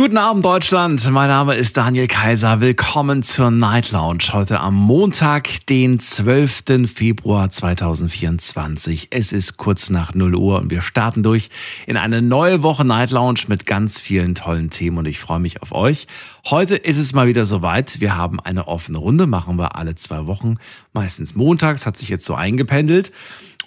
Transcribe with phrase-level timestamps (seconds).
[0.00, 1.10] Guten Abend, Deutschland.
[1.10, 2.62] Mein Name ist Daniel Kaiser.
[2.62, 4.32] Willkommen zur Night Lounge.
[4.32, 6.90] Heute am Montag, den 12.
[6.90, 9.08] Februar 2024.
[9.10, 11.50] Es ist kurz nach 0 Uhr und wir starten durch
[11.86, 15.60] in eine neue Woche Night Lounge mit ganz vielen tollen Themen und ich freue mich
[15.60, 16.06] auf euch.
[16.46, 18.00] Heute ist es mal wieder soweit.
[18.00, 20.56] Wir haben eine offene Runde, machen wir alle zwei Wochen.
[20.94, 23.12] Meistens montags, hat sich jetzt so eingependelt.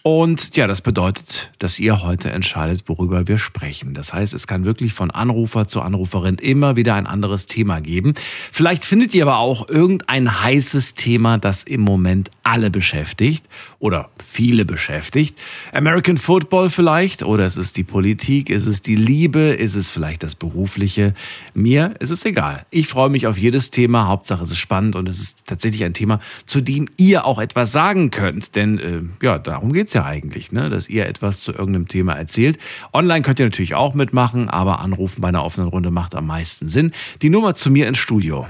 [0.05, 3.93] Und ja, das bedeutet, dass ihr heute entscheidet, worüber wir sprechen.
[3.93, 8.13] Das heißt, es kann wirklich von Anrufer zu Anruferin immer wieder ein anderes Thema geben.
[8.52, 13.45] Vielleicht findet ihr aber auch irgendein heißes Thema, das im Moment alle beschäftigt
[13.79, 15.39] oder viele beschäftigt.
[15.71, 20.23] American Football vielleicht oder ist es die Politik, ist es die Liebe, ist es vielleicht
[20.23, 21.13] das Berufliche.
[21.54, 22.65] Mir ist es egal.
[22.71, 24.09] Ich freue mich auf jedes Thema.
[24.09, 27.71] Hauptsache es ist spannend und es ist tatsächlich ein Thema, zu dem ihr auch etwas
[27.71, 28.55] sagen könnt.
[28.55, 30.70] Denn äh, ja, darum geht's ja eigentlich, ne?
[30.70, 32.58] dass ihr etwas zu irgendeinem Thema erzählt.
[32.94, 36.68] Online könnt ihr natürlich auch mitmachen, aber anrufen bei einer offenen Runde macht am meisten
[36.68, 36.91] Sinn.
[37.22, 38.48] Die Nummer zu mir ins Studio.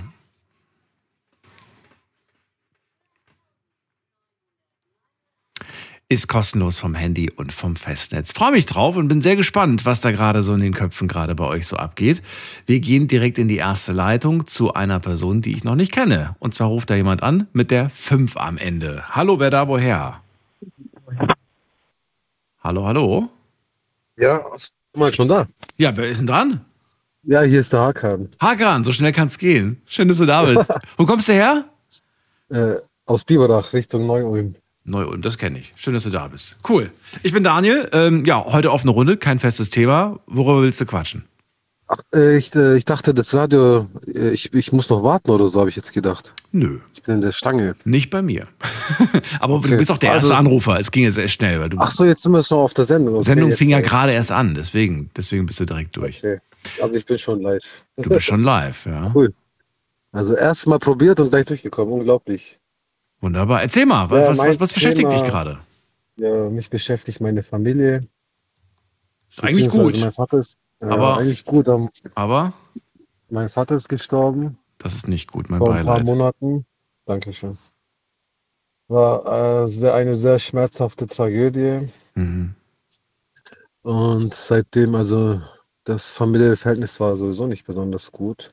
[6.14, 8.32] ist kostenlos vom Handy und vom Festnetz.
[8.32, 11.34] Freue mich drauf und bin sehr gespannt, was da gerade so in den Köpfen gerade
[11.34, 12.22] bei euch so abgeht.
[12.66, 16.36] Wir gehen direkt in die erste Leitung zu einer Person, die ich noch nicht kenne.
[16.40, 19.04] Und zwar ruft da jemand an mit der 5 am Ende.
[19.10, 20.23] Hallo, wer da woher?
[22.60, 23.30] Hallo, hallo?
[24.18, 24.42] Ja,
[24.96, 25.46] mal schon da.
[25.78, 26.66] Ja, wer ist denn dran?
[27.24, 28.30] Ja, hier ist der Hakan.
[28.40, 29.82] Hakan, so schnell kann's gehen.
[29.86, 30.72] Schön, dass du da bist.
[30.98, 31.66] Wo kommst du her?
[32.50, 32.76] Äh,
[33.06, 34.56] aus Biberach Richtung Neu-Ulm.
[34.86, 35.74] Neu-Ulm, das kenne ich.
[35.78, 36.58] Schön, dass du da bist.
[36.68, 36.92] Cool.
[37.24, 37.90] Ich bin Daniel.
[37.94, 40.20] Ähm, ja, heute offene Runde, kein festes Thema.
[40.28, 41.24] Worüber willst du quatschen?
[41.96, 45.48] Ach, äh, ich, äh, ich dachte, das Radio, äh, ich, ich muss noch warten oder
[45.48, 46.34] so, habe ich jetzt gedacht.
[46.52, 46.80] Nö.
[46.94, 47.76] Ich bin in der Stange.
[47.86, 48.48] Nicht bei mir.
[49.40, 49.70] Aber Okay.
[49.72, 50.80] du bist auch der erste Also- Anrufer.
[50.80, 52.86] Es ging jetzt echt schnell, weil du Ach so, jetzt sind wir noch auf der
[52.86, 53.16] Sendung.
[53.16, 56.18] Okay, Sendung fing ja gerade erst an, deswegen, deswegen bist du direkt durch.
[56.20, 56.40] Okay.
[56.82, 57.86] Also ich bin schon live.
[57.98, 59.12] Du bist schon live, ja.
[59.14, 59.34] Cool.
[60.12, 61.94] Also erst mal probiert und gleich durchgekommen.
[61.94, 62.60] Unglaublich.
[63.20, 63.62] Wunderbar.
[63.64, 65.60] Erzähl mal, was, Ja, was, was, was beschäftigt Thema- dich gerade?
[66.16, 68.02] Ja, mich beschäftigt meine Familie.
[69.32, 71.68] Ist eigentlich gut, Mein Vater ist, äh, Aber- eigentlich gut.
[72.16, 72.54] aber
[73.30, 74.58] Mein Vater ist gestorben.
[74.78, 76.06] das ist nicht gut, mein vor ein paar Beileid.
[76.06, 76.66] Monaten.
[77.06, 77.58] Dankeschön.
[78.88, 82.54] War äh, sehr, eine sehr schmerzhafte Tragödie Mhm.
[83.82, 85.42] und seitdem also
[85.86, 88.52] das familiäre Verhältnis war sowieso nicht besonders gut.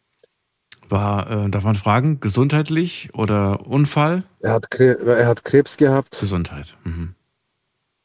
[0.89, 4.25] War, äh, darf man fragen, gesundheitlich oder Unfall?
[4.41, 6.19] Er hat, Kre er hat Krebs gehabt.
[6.19, 6.77] Gesundheit.
[6.85, 7.15] Mhm.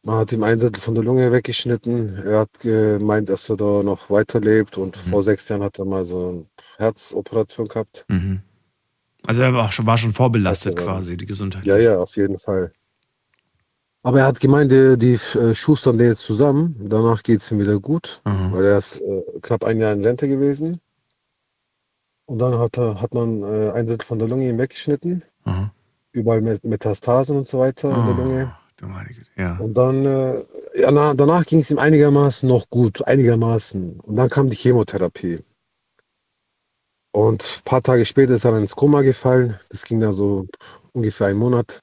[0.06, 2.24] Man hat ihm ein Drittel von der Lunge weggeschnitten.
[2.24, 5.10] Er hat gemeint, dass er da noch weiterlebt und Mhm.
[5.10, 6.46] vor sechs Jahren hat er mal so eine
[6.78, 8.06] Herzoperation gehabt.
[8.08, 8.42] Mhm.
[9.26, 11.66] Also er war schon, war schon vorbelastet Also, quasi, die Gesundheit.
[11.66, 12.72] Ja, ja, auf jeden Fall.
[14.04, 16.76] Aber er hat gemeint, die, die äh, schustern den jetzt zusammen.
[16.88, 18.22] Danach geht es ihm wieder gut.
[18.26, 18.52] Mhm.
[18.54, 20.80] weil er ist äh, knapp ein Jahr in Rente gewesen.
[22.28, 25.72] Und dann hat, er, hat man äh, ein Drittel von der Lunge ihm weggeschnitten, Mhm.
[26.12, 28.56] überall mit Metastasen und so weiter in der Oh, Lunge.
[29.36, 29.58] Ja.
[29.58, 30.44] Und dann, äh,
[30.76, 34.00] ja, na, danach ging es ihm einigermaßen noch gut, einigermaßen.
[34.00, 35.40] Und dann kam die Chemotherapie.
[37.12, 39.58] Und ein paar Tage später ist er ins Koma gefallen.
[39.70, 40.48] Das ging dann so
[40.94, 41.82] ungefähr einen Monat.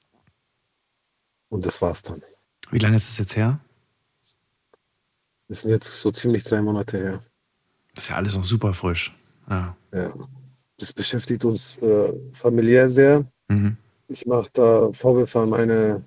[1.49, 2.21] Und das war's dann.
[2.71, 3.59] Wie lange ist es jetzt her?
[5.47, 7.19] Das sind jetzt so ziemlich drei Monate her.
[7.95, 9.13] Das ist ja alles noch super frisch.
[9.49, 9.75] Ja.
[9.93, 10.13] Ja.
[10.77, 13.25] Das beschäftigt uns äh, familiär sehr.
[13.47, 13.77] Mhm.
[14.07, 16.03] Ich mache da Vorwürfe an meine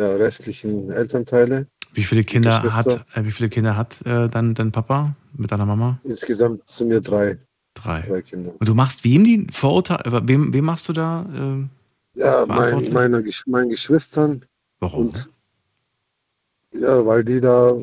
[0.00, 1.66] ja, restlichen Elternteile.
[1.92, 5.66] Wie viele Kinder hat, äh, wie viele Kinder hat äh, dein, dein Papa mit deiner
[5.66, 6.00] Mama?
[6.04, 7.38] Insgesamt sind mir drei,
[7.74, 8.00] Drei.
[8.02, 8.52] drei Kinder.
[8.58, 11.26] Und du machst wem die Vorurteile, wem, wem machst du da?
[11.34, 14.42] Äh, Ja, mein, meine, Gesch- meinen Geschwistern
[14.78, 15.08] warum?
[15.08, 15.30] und
[16.72, 17.76] ja, weil die da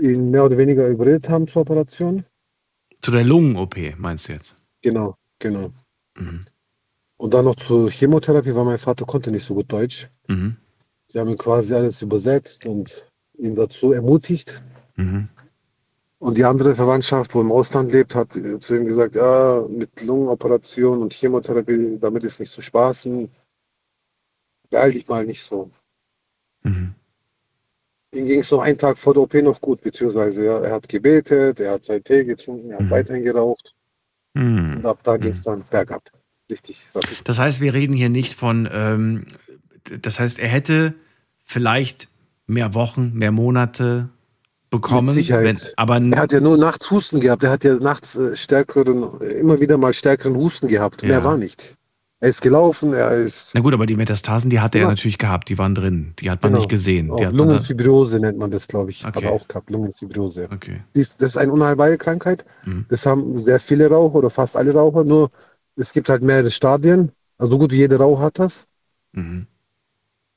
[0.00, 2.24] ihn mehr oder weniger überredet haben zur Operation.
[3.02, 4.54] Zu der Lungen-OP, meinst du jetzt?
[4.82, 5.72] Genau, genau.
[6.18, 6.40] Mhm.
[7.16, 10.08] Und dann noch zur Chemotherapie, weil mein Vater konnte nicht so gut Deutsch.
[10.28, 10.56] Mhm.
[11.16, 14.62] Sie haben ihm quasi alles übersetzt und ihn dazu ermutigt.
[14.96, 15.28] Mhm.
[16.18, 21.00] Und die andere Verwandtschaft, wo im Ausland lebt, hat zu ihm gesagt, ja, mit Lungenoperation
[21.00, 23.30] und Chemotherapie, damit ist nicht zu spaßen.
[24.68, 25.70] Beeil dich mal nicht so.
[26.64, 26.94] Mhm.
[28.12, 30.86] Ihm ging es noch einen Tag vor der OP noch gut, beziehungsweise ja, er hat
[30.86, 32.90] gebetet, er hat seinen Tee getrunken, er hat Mhm.
[32.90, 33.74] weiterhin geraucht
[34.34, 34.76] Mhm.
[34.76, 36.10] und ab da ging es dann bergab.
[36.50, 37.22] Richtig rapid.
[37.24, 39.26] Das heißt, wir reden hier nicht von, ähm,
[40.02, 40.94] das heißt, er hätte
[41.46, 42.08] vielleicht
[42.46, 44.10] mehr Wochen, mehr Monate
[44.70, 45.06] bekommen.
[45.06, 45.44] Mit Sicherheit.
[45.44, 47.42] Wenn, aber Er hat ja nur nachts Husten gehabt.
[47.44, 51.02] Er hat ja nachts äh, stärkeren, immer wieder mal stärkeren Husten gehabt.
[51.02, 51.08] Ja.
[51.08, 51.76] Mehr war nicht.
[52.18, 54.88] Er ist gelaufen, er ist na gut, aber die Metastasen, die hatte er Ja.
[54.88, 56.14] natürlich gehabt, die waren drin.
[56.18, 56.60] Die hat man Genau.
[56.62, 57.12] nicht gesehen.
[57.12, 59.04] hat dann, Lungenfibrose nennt man das, glaube ich.
[59.04, 59.26] Hat Okay.
[59.26, 60.48] er auch gehabt, Lungenfibrose.
[60.52, 60.80] okay.
[60.94, 62.44] Das ist eine unheilbare Krankheit.
[62.64, 62.86] Mhm.
[62.88, 65.04] Das haben sehr viele Raucher oder fast alle Raucher.
[65.04, 65.30] Nur
[65.76, 67.12] es gibt halt mehrere Stadien.
[67.38, 68.66] Also so gut wie jeder Raucher hat das.
[69.12, 69.46] Mhm.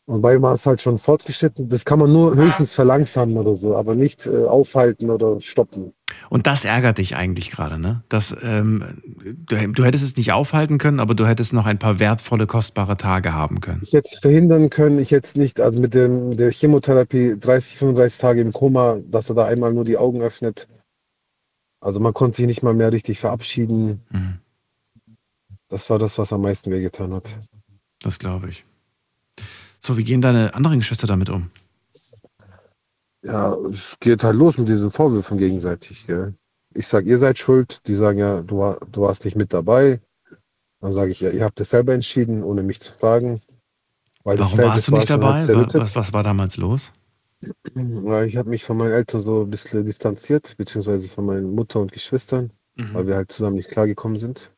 [0.09, 1.69] Und bei ihm war es halt schon fortgeschritten.
[1.69, 5.93] Das kann man nur höchstens verlangsamen oder so, aber nicht äh, aufhalten oder stoppen.
[6.31, 8.01] Und das ärgert dich eigentlich gerade, ne?
[8.09, 11.99] Das, ähm, du, du hättest es nicht aufhalten können, aber du hättest noch ein paar
[11.99, 13.81] wertvolle, kostbare Tage haben können.
[13.83, 17.77] Ich hätte es verhindern können, ich hätte es nicht, also mit dem, der Chemotherapie 30,
[17.77, 20.67] 35 Tage im Koma, dass er da einmal nur die Augen öffnet.
[21.81, 24.01] Also man konnte sich nicht mal mehr richtig verabschieden.
[24.09, 24.39] Mhm.
[25.67, 27.25] Das war das, was am meisten wehgetan hat.
[28.01, 28.65] Das glaube ich.
[29.79, 31.49] So, wie gehen deine anderen Geschwister damit um?
[33.21, 36.07] Ja, es geht halt los mit diesen Vorwürfen gegenseitig.
[36.07, 36.33] Gell?
[36.73, 37.81] Ich sage, ihr seid schuld.
[37.87, 39.99] Die sagen ja, du, war, du warst nicht mit dabei.
[40.81, 43.41] Dann sage ich, ja, ihr habt es selber entschieden, ohne mich zu fragen.
[44.23, 45.47] Warum warst du nicht dabei?
[45.73, 46.91] Was, was war damals los?
[47.75, 51.79] Ja, ich habe mich von meinen Eltern so ein bisschen distanziert, beziehungsweise von meinen Mutter
[51.79, 54.51] und Geschwistern, weil wir halt zusammen nicht klargekommen sind.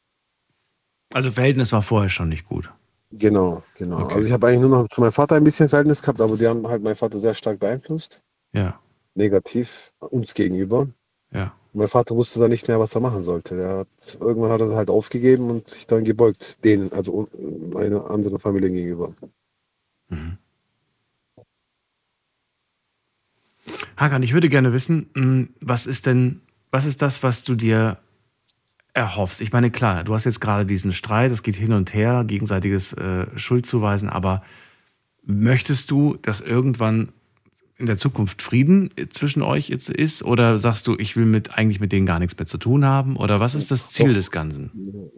[1.13, 2.71] Also Verhältnis war vorher schon nicht gut.
[3.11, 3.99] Genau, genau.
[4.05, 4.15] Okay.
[4.15, 6.47] Also ich habe eigentlich nur noch zu meinem Vater ein bisschen Verhältnis gehabt, aber die
[6.47, 8.21] haben halt meinen Vater sehr stark beeinflusst,
[8.53, 8.79] Ja,
[9.15, 10.87] negativ uns gegenüber.
[11.31, 11.53] ja.
[11.73, 13.55] Mein Vater wusste dann nicht mehr, was er machen sollte.
[13.55, 17.29] Er hat, irgendwann hat er halt aufgegeben und sich dann gebeugt, denen, also
[17.73, 19.13] meiner anderen Familie gegenüber.
[23.95, 26.41] Hakan, ich würde gerne wissen, mh, was ist denn,
[26.71, 27.99] was ist das, was du dir
[28.93, 29.41] erhoffst?
[29.41, 32.93] Ich meine, klar, du hast jetzt gerade diesen Streit, es geht hin und her, gegenseitiges
[32.93, 34.41] äh, Schuldzuweisen, aber
[35.23, 37.13] möchtest du, dass irgendwann
[37.81, 40.23] in der Zukunft Frieden zwischen euch jetzt ist?
[40.23, 43.17] Oder sagst du, ich will mit eigentlich mit denen gar nichts mehr zu tun haben?
[43.17, 45.11] Oder was ist das Ziel des Ganzen?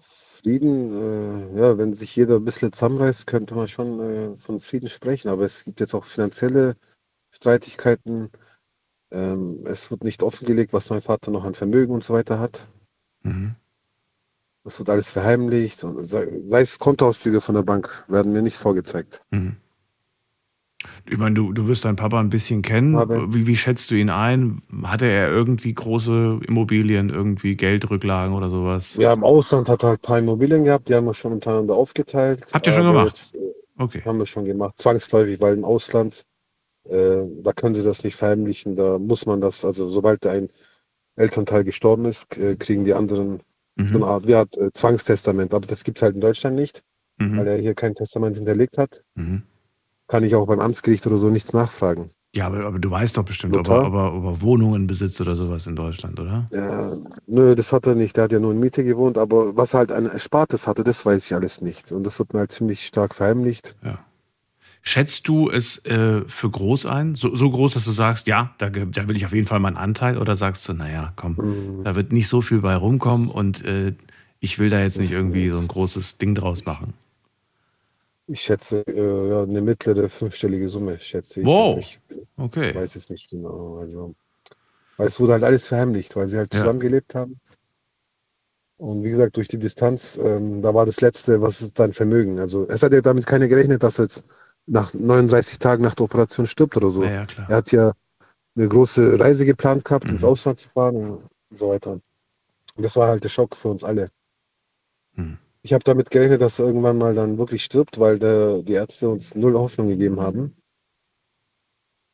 [0.00, 4.88] Frieden, äh, ja, wenn sich jeder ein bisschen zusammenreißt, könnte man schon äh, von Frieden
[4.88, 5.28] sprechen.
[5.28, 6.74] Aber es gibt jetzt auch finanzielle
[7.30, 8.30] Streitigkeiten.
[9.12, 12.66] Ähm, es wird nicht offengelegt, was mein Vater noch an Vermögen und so weiter hat.
[13.26, 13.54] Mhm.
[14.64, 15.84] Das wird alles verheimlicht.
[15.84, 19.22] Und sei, sei es Kontoauszüge von der Bank, werden mir nicht vorgezeigt.
[19.30, 19.56] Mhm.
[21.08, 22.96] Ich meine, du, du wirst deinen Papa ein bisschen kennen.
[22.96, 24.62] Aber- Wie, wie schätzt du ihn ein?
[24.84, 28.94] Hatte er irgendwie große Immobilien, irgendwie Geldrücklagen oder sowas?
[28.96, 31.74] Ja, im Ausland hat er halt ein paar Immobilien gehabt, die haben wir schon untereinander
[31.74, 32.46] aufgeteilt.
[32.52, 33.06] Habt ihr schon gemacht?
[33.16, 33.38] Jetzt, äh,
[33.78, 34.02] Okay.
[34.04, 36.24] haben wir schon gemacht, zwangsläufig, weil im Ausland,
[36.88, 40.48] äh, da können sie das nicht verheimlichen, da muss man das, also sobald ein
[41.16, 43.40] Elternteil gestorben ist, äh, kriegen die anderen
[43.78, 44.02] so eine Mhm.
[44.04, 46.82] Art, wie Art äh, Zwangstestament, aber das gibt es halt in Deutschland nicht,
[47.18, 47.38] weil Mhm.
[47.46, 49.42] er hier kein Testament hinterlegt hat, Mhm.
[50.08, 52.10] kann ich auch beim Amtsgericht oder so nichts nachfragen.
[52.34, 55.20] Ja, aber, aber du weißt doch bestimmt, ob er, ob, er, ob er Wohnungen besitzt
[55.20, 56.46] oder sowas in Deutschland, oder?
[56.52, 56.96] Ja,
[57.26, 59.78] nö, das hat er nicht, der hat ja nur in Miete gewohnt, aber was er
[59.78, 62.86] halt an Erspartes hatte, das weiß ich alles nicht und das wird mir halt ziemlich
[62.86, 63.76] stark verheimlicht.
[63.82, 63.98] Ja.
[64.88, 67.16] Schätzt du es äh, für groß ein?
[67.16, 69.76] So, so groß, dass du sagst, ja, da, da will ich auf jeden Fall meinen
[69.76, 70.16] Anteil?
[70.16, 71.82] Oder sagst du, naja, komm, Mhm.
[71.82, 73.94] da wird nicht so viel bei rumkommen und äh,
[74.38, 76.94] ich will da jetzt nicht irgendwie so ein großes Ding draus machen?
[78.28, 81.46] Ich schätze, äh, ja, eine mittlere fünfstellige Summe, schätze ich.
[81.46, 81.78] Wow.
[81.78, 82.00] Ich
[82.36, 82.72] Okay.
[82.72, 83.78] weiß es nicht genau.
[83.78, 84.14] Also,
[84.98, 86.60] weil es wurde halt alles verheimlicht, weil sie halt Ja.
[86.60, 87.40] zusammengelebt haben.
[88.78, 92.38] Und wie gesagt, durch die Distanz, ähm, da war das Letzte, was ist dein Vermögen?
[92.38, 94.22] Also es hat ja damit keiner gerechnet, dass jetzt
[94.66, 97.04] nach 39 Tagen nach der Operation stirbt oder so.
[97.04, 97.26] Ja.
[97.48, 97.92] Er hat ja
[98.56, 100.12] eine große Reise geplant gehabt, Mhm.
[100.12, 101.92] ins Ausland zu fahren und so weiter.
[101.92, 104.08] Und das war halt der Schock für uns alle.
[105.14, 105.38] Mhm.
[105.62, 109.08] Ich habe damit gerechnet, dass er irgendwann mal dann wirklich stirbt, weil der, die Ärzte
[109.08, 110.54] uns null Hoffnung gegeben haben.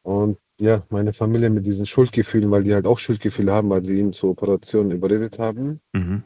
[0.02, 3.98] Und ja, meine Familie mit diesen Schuldgefühlen, weil die halt auch Schuldgefühle haben, weil sie
[3.98, 5.80] ihn zur Operation überredet haben.
[5.92, 6.22] Mhm.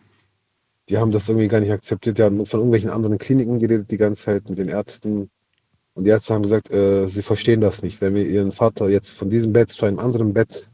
[0.88, 2.18] Die haben das irgendwie gar nicht akzeptiert.
[2.18, 5.30] Die haben von irgendwelchen anderen Kliniken geredet die ganze Zeit mit den Ärzten.
[5.96, 8.02] Und die Ärzte haben gesagt, äh, sie verstehen das nicht.
[8.02, 10.70] Wenn wir ihren Vater jetzt von diesem Bett zu einem anderen Bett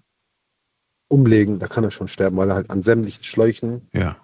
[1.07, 4.17] umlegen, da kann er schon sterben, weil er halt an sämtlichen Schläuchen Ja.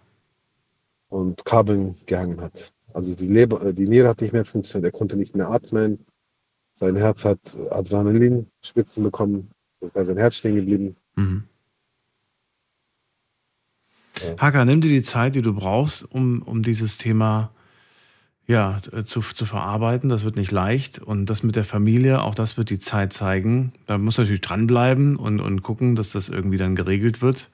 [1.09, 2.73] und Kabeln gehangen hat.
[2.95, 6.05] Also die Leber, äh, die Niere hat nicht mehr funktioniert, er konnte nicht mehr atmen.
[6.75, 7.39] Sein Herz hat
[7.71, 10.97] Adrenalinspitzen bekommen, das ist sein Herz stehen geblieben.
[11.15, 11.45] Mhm.
[14.21, 14.37] Ja.
[14.39, 17.53] Haka, nimm dir die Zeit, die du brauchst, um, um dieses Thema
[18.49, 20.09] ja, äh, zu, zu verarbeiten.
[20.09, 20.99] Das wird nicht leicht.
[20.99, 23.73] Und das mit der Familie, auch das wird die Zeit zeigen.
[23.87, 27.51] Da muss natürlich dranbleiben und, und gucken, dass das irgendwie dann geregelt wird.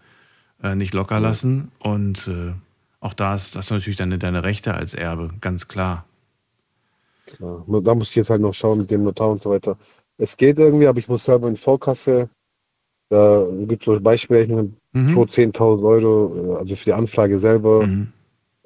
[0.62, 1.72] Äh, nicht locker lassen.
[1.80, 2.52] Und äh,
[3.00, 6.06] auch da ist, hast du natürlich deine, deine Rechte als Erbe, ganz klar.
[7.26, 7.64] Klar.
[7.82, 9.76] Da muss ich jetzt halt noch schauen mit dem Notar und so weiter.
[10.16, 12.28] Es geht irgendwie, aber ich muss selber in Vorkasse.
[13.10, 15.12] Da gibt es so Beispielrechnungen Mhm.
[15.12, 18.12] pro 10.000 Euro, äh, also für die Anfrage selber Mhm.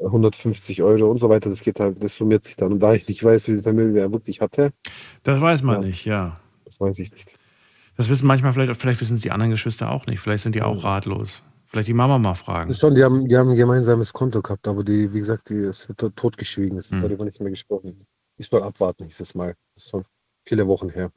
[0.00, 1.50] 150 Euro und so weiter.
[1.50, 2.72] Das geht halt, das summiert sich dann.
[2.72, 4.70] Und da ich nicht weiß, wie viel Vermögen er wirklich hatte,
[5.24, 5.88] Das weiß man Ja.
[5.88, 6.40] nicht, ja.
[6.64, 7.34] das weiß ich nicht.
[7.96, 10.20] Das wissen manchmal vielleicht, vielleicht wissen es die anderen Geschwister auch nicht.
[10.20, 11.42] Vielleicht sind die auch ratlos.
[11.66, 12.68] Vielleicht die Mama mal fragen.
[12.68, 15.50] Das ist schon, die haben, die haben ein gemeinsames Konto gehabt, aber die, wie gesagt,
[15.50, 16.78] die, es wird tot- totgeschwiegen.
[16.78, 17.06] Es wird Mhm.
[17.06, 18.04] darüber nicht mehr gesprochen.
[18.38, 19.54] Ich soll abwarten, hieß es mal.
[19.74, 20.04] Das ist schon
[20.46, 21.10] viele Wochen her.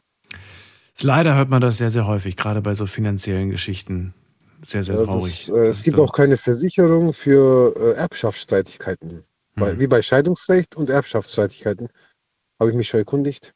[1.02, 4.14] Leider hört man das sehr, sehr häufig, gerade bei so finanziellen Geschichten.
[4.64, 5.48] Sehr, sehr Ja, traurig.
[5.48, 9.24] Das, äh, es gibt auch keine Versicherung für äh, Erbschaftsstreitigkeiten.
[9.56, 9.80] Mhm.
[9.80, 11.90] wie bei Scheidungsrecht und Erbschaftsstreitigkeiten
[12.60, 13.54] habe ich mich schon erkundigt.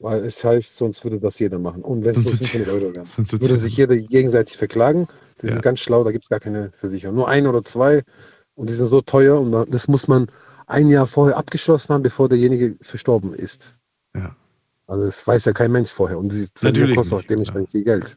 [0.00, 1.82] Weil es heißt, sonst würde das jeder machen.
[1.82, 3.06] Und wenn es nur wird's- 500 Euro wären.
[3.40, 5.06] Würde sich jeder gegenseitig verklagen.
[5.40, 5.52] Die Ja.
[5.52, 7.14] sind ganz schlau, da gibt es gar keine Versicherung.
[7.16, 8.02] Nur ein oder zwei
[8.54, 10.26] und die sind so teuer und da- das muss man
[10.66, 13.76] ein Jahr vorher abgeschlossen haben, bevor derjenige verstorben ist.
[14.16, 14.34] Ja.
[14.86, 18.16] Also das weiß ja kein Mensch vorher und die Versicherung kostet auch dementsprechend viel Geld.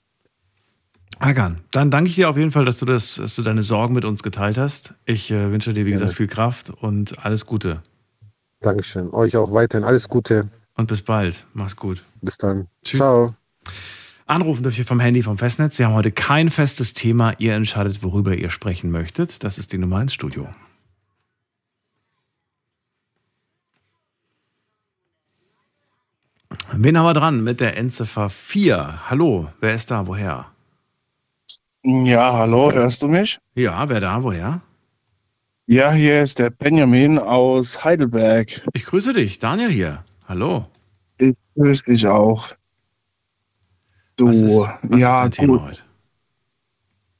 [1.19, 3.93] Hagan, dann danke ich dir auf jeden Fall, dass du, das, dass du deine Sorgen
[3.93, 4.93] mit uns geteilt hast.
[5.05, 5.99] Ich äh, wünsche dir, wie Gerne.
[5.99, 7.83] gesagt, viel Kraft und alles Gute.
[8.61, 9.13] Dankeschön.
[9.13, 10.49] Euch auch weiterhin alles Gute.
[10.75, 11.45] Und bis bald.
[11.53, 12.03] Mach's gut.
[12.21, 12.67] Bis dann.
[12.83, 12.99] Tschüss.
[12.99, 13.35] Ciao.
[14.25, 15.77] Anrufen dürft ihr vom Handy vom Festnetz.
[15.77, 17.33] Wir haben heute kein festes Thema.
[17.37, 19.43] Ihr entscheidet, worüber ihr sprechen möchtet.
[19.43, 20.47] Das ist die Nummer ins Studio.
[26.73, 29.09] Wen haben wir dran mit der Endziffer 4?
[29.09, 30.07] Hallo, wer ist da?
[30.07, 30.50] Woher?
[31.83, 33.39] Ja, hallo, hörst du mich?
[33.55, 34.23] Ja, wer da?
[34.23, 34.61] Woher?
[35.65, 38.61] Ja, hier ist der Benjamin aus Heidelberg.
[38.73, 40.03] Ich grüße dich, Daniel hier.
[40.27, 40.67] Hallo.
[41.17, 42.49] Ich grüße dich auch.
[44.17, 45.61] Du, Was ist, was ja, ist dein Thema gut.
[45.69, 45.81] heute?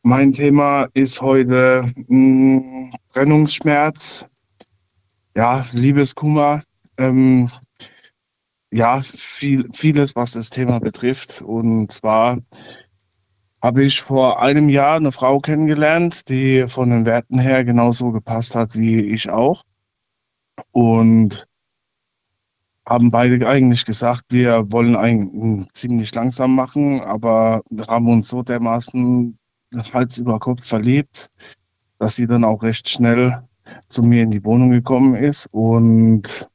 [0.04, 4.26] Mein Thema ist heute mh, Trennungsschmerz,
[5.36, 6.64] ja, Liebeskummer,
[6.98, 7.50] ähm,
[8.72, 11.42] ja, viel, vieles, was das Thema betrifft.
[11.42, 12.38] Und zwar
[13.62, 18.56] habe ich vor einem Jahr eine Frau kennengelernt, die von den Werten her genauso gepasst
[18.56, 19.64] hat wie ich auch.
[20.72, 21.48] Und
[22.88, 29.38] haben beide eigentlich gesagt, wir wollen eigentlich ziemlich langsam machen, aber haben uns so dermaßen
[29.94, 31.30] Hals über Kopf verliebt,
[32.00, 33.44] dass sie dann auch recht schnell
[33.88, 35.48] zu mir in die Wohnung gekommen ist.
[35.52, 36.50] Und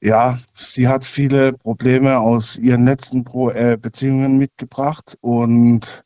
[0.00, 5.18] ja, sie hat viele Probleme aus ihren letzten Pro äh, Beziehungen mitgebracht.
[5.20, 6.04] Und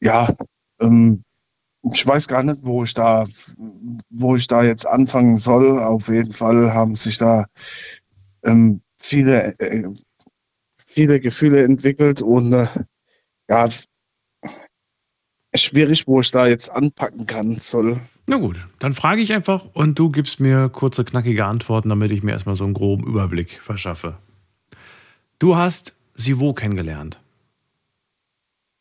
[0.00, 0.28] ja,
[0.80, 1.24] ähm,
[1.92, 3.24] ich weiß gar nicht, wo ich da,
[4.10, 5.78] wo ich da jetzt anfangen soll.
[5.82, 7.46] Auf jeden Fall haben sich da
[8.42, 9.88] ähm, viele, äh,
[10.76, 12.66] viele Gefühle entwickelt und äh,
[13.48, 13.68] ja,
[15.54, 18.00] schwierig, wo ich da jetzt anpacken kann soll.
[18.28, 22.22] Na gut, dann frage ich einfach und du gibst mir kurze, knackige Antworten, damit ich
[22.22, 24.16] mir erstmal so einen groben Überblick verschaffe.
[25.38, 27.20] Du hast sie wo kennengelernt?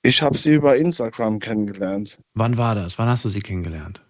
[0.03, 2.21] Ich habe sie über Instagram kennengelernt.
[2.33, 2.97] Wann war das?
[2.97, 4.03] Wann hast du sie kennengelernt?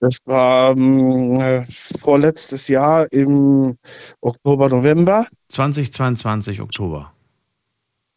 [0.00, 3.78] Das war ähm, äh, vorletztes Jahr im
[4.20, 5.26] Oktober, November.
[5.48, 7.12] 2022 Oktober.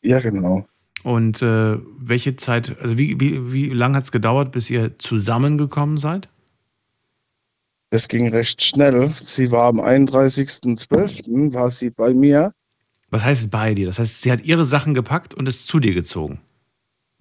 [0.03, 0.65] Ja, genau.
[1.03, 5.97] Und äh, welche Zeit, also wie, wie, wie lange hat es gedauert, bis ihr zusammengekommen
[5.97, 6.29] seid?
[7.89, 9.11] Das ging recht schnell.
[9.11, 11.53] Sie war am 31.12.
[11.53, 12.53] war sie bei mir.
[13.09, 13.87] Was heißt bei dir?
[13.87, 16.39] Das heißt, sie hat ihre Sachen gepackt und ist zu dir gezogen.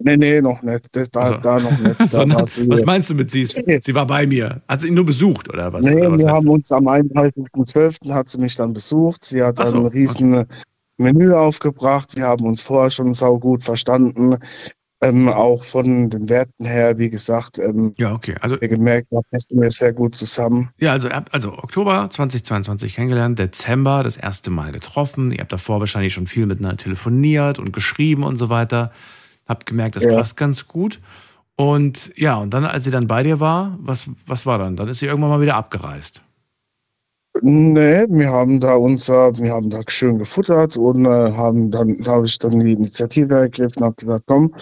[0.03, 0.87] Nee, nee, noch nicht.
[0.93, 1.37] Das, da, Also.
[1.41, 1.99] da noch nicht.
[2.11, 2.27] Da
[2.69, 3.41] was meinst du mit sie?
[3.41, 4.61] Ist, sie war bei mir.
[4.67, 5.85] Hat sie ihn nur besucht oder was?
[5.85, 6.53] nee, oder was wir haben das?
[6.53, 8.11] uns am 31.12.
[8.13, 9.25] hat sie mich dann besucht.
[9.25, 10.45] Sie hat so, ein riesen
[10.97, 12.15] Menü aufgebracht.
[12.15, 14.35] Wir haben uns vorher schon saugut verstanden.
[15.03, 18.35] Ähm, auch von den Werten her, wie gesagt, ähm, ja, okay.
[18.39, 20.69] Also wir gemerkt, da passen wir sehr gut zusammen.
[20.77, 25.31] Ja, also, also Oktober 2022 kennengelernt, Dezember das erste Mal getroffen.
[25.31, 28.91] Ihr habt davor wahrscheinlich schon viel miteinander telefoniert und geschrieben und so weiter.
[29.47, 30.13] Habt gemerkt, das Ja.
[30.13, 30.99] passt ganz gut.
[31.55, 34.75] Und ja, und dann, als sie dann bei dir war, was, was war dann?
[34.75, 36.21] Dann ist sie irgendwann mal wieder abgereist.
[37.41, 42.11] Nee, wir haben da unser, wir haben da schön gefuttert und äh, haben dann, da
[42.11, 44.53] habe ich dann die Initiative ergriffen habe gesagt, komm,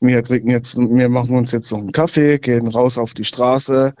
[0.00, 3.94] wir trinken jetzt, wir machen uns jetzt noch einen Kaffee, gehen raus auf die Straße,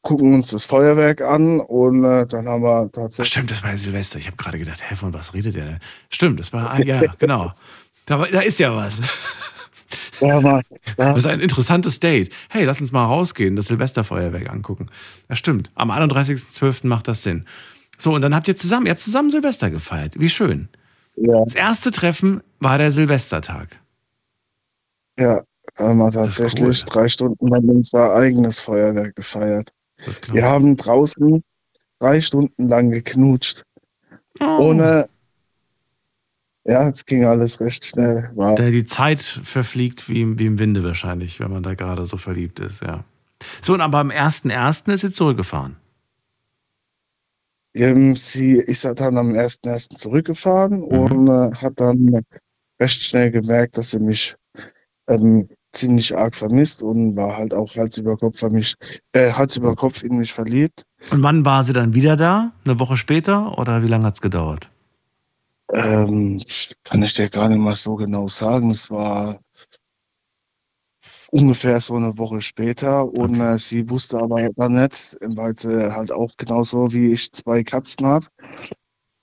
[0.00, 3.70] gucken uns das Feuerwerk an und äh, dann haben wir Ach, tatsächlich, stimmt, das war
[3.70, 4.18] ja Silvester.
[4.18, 5.78] Ich habe gerade gedacht, hä, von was redet der denn?
[6.08, 7.52] Stimmt, das war, ah, ja, genau.
[8.06, 9.02] Da, da ist ja was.
[10.20, 10.62] Ja, mal,
[10.96, 12.32] ja, Das ist ein interessantes Date.
[12.48, 14.86] Hey, lass uns mal rausgehen, das Silvesterfeuerwerk angucken.
[15.28, 15.70] Das stimmt.
[15.74, 16.86] Am 31.12.
[16.86, 17.44] macht das Sinn.
[17.98, 20.14] So, und dann habt ihr zusammen, ihr habt zusammen Silvester gefeiert.
[20.18, 20.68] Wie schön.
[21.16, 23.68] ja, Das erste Treffen war der Silvestertag.
[25.18, 25.42] ja,
[25.78, 26.92] haben wir ist tatsächlich cool.
[26.92, 29.70] drei Stunden lang unser eigenes Feuerwerk gefeiert.
[30.32, 31.42] Wir haben draußen
[31.98, 33.62] drei Stunden lang geknutscht.
[34.40, 34.58] Oh.
[34.68, 35.08] ohne
[36.68, 38.30] Ja, es ging alles recht schnell.
[38.34, 42.04] War, Da die Zeit verfliegt wie, im- wie im Winde wahrscheinlich, wenn man da gerade
[42.04, 43.04] so verliebt ist, ja.
[43.62, 44.92] So, und aber am 1.1.
[44.92, 45.76] ist sie zurückgefahren.
[47.74, 49.96] ähm, sie ist ja dann am 1.1.
[49.96, 52.22] zurückgefahren und äh, hat dann
[52.80, 54.34] recht schnell gemerkt, dass sie mich
[55.08, 58.76] ähm, ziemlich arg vermisst und war halt auch Hals über Kopf vermischt,
[59.12, 60.82] äh, Hals über Kopf in mich verliebt.
[61.12, 62.52] Und wann war sie dann wieder da?
[62.64, 64.68] Eine Woche später oder wie lange hat es gedauert?
[65.72, 66.40] Ähm,
[66.84, 68.70] kann ich dir gar nicht mal so genau sagen.
[68.70, 69.38] Es war
[71.30, 73.54] ungefähr so eine Woche später und Okay.
[73.54, 78.06] äh, sie wusste aber dann nicht, weil sie halt auch genauso wie ich zwei Katzen
[78.06, 78.28] hat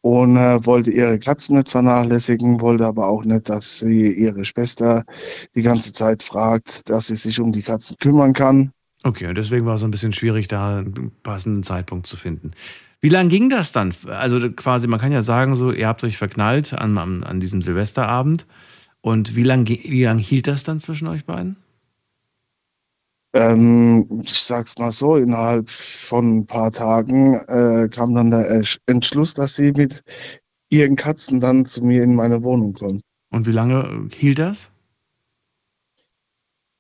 [0.02, 5.04] und äh, wollte ihre Katzen nicht vernachlässigen, wollte aber auch nicht, dass sie ihre Schwester
[5.56, 8.72] die ganze Zeit fragt, dass sie sich um die Katzen kümmern kann.
[9.04, 12.54] Okay, und deswegen war es so ein bisschen schwierig, da einen passenden Zeitpunkt zu finden.
[13.06, 13.94] Wie lange ging das dann?
[14.08, 17.62] Also quasi, man kann ja sagen, so, ihr habt euch verknallt an, an, an diesem
[17.62, 18.48] Silvesterabend.
[19.02, 21.56] Und wie lange wie lang hielt das dann zwischen euch beiden?
[23.34, 28.80] Ähm, ich sag's mal so, innerhalb von ein paar Tagen äh, kam dann der Entsch-
[28.88, 30.04] Entschluss, dass sie mit
[30.70, 33.02] ihren Katzen dann zu mir in meine Wohnung kommt.
[33.30, 34.72] Und wie lange hielt das?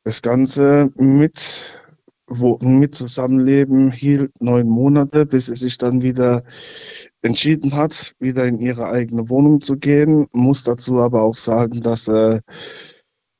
[0.05, 1.83] Das Ganze mit,
[2.27, 6.43] wo, mit Zusammenleben hielt neun Monate, bis sie sich dann wieder
[7.21, 10.27] entschieden hat, wieder in ihre eigene Wohnung zu gehen.
[10.31, 12.41] Muss dazu aber auch sagen, dass er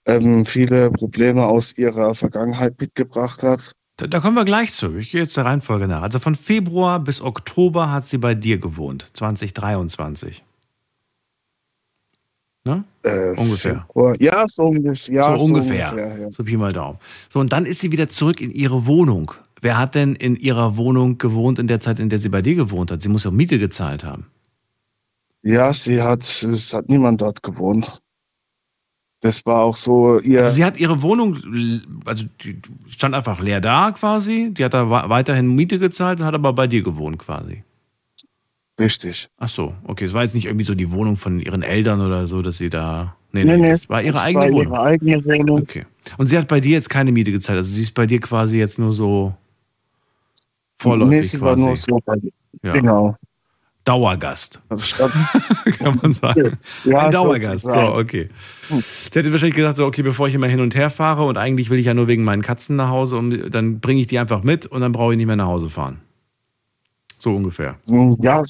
[0.06, 3.72] ähm, viele Probleme aus ihrer Vergangenheit mitgebracht hat.
[3.98, 4.96] Da, da kommen wir gleich zu.
[4.96, 6.02] Ich gehe jetzt der Reihenfolge nach.
[6.02, 10.44] Also von Februar bis Oktober hat sie bei dir gewohnt, 2023.
[12.66, 12.84] Ne?
[13.04, 13.86] Äh, Ungefähr.
[13.88, 14.16] Februar.
[14.20, 15.14] Ja, so ungefähr.
[15.14, 16.18] Ja, so ungefähr.
[16.20, 16.32] ja.
[16.32, 16.98] So Pi mal Daumen.
[17.30, 19.32] So, und dann ist sie wieder zurück in ihre Wohnung.
[19.62, 22.56] Wer hat denn in ihrer Wohnung gewohnt in der Zeit, in der sie bei dir
[22.56, 23.02] gewohnt hat?
[23.04, 24.26] Sie muss ja Miete gezahlt haben.
[25.44, 28.02] Ja, sie hat, es hat niemand dort gewohnt.
[29.22, 31.38] Das war auch so ihr, Also sie hat ihre Wohnung,
[32.06, 34.52] also die stand einfach leer da quasi.
[34.54, 37.64] Die hat da weiterhin Miete gezahlt und hat aber bei dir gewohnt quasi.
[38.80, 39.30] Richtig.
[39.38, 40.06] Ach so, okay.
[40.06, 42.70] Es war jetzt nicht irgendwie so die Wohnung von ihren Eltern oder so, dass sie
[42.70, 43.16] da.
[43.32, 44.74] Nee, Nee, nee, das war ihre eigene war Wohnung.
[44.74, 45.62] ihre eigene Wohnung.
[45.62, 45.86] Okay.
[46.18, 47.58] Und sie hat bei dir jetzt keine Miete gezahlt.
[47.58, 49.34] Also sie ist bei dir quasi jetzt nur so
[50.78, 51.66] vorläufig nee, sie war quasi.
[51.68, 52.16] nur so bei
[52.64, 52.74] ja.
[52.74, 53.16] Genau.
[53.84, 54.60] Dauergast,
[55.78, 56.58] kann man sagen.
[56.86, 57.66] ja, Ein Dauergast.
[57.66, 58.30] So, okay.
[58.68, 61.70] Sie hätte wahrscheinlich gesagt, so, okay, bevor ich immer hin und her fahre und eigentlich
[61.70, 64.42] will ich ja nur wegen meinen Katzen nach Hause, und dann bringe ich die einfach
[64.42, 66.00] mit und dann brauche ich nicht mehr nach Hause fahren.
[67.20, 67.76] So ungefähr.
[67.86, 68.42] Ja,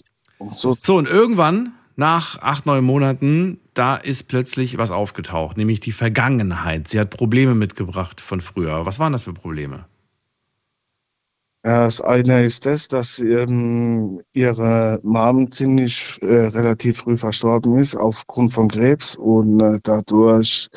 [0.52, 5.91] so So, und irgendwann, nach acht, neun Monaten, da ist plötzlich was aufgetaucht, nämlich die
[5.91, 6.88] Vergangenheit.
[6.88, 8.86] Sie hat Probleme mitgebracht von früher.
[8.86, 9.86] Was waren das für Probleme?
[11.63, 18.54] Das eine ist das, dass ähm, ihre Mom ziemlich äh, relativ früh verstorben ist aufgrund
[18.54, 20.67] von Krebs und äh, dadurch,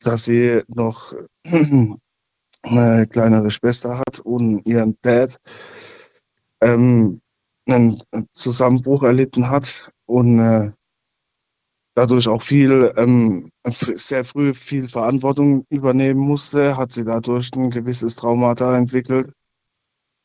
[0.00, 1.12] dass sie noch
[2.62, 5.36] eine kleinere Schwester hat und ihren Dad
[6.62, 7.20] ähm,
[7.66, 7.98] einen
[8.32, 10.70] Zusammenbruch erlitten hat und äh,
[11.94, 18.16] dadurch auch viel, ähm, sehr früh viel Verantwortung übernehmen musste, hat sie dadurch ein gewisses
[18.16, 19.32] Traumata entwickelt.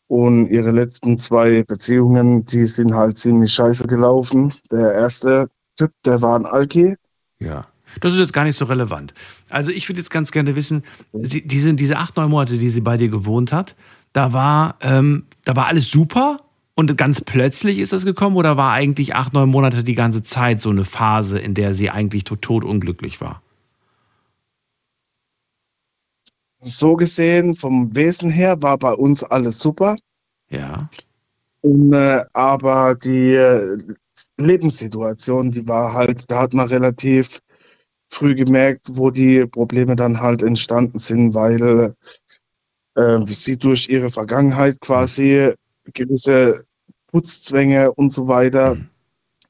[0.08, 4.54] Und ihre letzten zwei Beziehungen, die sind halt ziemlich scheiße gelaufen.
[4.70, 6.96] Der erste Typ, der war ein Alki.
[7.40, 7.68] Ja.
[8.02, 9.14] Das ist jetzt gar nicht so relevant.
[9.50, 12.82] Also ich würde jetzt ganz gerne wissen, sie, diese, diese acht, neun Monate, die sie
[12.82, 13.76] bei dir gewohnt hat,
[14.14, 16.38] da war, ähm, da war alles super
[16.82, 20.60] und ganz plötzlich ist das gekommen oder war eigentlich acht, neun Monate die ganze Zeit
[20.60, 23.44] so eine Phase, in der sie eigentlich tot, tot unglücklich war?
[26.60, 29.96] So gesehen, vom Wesen her war bei uns alles super.
[30.50, 30.90] Ja.
[31.62, 33.78] Und, äh, aber die äh,
[34.38, 37.40] Lebenssituation, die war halt, da hat man relativ
[38.10, 41.96] früh gemerkt, wo die Probleme dann halt entstanden sind, weil
[42.96, 45.54] äh, sie durch ihre Vergangenheit quasi
[45.94, 46.66] gewisse
[47.12, 48.88] Putzzwänge und so weiter Mhm.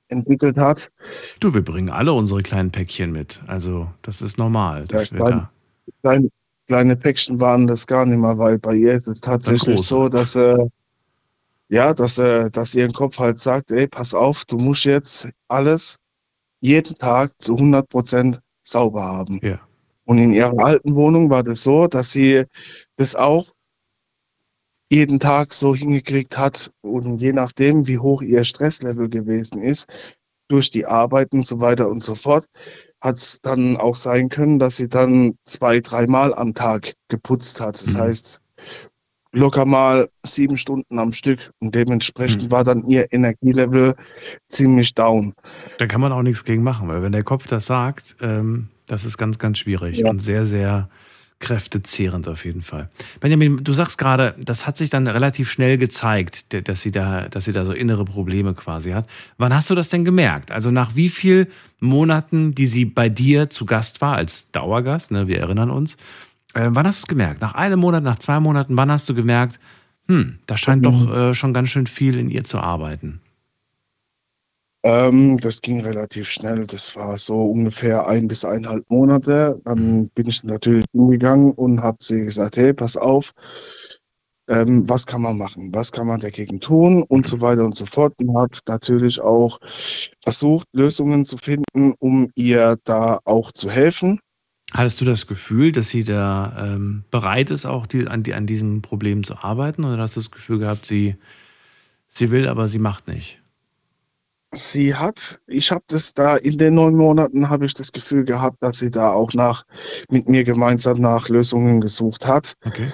[0.09, 0.91] entwickelt hat.
[1.39, 3.41] Du, wir bringen alle unsere kleinen Päckchen mit.
[3.47, 4.85] Also das ist normal.
[4.91, 5.47] Ja, klein-
[6.01, 6.29] Kleine,
[6.67, 10.35] kleine Päckchen waren das gar nicht mehr, weil bei ihr ist es tatsächlich so, dass
[10.35, 10.57] äh,
[11.69, 15.97] ja, dass, äh, dass ihr Kopf halt sagt, ey, pass auf, du musst jetzt alles
[16.59, 19.39] jeden Tag zu 100 Prozent sauber haben.
[19.41, 19.59] ja.
[20.05, 22.43] Und in ihrer alten Wohnung war das so, dass sie
[22.97, 23.47] das auch
[24.91, 29.87] jeden Tag so hingekriegt hat und je nachdem, wie hoch ihr Stresslevel gewesen ist,
[30.49, 32.45] durch die Arbeit und so weiter und so fort,
[32.99, 37.81] hat es dann auch sein können, dass sie dann zwei, dreimal am Tag geputzt hat.
[37.81, 37.99] Das Mhm.
[37.99, 38.41] heißt,
[39.31, 42.51] locker mal sieben Stunden am Stück und dementsprechend Mhm.
[42.51, 43.95] war dann ihr Energielevel
[44.49, 45.33] ziemlich down.
[45.77, 49.05] Da kann man auch nichts gegen machen, weil wenn der Kopf das sagt, ähm, das
[49.05, 50.09] ist ganz, ganz schwierig Ja.
[50.09, 50.89] und sehr, sehr
[51.41, 52.89] kräftezehrend auf jeden Fall.
[53.19, 57.45] Benjamin, du sagst gerade, das hat sich dann relativ schnell gezeigt, dass sie da, dass
[57.45, 59.07] sie da so innere Probleme quasi hat.
[59.37, 60.51] Wann hast du das denn gemerkt?
[60.51, 61.47] Also nach wie viel
[61.79, 65.95] Monaten, die sie bei dir zu Gast war, als Dauergast, ne, wir erinnern uns,
[66.53, 67.41] äh, wann hast du es gemerkt?
[67.41, 69.59] Nach einem Monat, nach zwei Monaten, wann hast du gemerkt,
[70.07, 70.85] hm, da scheint Mhm.
[70.85, 73.19] doch äh, schon ganz schön viel in ihr zu arbeiten?
[74.83, 76.65] Ähm, das ging relativ schnell.
[76.65, 79.59] Das war so ungefähr ein bis eineinhalb Monate.
[79.63, 83.31] Dann bin ich natürlich hingegangen und habe sie gesagt, hey, pass auf,
[84.47, 85.73] ähm, was kann man machen?
[85.73, 87.03] Was kann man dagegen tun?
[87.03, 88.13] Und so weiter und so fort.
[88.19, 89.59] Und habe natürlich auch
[90.21, 94.19] versucht, Lösungen zu finden, um ihr da auch zu helfen.
[94.73, 98.47] Hattest du das Gefühl, dass sie da ähm, bereit ist, auch die, an, die, an
[98.47, 99.83] diesem Problem zu arbeiten?
[99.83, 101.17] Oder hast du das Gefühl gehabt, sie,
[102.07, 103.40] sie will, aber sie macht nicht?
[104.53, 108.57] Sie hat, ich habe das da in den neun Monaten habe ich das Gefühl gehabt,
[108.61, 109.63] dass sie da auch nach
[110.09, 112.55] mit mir gemeinsam nach Lösungen gesucht hat.
[112.65, 112.91] Okay.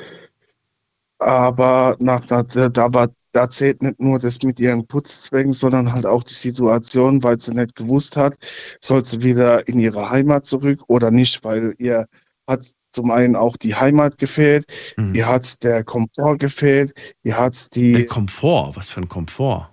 [1.20, 6.06] Aber nach, da, da, war, da zählt nicht nur das mit ihren Putzzwecken, sondern halt
[6.06, 8.36] auch die Situation, weil sie nicht gewusst hat,
[8.80, 12.08] soll sie wieder in ihre Heimat zurück oder nicht, weil ihr
[12.46, 14.66] hat zum einen auch die Heimat gefehlt,
[14.96, 15.16] Mhm.
[15.16, 16.94] ihr hat der Komfort gefehlt,
[17.24, 19.70] ihr hat die, Der Komfort, was für ein Komfort?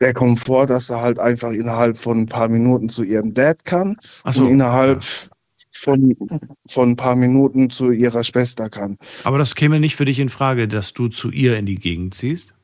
[0.00, 3.96] Der Komfort, dass sie halt einfach innerhalb von ein paar Minuten zu ihrem Dad kann
[4.22, 4.42] Achso.
[4.42, 5.02] und innerhalb
[5.72, 6.16] von,
[6.68, 8.98] von ein paar Minuten zu ihrer Schwester kann.
[9.24, 12.14] Aber das käme nicht für dich in Frage, dass du zu ihr in die Gegend
[12.14, 12.54] ziehst?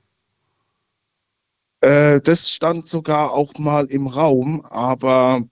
[1.81, 5.43] Äh, das stand sogar auch mal im Raum, aber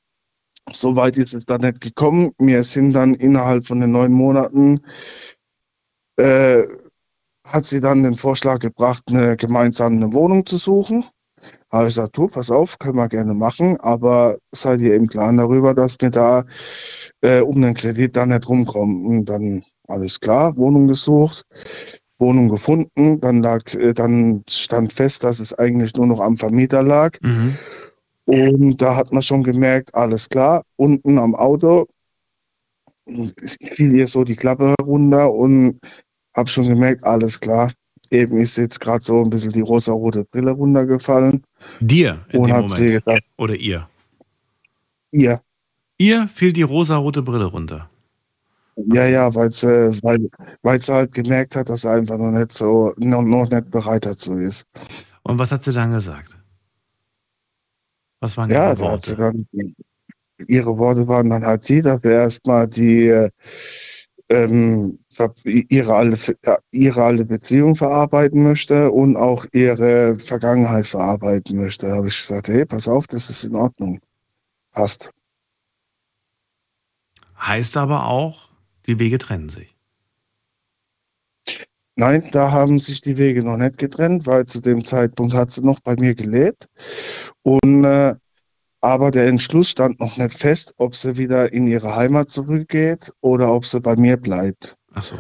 [0.70, 2.32] so weit ist es dann nicht gekommen.
[2.38, 4.80] Wir sind dann innerhalb von den neun Monaten,
[6.16, 6.62] äh,
[7.44, 11.04] hat sie dann den Vorschlag gebracht, eine gemeinsame Wohnung zu suchen.
[11.70, 15.38] Habe ich gesagt, du, pass auf, können wir gerne machen, aber seid ihr im Klaren
[15.38, 16.44] darüber, dass wir da
[17.20, 19.06] äh, um den Kredit da nicht rumkommen.
[19.06, 21.44] Und dann alles klar, Wohnung gesucht,
[22.18, 26.82] Wohnung gefunden, dann lag, äh, dann stand fest, dass es eigentlich nur noch am Vermieter
[26.82, 27.18] lag.
[27.22, 27.56] Mhm.
[28.24, 31.86] Und da hat man schon gemerkt, alles klar, unten am Auto
[33.62, 35.80] fiel ihr so die Klappe runter und
[36.34, 37.70] habe schon gemerkt, alles klar.
[38.12, 41.42] Eben ist jetzt gerade so ein bisschen die rosa-rote Brille runtergefallen
[41.80, 42.76] Dir in und dem Moment.
[42.76, 43.88] gedacht, Oder ihr?
[45.12, 45.40] ihr.
[45.98, 47.88] Ihr fiel die rosa-rote Brille runter.
[48.76, 49.66] Ja, ja, weil sie,
[50.02, 50.30] weil,
[50.62, 54.06] weil sie halt gemerkt hat, dass sie einfach noch nicht so, noch, noch nicht bereit
[54.06, 54.66] dazu ist.
[55.22, 56.36] Und was hat sie dann gesagt?
[58.20, 59.16] Was waren Ja, ihre Worte?
[59.16, 59.46] dann,
[60.48, 63.30] ihre Worte waren dann halt die, dass wir erstmal die, äh,
[64.32, 64.98] ähm,
[65.44, 66.36] ihre alte,
[66.70, 71.88] ihre alte Beziehung verarbeiten möchte und auch ihre Vergangenheit verarbeiten möchte.
[71.88, 74.00] Da habe ich gesagt, hey, pass auf, das ist in Ordnung.
[74.72, 75.10] Passt.
[77.38, 78.48] Heißt aber auch,
[78.86, 79.76] die Wege trennen sich.
[81.94, 85.62] Nein, da haben sich die Wege noch nicht getrennt, weil zu dem Zeitpunkt hat sie
[85.62, 86.68] noch bei mir gelebt.
[87.42, 88.14] Und äh,
[88.82, 93.52] aber der Entschluss stand noch nicht fest, ob sie wieder in ihre Heimat zurückgeht oder
[93.52, 94.76] ob sie bei mir bleibt.
[94.92, 95.16] Ach so.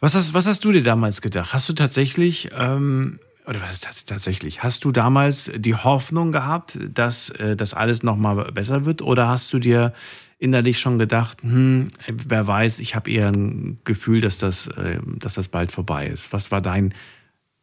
[0.00, 1.52] Was hast, was hast du dir damals gedacht?
[1.52, 4.64] Hast du tatsächlich, ähm, oder was ist das tatsächlich?
[4.64, 9.00] Hast du damals die Hoffnung gehabt, dass äh, das alles nochmal besser wird?
[9.00, 9.94] Oder hast du dir
[10.40, 15.34] innerlich schon gedacht, hm, wer weiß, ich habe eher ein Gefühl, dass das, äh, dass
[15.34, 16.32] das bald vorbei ist?
[16.32, 16.94] Was war dein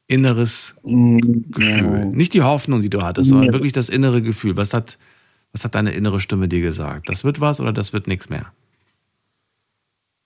[0.10, 2.08] inneres Gefühl?
[2.08, 4.58] Nicht die Hoffnung, die du hattest, sondern wirklich das innere Gefühl.
[4.58, 4.98] Was hat,
[5.54, 7.08] was hat deine innere Stimme dir gesagt?
[7.08, 8.52] Das wird was oder das wird nichts mehr?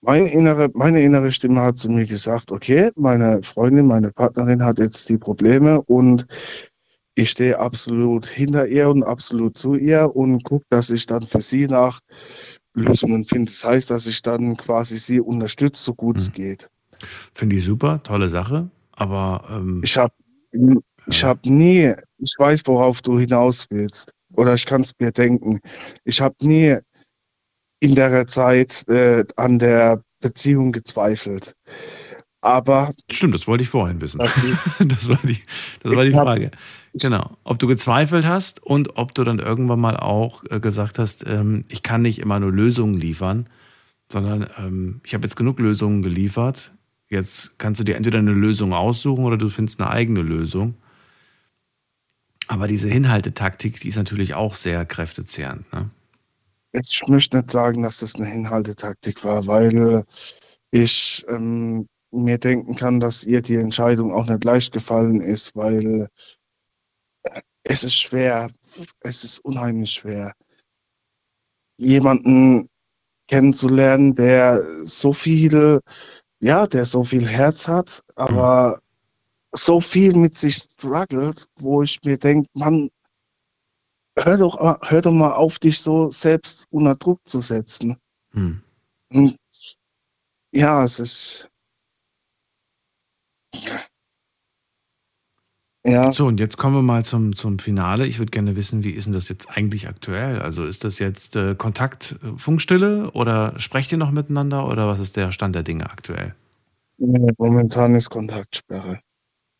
[0.00, 4.78] Meine innere, meine innere Stimme hat zu mir gesagt, okay, meine Freundin, meine Partnerin hat
[4.78, 6.26] jetzt die Probleme und
[7.14, 11.40] ich stehe absolut hinter ihr und absolut zu ihr und gucke, dass ich dann für
[11.40, 12.00] sie nach
[12.74, 13.50] Lösungen finde.
[13.50, 16.68] Das heißt, dass ich dann quasi sie unterstütze, so gut es geht.
[17.32, 18.70] Finde ich super, tolle Sache.
[18.96, 20.14] Aber ähm, Ich habe
[21.06, 24.12] ich hab nie, ich weiß, worauf du hinaus willst.
[24.34, 25.60] Oder ich kann es mir denken.
[26.04, 26.76] Ich habe nie
[27.80, 31.54] in der Zeit äh, an der Beziehung gezweifelt.
[32.40, 34.18] Aber stimmt, das wollte ich vorhin wissen.
[34.18, 34.38] Das
[34.78, 35.38] Das war die,
[35.82, 36.50] das war die hab- Frage.
[36.94, 37.36] Genau.
[37.42, 41.64] Ob du gezweifelt hast und ob du dann irgendwann mal auch äh, gesagt hast, ähm,
[41.68, 43.48] ich kann nicht immer nur Lösungen liefern,
[44.12, 46.72] sondern ähm, ich habe jetzt genug Lösungen geliefert.
[47.08, 50.74] Jetzt kannst du dir entweder eine Lösung aussuchen oder du findest eine eigene Lösung.
[52.48, 55.70] Aber diese Hinhaltetaktik, die ist natürlich auch sehr kräftezehrend.
[55.72, 55.90] Ne?
[56.74, 60.04] ich möchte nicht sagen, dass das eine Hinhaltetaktik war, weil
[60.70, 66.08] ich ähm, mir denken kann, dass ihr die Entscheidung auch nicht leicht gefallen ist, weil
[67.62, 68.50] es ist schwer,
[69.00, 70.34] es ist unheimlich schwer,
[71.78, 72.68] jemanden
[73.28, 75.80] kennenzulernen, der so viel,
[76.44, 78.82] ja, der so viel Herz hat, aber
[79.52, 82.90] so viel mit sich struggelt, wo ich mir denke, man,
[84.18, 87.96] hör doch, hör doch mal auf, dich so selbst unter Druck zu setzen.
[88.32, 88.62] Hm.
[89.10, 89.38] Und
[90.52, 91.50] ja, es ist.
[95.86, 96.12] Ja.
[96.12, 98.06] So, und jetzt kommen wir mal zum, zum Finale.
[98.06, 100.40] Ich würde gerne wissen, wie ist denn das jetzt eigentlich aktuell?
[100.40, 104.98] Also ist das jetzt äh, Kontakt, äh, Funkstille oder sprecht ihr noch miteinander oder was
[104.98, 106.34] ist der Stand der Dinge aktuell?
[106.98, 109.00] Momentan ist Kontaktsperre.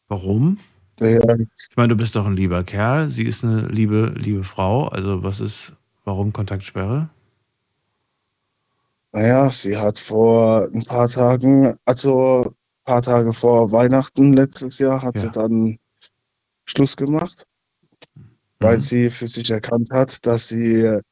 [0.09, 0.59] Warum?
[1.01, 4.89] Der, Ich meine, du bist doch ein lieber Kerl, sie ist eine liebe, liebe Frau.
[4.89, 7.09] Also was ist, warum Kontaktsperre?
[9.13, 15.03] naja, sie hat vor ein paar Tagen, also ein paar Tage vor Weihnachten letztes Jahr,
[15.03, 15.21] hat Ja.
[15.21, 15.79] sie dann
[16.67, 17.45] Schluss gemacht,
[18.61, 18.81] weil Mhm.
[18.81, 21.03] sie für sich erkannt hat, dass sie äh,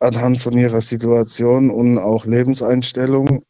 [0.00, 3.44] anhand von ihrer Situation und auch Lebenseinstellung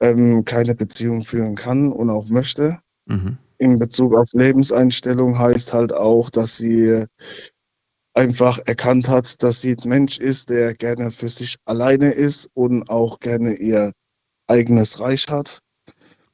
[0.00, 2.78] ähm, keine Beziehung führen kann und auch möchte.
[3.06, 3.38] Mhm.
[3.58, 7.04] in Bezug auf Lebenseinstellung heißt halt auch, dass sie
[8.14, 12.88] einfach erkannt hat, dass sie ein Mensch ist, der gerne für sich alleine ist und
[12.90, 13.92] auch gerne ihr
[14.46, 15.60] eigenes Reich hat.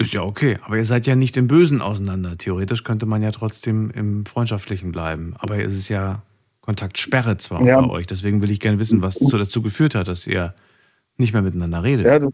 [0.02, 2.36] Ist ja okay, aber ihr seid ja nicht im Bösen auseinander.
[2.36, 5.34] Theoretisch könnte man ja trotzdem im Freundschaftlichen bleiben.
[5.38, 6.22] Aber es ist ja
[6.60, 7.80] Kontaktsperre zwar Ja.
[7.80, 8.06] bei euch.
[8.06, 10.54] Deswegen will ich gerne wissen, was so dazu geführt hat, dass ihr
[11.16, 12.06] nicht mehr miteinander redet.
[12.06, 12.32] Ja, das-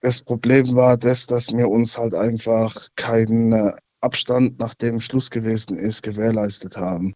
[0.00, 5.76] das Problem war das, dass wir uns halt einfach keinen äh, Abstand, nachdem Schluss gewesen
[5.76, 7.12] ist, gewährleistet haben.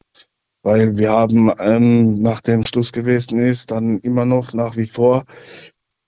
[0.63, 5.25] Weil wir haben, ähm, nachdem Schluss gewesen ist, dann immer noch nach wie vor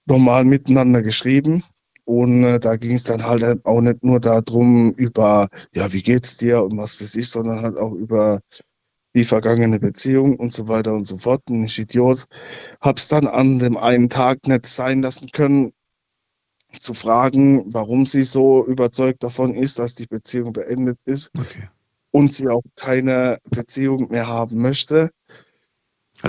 [0.06, 1.62] normal miteinander geschrieben.
[2.06, 6.38] Und äh, da ging es dann halt auch nicht nur darum, über, ja, wie geht's
[6.38, 8.40] dir und was weiß ich, sondern halt auch über
[9.16, 11.42] die vergangene Beziehung und so weiter und so fort.
[11.50, 12.26] Und ich Idiot
[12.80, 15.72] hab's dann an dem einen Tag nicht sein lassen können,
[16.80, 21.68] zu fragen, warum sie so überzeugt davon ist, dass die Beziehung beendet ist Okay.
[22.12, 25.10] und sie auch keine Beziehung mehr haben möchte.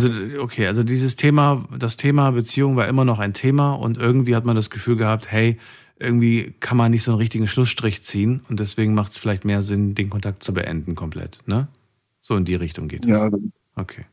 [0.06, 4.36] Also, okay, also dieses Thema, das Thema Beziehung war immer noch ein Thema und irgendwie
[4.36, 5.58] hat man das Gefühl gehabt, hey,
[6.00, 9.62] irgendwie kann man nicht so einen richtigen Schlussstrich ziehen und deswegen macht es vielleicht mehr
[9.62, 11.68] Sinn, den Kontakt zu beenden komplett, ne?
[12.22, 13.12] So in die Richtung geht es.
[13.12, 13.30] Ja,
[13.76, 14.06] Okay.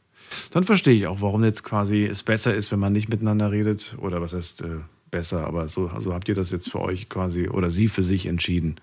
[0.51, 3.97] Dann verstehe ich auch, warum jetzt quasi es besser ist, wenn man nicht miteinander redet.
[3.99, 4.77] Oder was heißt äh,
[5.11, 8.27] besser, aber so also habt ihr das jetzt für euch quasi oder sie für sich
[8.27, 8.77] entschieden,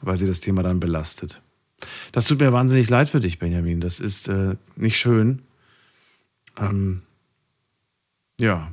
[0.00, 1.40] weil sie das Thema dann belastet.
[2.12, 3.80] Das tut mir wahnsinnig leid für dich, Benjamin.
[3.80, 5.42] Das ist äh, nicht schön.
[6.60, 7.02] Ähm,
[8.40, 8.70] ja.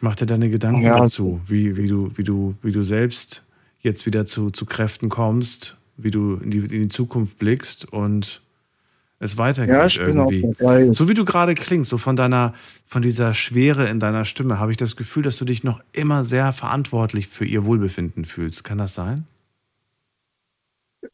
[0.00, 0.96] Mach dir deine Gedanken Ja.
[0.98, 3.44] dazu, wie, wie, du, wie, du, wie du selbst
[3.80, 8.40] jetzt wieder zu, zu Kräften kommst, wie du in die, in die Zukunft blickst und
[9.20, 10.44] es weitergeht ja ich bin irgendwie.
[10.44, 10.92] auch dabei.
[10.92, 12.54] So wie du gerade klingst, so von deiner,
[12.86, 16.24] von dieser Schwere in deiner Stimme, habe ich das Gefühl, dass du dich noch immer
[16.24, 18.64] sehr verantwortlich für ihr Wohlbefinden fühlst.
[18.64, 19.26] Kann das sein?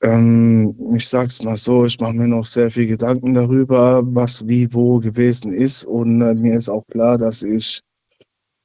[0.03, 4.72] Ähm, ich sag's mal so, ich mache mir noch sehr viel Gedanken darüber, was wie
[4.72, 5.85] wo gewesen ist.
[5.85, 7.81] Und äh, mir ist auch klar, dass ich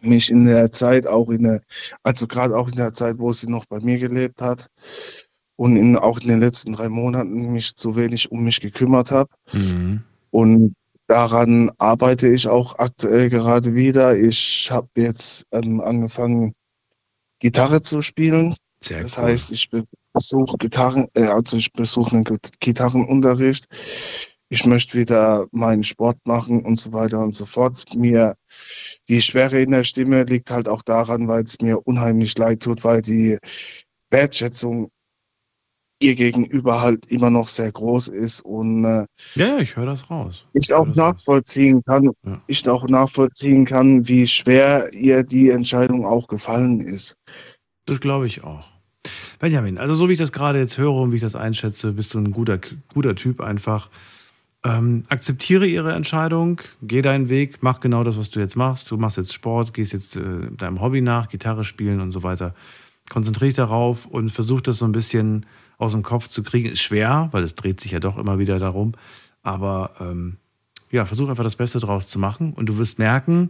[0.00, 1.62] mich in der Zeit auch in der,
[2.02, 4.68] also gerade auch in der Zeit, wo sie noch bei mir gelebt hat
[5.56, 9.30] und in, auch in den letzten drei Monaten mich zu wenig um mich gekümmert habe.
[9.52, 10.02] Mhm.
[10.30, 10.74] Und
[11.06, 14.16] daran arbeite ich auch aktuell gerade wieder.
[14.16, 16.54] Ich habe jetzt ähm, angefangen,
[17.38, 18.54] Gitarre zu spielen.
[18.82, 19.24] Sehr Das cool.
[19.24, 19.70] heißt, ich
[20.12, 23.66] besuche Gitarren, äh, also ich besuche einen Git- Gitarrenunterricht.
[24.48, 27.84] Ich möchte wieder meinen Sport machen und so weiter und so fort.
[27.94, 28.34] Mir
[29.08, 32.84] die Schwere in der Stimme liegt halt auch daran, weil es mir unheimlich leid tut,
[32.84, 33.38] weil die
[34.10, 34.90] Wertschätzung
[36.02, 40.44] ihr gegenüber halt immer noch sehr groß ist und äh, ja, ich höre das raus.
[40.52, 41.14] ich auch das raus.
[41.16, 42.42] nachvollziehen kann, Ja.
[42.48, 47.14] ich auch nachvollziehen kann, wie schwer ihr die Entscheidung auch gefallen ist.
[47.86, 48.60] Das glaube ich auch.
[49.38, 52.14] Benjamin, also so wie ich das gerade jetzt höre und wie ich das einschätze, bist
[52.14, 52.58] du ein guter,
[52.92, 53.90] guter Typ einfach.
[54.64, 58.88] Ähm, akzeptiere ihre Entscheidung, geh deinen Weg, mach genau das, was du jetzt machst.
[58.90, 62.54] Du machst jetzt Sport, gehst jetzt äh, deinem Hobby nach, Gitarre spielen und so weiter.
[63.08, 65.46] Konzentriere dich darauf und versuch das so ein bisschen
[65.78, 66.68] aus dem Kopf zu kriegen.
[66.68, 68.92] Ist schwer, weil es dreht sich ja doch immer wieder darum.
[69.42, 70.36] Aber ähm,
[70.92, 73.48] ja, versuch einfach das Beste draus zu machen und du wirst merken,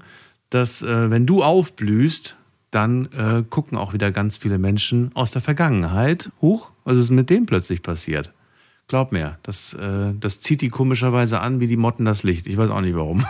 [0.49, 2.37] dass äh, wenn du aufblühst,
[2.73, 7.31] dann äh, gucken auch wieder ganz viele Menschen aus der Vergangenheit, huch, was ist mit
[7.31, 8.33] dem plötzlich passiert?
[8.89, 12.47] Glaub mir, das, äh, das zieht die komischerweise an wie die Motten das Licht.
[12.47, 13.25] Ich weiß auch nicht warum.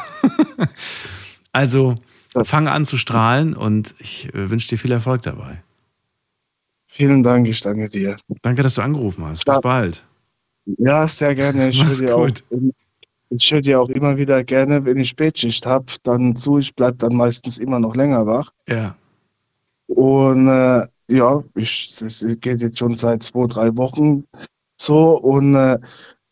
[1.52, 1.96] also
[2.44, 5.62] fang an zu strahlen und ich äh, wünsche dir viel Erfolg dabei.
[6.86, 8.16] Vielen Dank, ich danke dir.
[8.42, 9.44] Danke, dass du angerufen hast.
[9.44, 10.04] Bis bald.
[10.78, 11.68] Ja, sehr gerne.
[11.68, 12.28] Ich höre dir, auch,
[13.30, 16.58] ich höre dir auch immer wieder gerne, wenn ich Spätschicht habe, dann zu.
[16.58, 18.52] Ich bleibe dann meistens immer noch länger wach.
[18.68, 18.94] Ja.
[20.02, 24.24] Und äh, ja, ich, das geht jetzt schon seit zwei, drei Wochen
[24.76, 25.78] so und äh,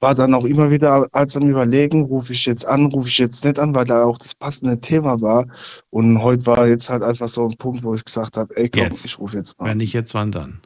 [0.00, 3.44] war dann auch immer wieder als am Überlegen, rufe ich jetzt an, rufe ich jetzt
[3.44, 5.46] nicht an, weil da auch das passende Thema war.
[5.90, 8.82] Und heute war jetzt halt einfach so ein Punkt, wo ich gesagt habe, ey komm,
[8.82, 9.04] Jetzt.
[9.04, 9.68] ich rufe jetzt mal.
[9.68, 10.60] Wenn nicht jetzt, wann dann?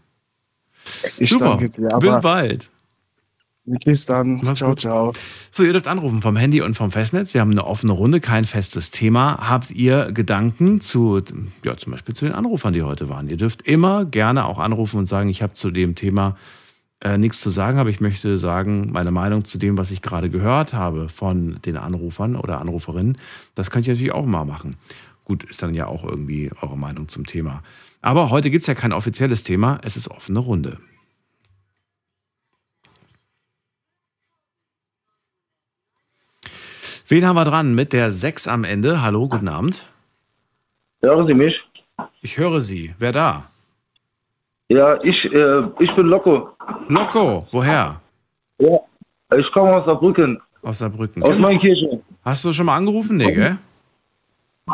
[1.19, 1.57] Ich Super.
[1.59, 1.89] danke dir.
[1.99, 2.71] Bis bald.
[3.65, 4.41] Bis dann.
[4.43, 4.81] Mach's ciao, gut.
[4.81, 5.13] ciao.
[5.51, 7.35] So, ihr dürft anrufen vom Handy und vom Festnetz.
[7.35, 9.49] Wir haben eine offene Runde, kein festes Thema.
[9.49, 11.21] Habt ihr Gedanken zu,
[11.65, 13.29] ja, zum Beispiel zu den Anrufern, die heute waren?
[13.29, 16.37] Ihr dürft immer gerne auch anrufen und sagen, ich habe zu dem Thema
[17.01, 20.31] äh, nichts zu sagen, aber ich möchte sagen, meine Meinung zu dem, was ich gerade
[20.31, 23.19] gehört habe von den Anrufern oder Anruferinnen,
[23.55, 24.77] das könnt ihr natürlich auch mal machen.
[25.25, 27.63] Gut, ist dann ja auch irgendwie eure Meinung zum Thema.
[28.03, 30.79] Aber heute gibt es ja kein offizielles Thema, es ist offene Runde.
[37.07, 37.75] Wen haben wir dran?
[37.75, 39.03] Mit der 6 am Ende.
[39.03, 39.85] Hallo, guten Abend.
[41.03, 41.61] Hören Sie mich?
[42.23, 42.95] Ich höre Sie.
[42.99, 43.45] Wer da?
[44.69, 46.49] Ja, ich, äh, ich bin Loco.
[46.89, 48.01] Loco, woher?
[48.59, 48.79] Ja.
[49.37, 51.23] Ich komme aus Saarbrücken, Aus Saarbrücken.
[51.23, 52.01] aus Neunkirchen.
[52.25, 53.17] Hast du schon mal angerufen?
[53.17, 53.59] Nee, gell?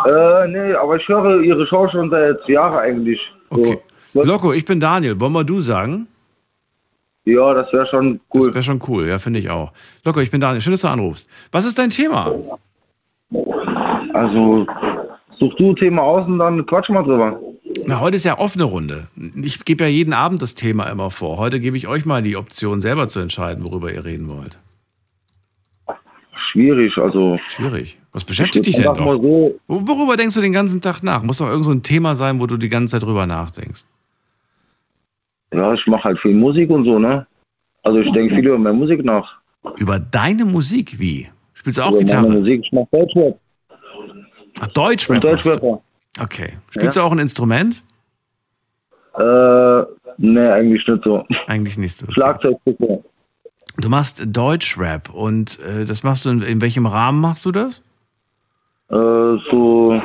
[0.06, 3.20] Äh, nee, aber ich höre Ihre Show schon seit Jahren eigentlich.
[3.50, 3.56] So.
[3.56, 3.78] Okay.
[4.12, 5.18] Loco, ich bin Daniel.
[5.18, 6.06] Wollen wir du sagen?
[7.32, 8.54] Ja, das wäre schon Das cool.
[8.54, 9.72] wäre schon cool, ja, finde ich auch.
[10.04, 10.60] Loco, ich bin Daniel.
[10.60, 11.28] Schön, dass du anrufst.
[11.52, 12.32] Was ist dein Thema?
[14.14, 14.66] Also,
[15.38, 17.38] such du ein Thema aus und dann quatsch mal drüber.
[17.86, 19.06] Na, heute ist ja offene Runde.
[19.42, 21.36] Ich gebe ja jeden Abend das Thema immer vor.
[21.38, 24.58] Heute gebe ich euch mal die Option, selber zu entscheiden, worüber ihr reden wollt.
[26.34, 27.38] Schwierig, also.
[27.48, 27.96] Schwierig.
[28.12, 28.96] Was beschäftigt dich denn doch?
[28.96, 31.22] so, Wo- Worüber denkst du den ganzen Tag nach?
[31.22, 33.84] Muss doch irgend so ein Thema sein, wo du die ganze Zeit drüber nachdenkst.
[35.52, 37.26] Ja, ich mache halt viel Musik und so, ne?
[37.82, 39.40] Also, ich denke viel über meine Musik nach.
[39.76, 41.28] Über deine Musik, wie?
[41.54, 42.28] Spielst du auch über meine Gitarre?
[42.28, 42.60] Musik.
[42.64, 43.38] Ich mache Deutschrap.
[44.60, 45.20] Ach, Deutschrap.
[45.20, 45.80] Deutschrapper.
[46.20, 46.54] Okay.
[46.70, 47.82] Spielst du auch ein Instrument?
[49.14, 49.22] Äh,
[50.18, 51.24] ne, eigentlich nicht so.
[51.46, 52.04] Eigentlich nicht so.
[52.04, 52.14] Okay.
[52.14, 53.02] Schlagzeug, bitte.
[53.76, 57.82] Du machst Deutschrap und äh, das machst du in, in welchem Rahmen machst du das?
[58.90, 58.94] Äh,
[59.50, 60.00] so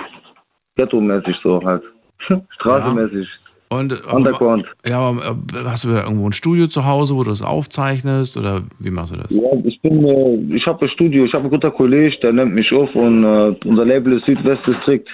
[0.75, 1.83] ghetto-mäßig so halt.
[2.49, 3.27] Straßenmäßig.
[3.69, 4.65] Und äh, Underground.
[4.85, 8.37] ja, aber, äh, hast du da irgendwo ein Studio zu Hause, wo du das aufzeichnest
[8.37, 9.31] oder wie machst du das?
[9.31, 12.53] Ja, ich bin, äh, ich habe ein Studio, ich habe einen guten Kollege, der nimmt
[12.53, 15.09] mich auf und äh, unser Label ist Südwestdistrikt.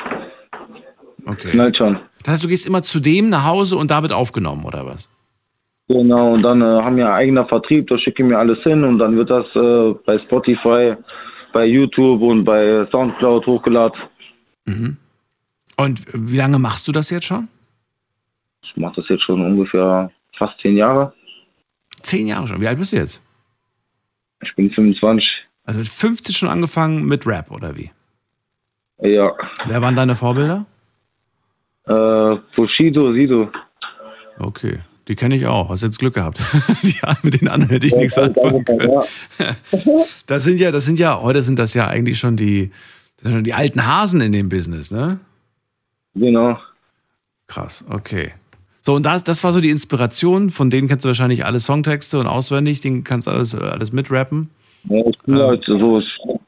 [1.26, 1.74] Okay.
[1.74, 1.98] Schon.
[2.24, 5.10] Das heißt, du gehst immer zu dem nach Hause und da wird aufgenommen oder was?
[5.88, 9.16] Genau, und dann äh, haben wir eigener Vertrieb, da schicken wir alles hin und dann
[9.18, 10.96] wird das äh, bei Spotify,
[11.54, 14.00] bei YouTube und bei Soundcloud hochgeladen.
[14.66, 14.98] Mhm.
[15.78, 17.50] Und äh, wie lange machst du das jetzt schon?
[18.72, 21.14] Ich mache das jetzt schon ungefähr fast zehn Jahre.
[22.02, 22.62] Zehn Jahre schon.
[22.62, 23.22] Wie alt bist du jetzt?
[24.42, 25.46] Ich bin 25.
[25.66, 27.92] Also mit 50 schon angefangen mit Rap oder wie?
[29.02, 29.32] Ja,
[29.68, 30.66] Wer waren deine Vorbilder?
[31.86, 33.50] äh, Bushido, Sido.
[34.40, 35.70] Okay, die kenne ich auch.
[35.70, 36.40] Hast jetzt Glück gehabt.
[36.84, 38.90] die, mit den anderen hätte ich nichts anfangen können.
[38.90, 39.56] Ja,
[40.28, 42.72] Das sind ja, das sind ja, heute sind das ja eigentlich schon die,
[43.18, 45.20] das sind schon die alten Hasen in dem Business, ne?
[46.16, 46.58] genau.
[47.48, 48.34] Krass, okay.
[48.84, 52.20] So, und das, das war so die Inspiration, von denen kennst du wahrscheinlich alle Songtexte
[52.20, 54.50] und auswendig, den kannst du alles, alles mitrappen.
[54.90, 56.02] Ja, ich bin halt so,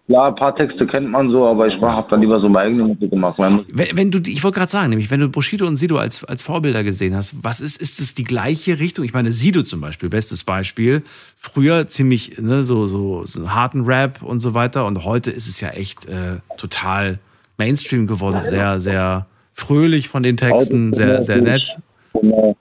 [0.07, 2.83] klar, ein paar Texte kennt man so, aber ich habe dann lieber so meine eigene
[2.85, 3.37] Musik gemacht.
[3.37, 6.41] Wenn, wenn du, ich wollte gerade sagen, nämlich, wenn du Bushido und Sido als, als
[6.41, 9.05] Vorbilder gesehen hast, was ist, ist es die gleiche Richtung?
[9.05, 11.03] Ich meine, Sido zum Beispiel, bestes Beispiel.
[11.37, 14.87] Früher ziemlich, ne, so, so, so harten Rap und so weiter.
[14.87, 17.19] Und heute ist es ja echt äh, total
[17.57, 18.41] Mainstream geworden.
[18.41, 21.77] Sehr, sehr fröhlich von den Texten, sehr, sehr nett.
[22.23, 22.55] Genau.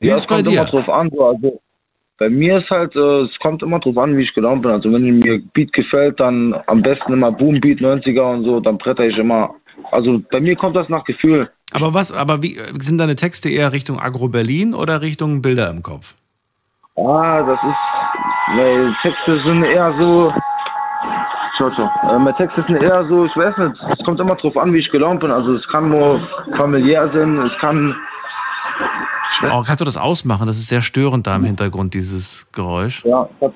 [0.00, 0.60] Wie ja, ist es bei kommt dir?
[0.60, 1.10] immer drauf an.
[1.10, 1.60] So, also,
[2.18, 4.70] bei mir ist halt, äh, es kommt immer drauf an, wie ich gelaunt bin.
[4.70, 8.76] Also wenn mir Beat gefällt, dann am besten immer Boom Beat 90er und so, dann
[8.76, 9.54] bretter ich immer.
[9.90, 11.48] Also bei mir kommt das nach Gefühl.
[11.72, 16.14] Aber was, aber wie sind deine Texte eher Richtung Agro-Berlin oder Richtung Bilder im Kopf?
[16.96, 20.30] Ah, das ist, meine Texte sind eher so,
[21.60, 21.90] Ciao, ciao.
[22.08, 24.78] Äh, meine Texte sind eher so, ich weiß nicht, es kommt immer drauf an, wie
[24.78, 25.30] ich gelaunt bin.
[25.30, 27.94] Also es kann nur familiär sein, es kann
[29.42, 30.46] Oh, kannst du das ausmachen?
[30.46, 33.04] Das ist sehr störend da im Hintergrund, dieses Geräusch.
[33.04, 33.52] Ja, das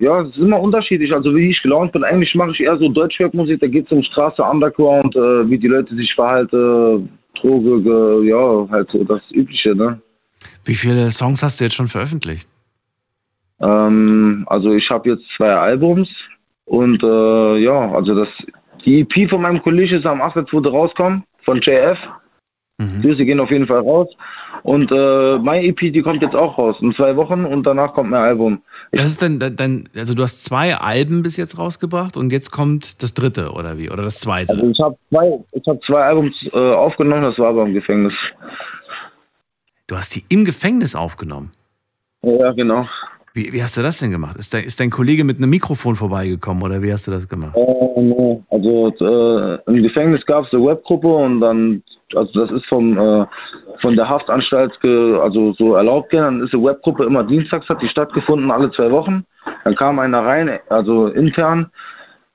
[0.00, 1.12] ja, es ist immer unterschiedlich.
[1.12, 4.02] Also wie ich gelaunt bin, eigentlich mache ich eher so Deutschrap-Musik, da geht es um
[4.02, 9.74] Straße, Underground, äh, wie die Leute sich verhalten, Droge, ge, ja, halt so das Übliche,
[9.74, 10.00] ne?
[10.64, 12.48] Wie viele Songs hast du jetzt schon veröffentlicht?
[13.60, 16.08] Ähm, also ich habe jetzt zwei Albums
[16.64, 18.28] und äh, ja, also das
[18.84, 20.68] die EP von meinem Kollegen ist am 8.2.
[20.68, 21.98] rauskommen, von JF.
[22.78, 23.02] Mhm.
[23.02, 24.08] Grüße gehen auf jeden Fall raus.
[24.62, 28.10] Und äh, meine EP, die kommt jetzt auch raus in zwei Wochen und danach kommt
[28.10, 28.62] mein Album.
[28.92, 33.02] Das ist dann, dann, also du hast zwei Alben bis jetzt rausgebracht und jetzt kommt
[33.02, 33.90] das dritte oder wie?
[33.90, 34.52] Oder das zweite?
[34.54, 38.14] Also ich habe zwei, ich hab zwei Albums äh, aufgenommen, das war aber im Gefängnis.
[39.86, 41.50] Du hast die im Gefängnis aufgenommen.
[42.22, 42.86] Ja, genau.
[43.34, 44.36] Wie, wie hast du das denn gemacht?
[44.36, 47.56] Ist, dein- ist dein Kollege mit einem Mikrofon vorbeigekommen oder wie hast du das gemacht?
[47.56, 48.38] Äh.
[48.50, 51.82] Also äh, im Gefängnis gab es eine Webgruppe und dann,
[52.14, 53.26] also das ist vom, äh,
[53.80, 56.24] von der Haftanstalt ge, also so erlaubt gewesen.
[56.24, 59.24] Dann ist eine Webgruppe immer dienstags, hat die stattgefunden, alle zwei Wochen.
[59.64, 61.70] Dann kam einer rein, also intern.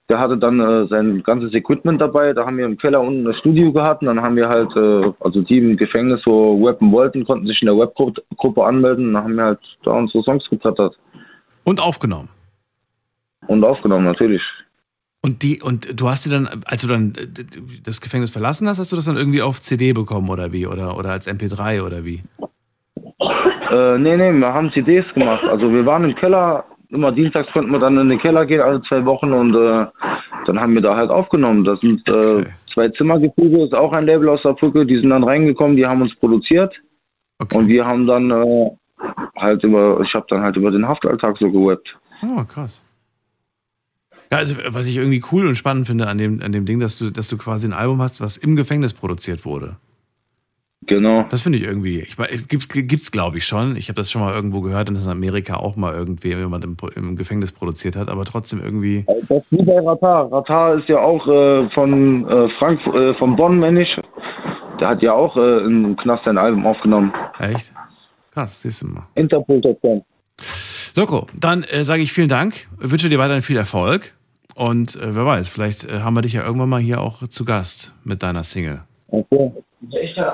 [0.09, 2.33] Der hatte dann äh, sein ganzes Equipment dabei.
[2.33, 5.11] Da haben wir im Keller unten das Studio gehabt und dann haben wir halt, äh,
[5.21, 9.13] also die im Gefängnis, wo weppen wollten, konnten sich in der Webgruppe Gruppe anmelden und
[9.13, 10.97] dann haben wir halt da unsere Songs getattert
[11.63, 12.29] Und aufgenommen.
[13.47, 14.43] und aufgenommen, natürlich.
[15.25, 17.27] Und die, und du hast die dann, als du dann äh,
[17.83, 20.67] das Gefängnis verlassen hast, hast du das dann irgendwie auf CD bekommen oder wie?
[20.67, 22.23] Oder, oder als MP3 oder wie?
[23.71, 25.43] Äh, nee, nee, wir haben CDs gemacht.
[25.45, 28.81] Also wir waren im Keller, immer dienstags konnten wir dann in den Keller gehen, alle
[28.83, 29.85] zwei Wochen und äh,
[30.45, 31.63] dann haben wir da halt aufgenommen.
[31.63, 32.45] Das sind äh, Okay.
[32.73, 36.01] zwei Zimmergefüge, ist auch ein Label aus der Brücke, die sind dann reingekommen, die haben
[36.01, 36.73] uns produziert
[37.39, 37.57] Okay.
[37.57, 38.71] und wir haben dann äh,
[39.37, 41.97] halt über, ich habe dann halt über den Haftalltag so gewebbt.
[42.21, 42.81] Oh, krass.
[44.33, 46.97] Ja, also was ich irgendwie cool und spannend finde an dem, an dem Ding, dass
[46.97, 49.75] du, dass du quasi ein Album hast, was im Gefängnis produziert wurde.
[50.87, 51.27] Genau.
[51.29, 52.17] Das finde ich irgendwie, ich,
[52.47, 53.75] gibt's, gibt's glaube ich schon.
[53.75, 56.75] Ich habe das schon mal irgendwo gehört, dass in Amerika auch mal irgendwie jemand im,
[56.95, 59.05] im Gefängnis produziert hat, aber trotzdem irgendwie.
[59.29, 60.31] Das ist wie bei Ratar.
[60.31, 64.01] Ratar ist ja auch äh, von äh, Frank, äh, von Bonn, Männisch.
[64.79, 67.13] Der hat ja auch äh, im Knast ein Album aufgenommen.
[67.37, 67.71] Echt?
[68.31, 69.03] Krass, siehst du mal.
[69.13, 70.03] Interpol.com.
[70.95, 74.15] Loco, dann äh, sage ich vielen Dank, wünsche dir weiterhin viel Erfolg
[74.55, 77.45] und äh, wer weiß, vielleicht äh, haben wir dich ja irgendwann mal hier auch zu
[77.45, 78.81] Gast mit deiner Single.
[79.07, 79.51] Okay.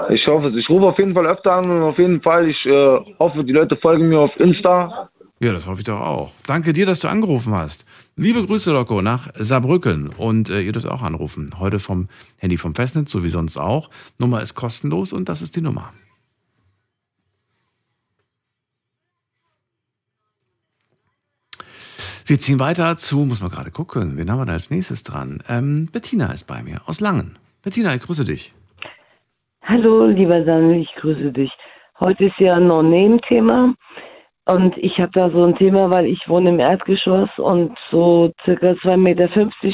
[0.09, 0.55] Ich hoffe es.
[0.55, 3.53] Ich rufe auf jeden Fall öfter an und auf jeden Fall, ich äh, hoffe, die
[3.53, 5.09] Leute folgen mir auf Insta.
[5.39, 6.31] Ja, das hoffe ich doch auch.
[6.45, 7.85] Danke dir, dass du angerufen hast.
[8.17, 10.09] Liebe Grüße, Loco, nach Saarbrücken.
[10.17, 11.51] Und äh, ihr dürft auch anrufen.
[11.59, 13.89] Heute vom Handy vom Festnetz, so wie sonst auch.
[14.17, 15.91] Nummer ist kostenlos und das ist die Nummer.
[22.29, 25.41] Wir ziehen weiter zu, muss man gerade gucken, wen haben wir da als nächstes dran?
[25.49, 27.39] Ähm, Bettina ist bei mir aus Langen.
[27.63, 28.53] Bettina, ich grüße dich.
[29.63, 31.49] Hallo, lieber Samuel, ich grüße dich.
[31.99, 33.73] Heute ist ja ein No-Name-Thema
[34.45, 38.73] und ich habe da so ein Thema, weil ich wohne im Erdgeschoss und so circa
[38.73, 39.29] 2,50 Meter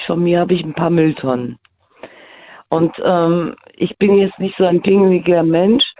[0.05, 1.59] von mir habe ich ein paar Mülltonnen.
[2.69, 5.93] Und ähm, ich bin jetzt nicht so ein pingeliger Mensch,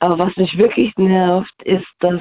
[0.00, 2.20] aber was mich wirklich nervt, ist, dass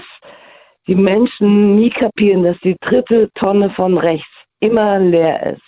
[0.91, 4.27] die Menschen nie kapieren, dass die dritte Tonne von rechts
[4.59, 5.61] immer leer ist.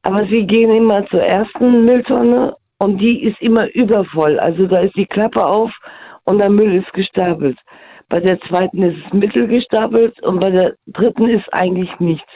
[0.00, 4.38] Aber sie gehen immer zur ersten Mülltonne und die ist immer übervoll.
[4.38, 5.70] Also da ist die Klappe auf
[6.24, 7.58] und der Müll ist gestapelt.
[8.08, 12.32] Bei der zweiten ist es mittelgestapelt und bei der dritten ist eigentlich nichts.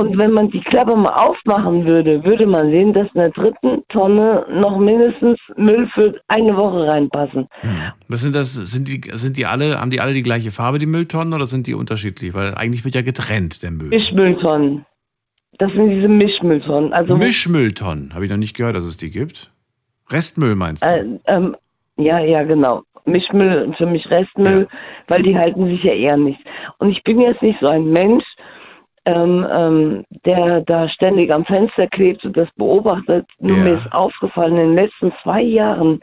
[0.00, 3.82] Und wenn man die Klappe mal aufmachen würde, würde man sehen, dass in der dritten
[3.90, 7.46] Tonne noch mindestens Müll für eine Woche reinpassen.
[8.08, 8.54] Was sind das?
[8.54, 11.66] Sind die, sind die alle, haben die alle die gleiche Farbe, die Mülltonnen, oder sind
[11.66, 12.32] die unterschiedlich?
[12.32, 13.88] Weil eigentlich wird ja getrennt, der Müll.
[13.88, 14.86] Mischmülltonnen.
[15.58, 16.94] Das sind diese Mischmülltonnen.
[16.94, 19.50] Also Mischmülltonnen, habe ich noch nicht gehört, dass es die gibt.
[20.08, 20.86] Restmüll meinst du?
[20.86, 21.54] Äh, ähm,
[21.98, 22.84] ja, ja, genau.
[23.04, 24.66] Mischmüll und für mich Restmüll,
[25.08, 26.40] weil die halten sich ja eher nicht.
[26.78, 28.24] Und ich bin jetzt nicht so ein Mensch,
[29.14, 33.26] ähm, ähm, der da ständig am Fenster klebt und das beobachtet.
[33.38, 33.64] Nur Ja.
[33.64, 36.00] mir ist aufgefallen, in den letzten zwei Jahren,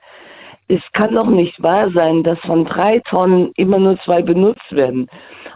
[0.67, 5.07] es kann doch nicht wahr sein, dass von drei Tonnen immer nur zwei benutzt werden.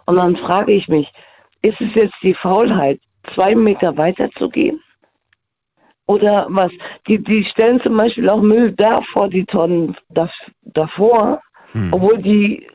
[0.05, 1.11] Und dann frage ich mich,
[1.61, 2.99] ist es jetzt die Faulheit,
[3.35, 4.79] zwei Meter weiter zu gehen?
[6.07, 6.71] Oder was?
[7.07, 10.29] Die, die stellen zum Beispiel auch Müll da vor die Tonnen da,
[10.63, 11.41] davor,
[11.73, 11.93] Hm.
[11.93, 12.67] obwohl die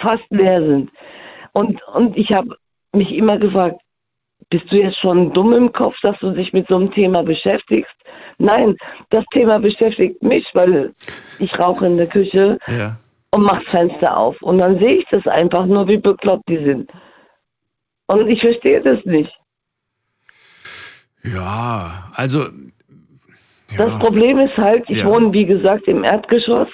[0.00, 0.90] fast leer sind.
[1.52, 2.56] Und, und ich habe
[2.92, 3.80] mich immer gefragt,
[4.54, 7.92] bist du jetzt schon dumm im Kopf, dass du dich mit so einem Thema beschäftigst?
[8.38, 8.76] Nein,
[9.10, 10.92] das Thema beschäftigt mich, weil
[11.40, 12.96] ich rauche in der Küche Ja.
[13.32, 14.40] und mache das Fenster auf.
[14.42, 16.88] Und dann sehe ich das einfach nur, wie bekloppt die sind.
[18.06, 19.32] Und ich verstehe das nicht.
[21.24, 22.44] Ja, also.
[23.76, 23.98] Das Ja.
[23.98, 25.06] Problem ist halt, ich Ja.
[25.06, 26.68] wohne, wie gesagt, im Erdgeschoss.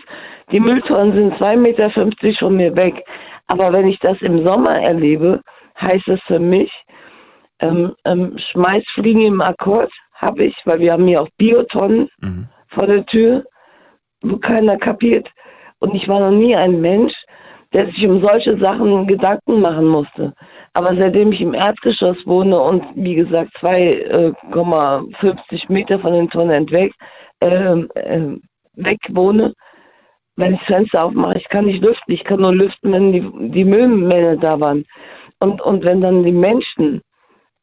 [0.52, 1.90] Die Mülltonnen sind 2,50 Meter
[2.38, 3.06] von mir weg.
[3.46, 5.40] Aber wenn ich das im Sommer erlebe,
[5.80, 6.70] heißt das für mich,
[7.60, 12.46] ähm, ähm, Schmeißfliegen im Akkord habe ich, weil wir haben hier auch Biotonnen Mhm.
[12.68, 13.44] vor der Tür,
[14.22, 15.28] wo keiner kapiert.
[15.78, 17.14] Und ich war noch nie ein Mensch,
[17.72, 20.34] der sich um solche Sachen Gedanken machen musste.
[20.74, 26.92] Aber seitdem ich im Erdgeschoss wohne und wie gesagt 2,50 Meter von den Tonnen weg,
[27.40, 28.36] äh, äh,
[28.74, 29.54] weg wohne,
[30.36, 33.50] wenn ich das Fenster aufmache, ich kann nicht lüften, ich kann nur lüften, wenn die,
[33.50, 34.84] die Müllmänner da waren.
[35.38, 37.00] Und, und wenn dann die Menschen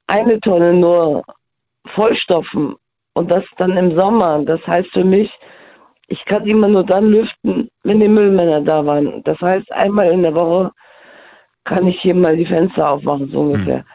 [0.07, 1.23] eine Tonne nur
[1.95, 2.75] vollstopfen
[3.13, 5.29] und das dann im Sommer, das heißt für mich,
[6.07, 9.21] ich kann immer nur dann lüften, wenn die Müllmänner da waren.
[9.23, 10.71] Das heißt, einmal in der Woche
[11.65, 13.79] kann ich hier mal die Fenster aufmachen, so ungefähr.
[13.79, 13.85] Hm.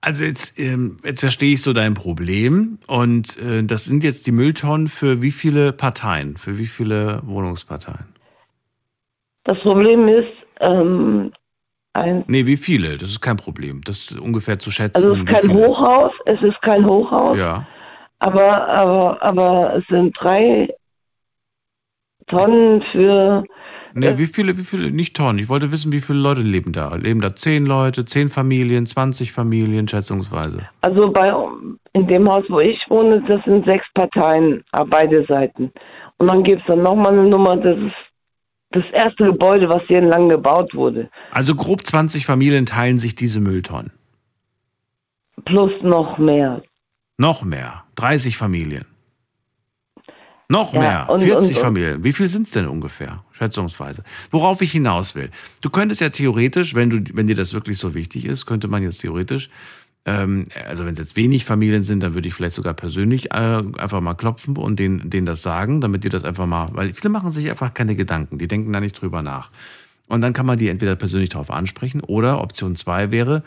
[0.00, 2.78] Also jetzt, ähm, jetzt verstehe ich so dein Problem.
[2.86, 8.14] Und äh, das sind jetzt die Mülltonnen für wie viele Parteien, für wie viele Wohnungsparteien?
[9.44, 11.32] Das Problem ist, ähm,
[11.94, 12.24] ein.
[12.26, 12.96] Nee, wie viele?
[12.96, 13.80] Das ist kein Problem.
[13.84, 14.96] Das ist ungefähr zu schätzen.
[14.96, 17.38] Also es ist kein Hochhaus, es ist kein Hochhaus.
[17.38, 17.66] Ja.
[18.18, 20.68] Aber, aber, aber es sind drei
[22.26, 23.44] Tonnen für.
[23.96, 25.38] Nee, wie viele, wie viele, nicht Tonnen.
[25.38, 26.96] Ich wollte wissen, wie viele Leute leben da.
[26.96, 30.62] Leben da zehn Leute, zehn Familien, 20 Familien, schätzungsweise?
[30.80, 31.32] Also bei,
[31.92, 35.70] in dem Haus, wo ich wohne, das sind sechs Parteien, beide Seiten.
[36.18, 37.94] Und dann gibt es dann nochmal eine Nummer, das ist
[38.74, 41.08] das erste Gebäude, was hier entlang gebaut wurde.
[41.30, 43.92] Also grob 20 Familien teilen sich diese Mülltonnen.
[45.44, 46.62] Plus noch mehr.
[47.16, 47.84] Noch mehr.
[47.96, 48.86] 30 Familien.
[50.48, 51.62] Noch ja, mehr, und, 40 und.
[51.62, 52.04] Familien.
[52.04, 54.02] Wie viel sind es denn ungefähr, schätzungsweise?
[54.30, 55.30] Worauf ich hinaus will.
[55.62, 58.82] Du könntest ja theoretisch, wenn, du, wenn dir das wirklich so wichtig ist, könnte man
[58.82, 59.48] jetzt theoretisch,
[60.06, 64.00] also wenn es jetzt wenig Familien sind, dann würde ich vielleicht sogar persönlich äh, einfach
[64.00, 67.30] mal klopfen und denen, denen das sagen, damit die das einfach mal, weil viele machen
[67.30, 69.50] sich einfach keine Gedanken, die denken da nicht drüber nach.
[70.06, 73.42] Und dann kann man die entweder persönlich darauf ansprechen oder Option 2 wäre,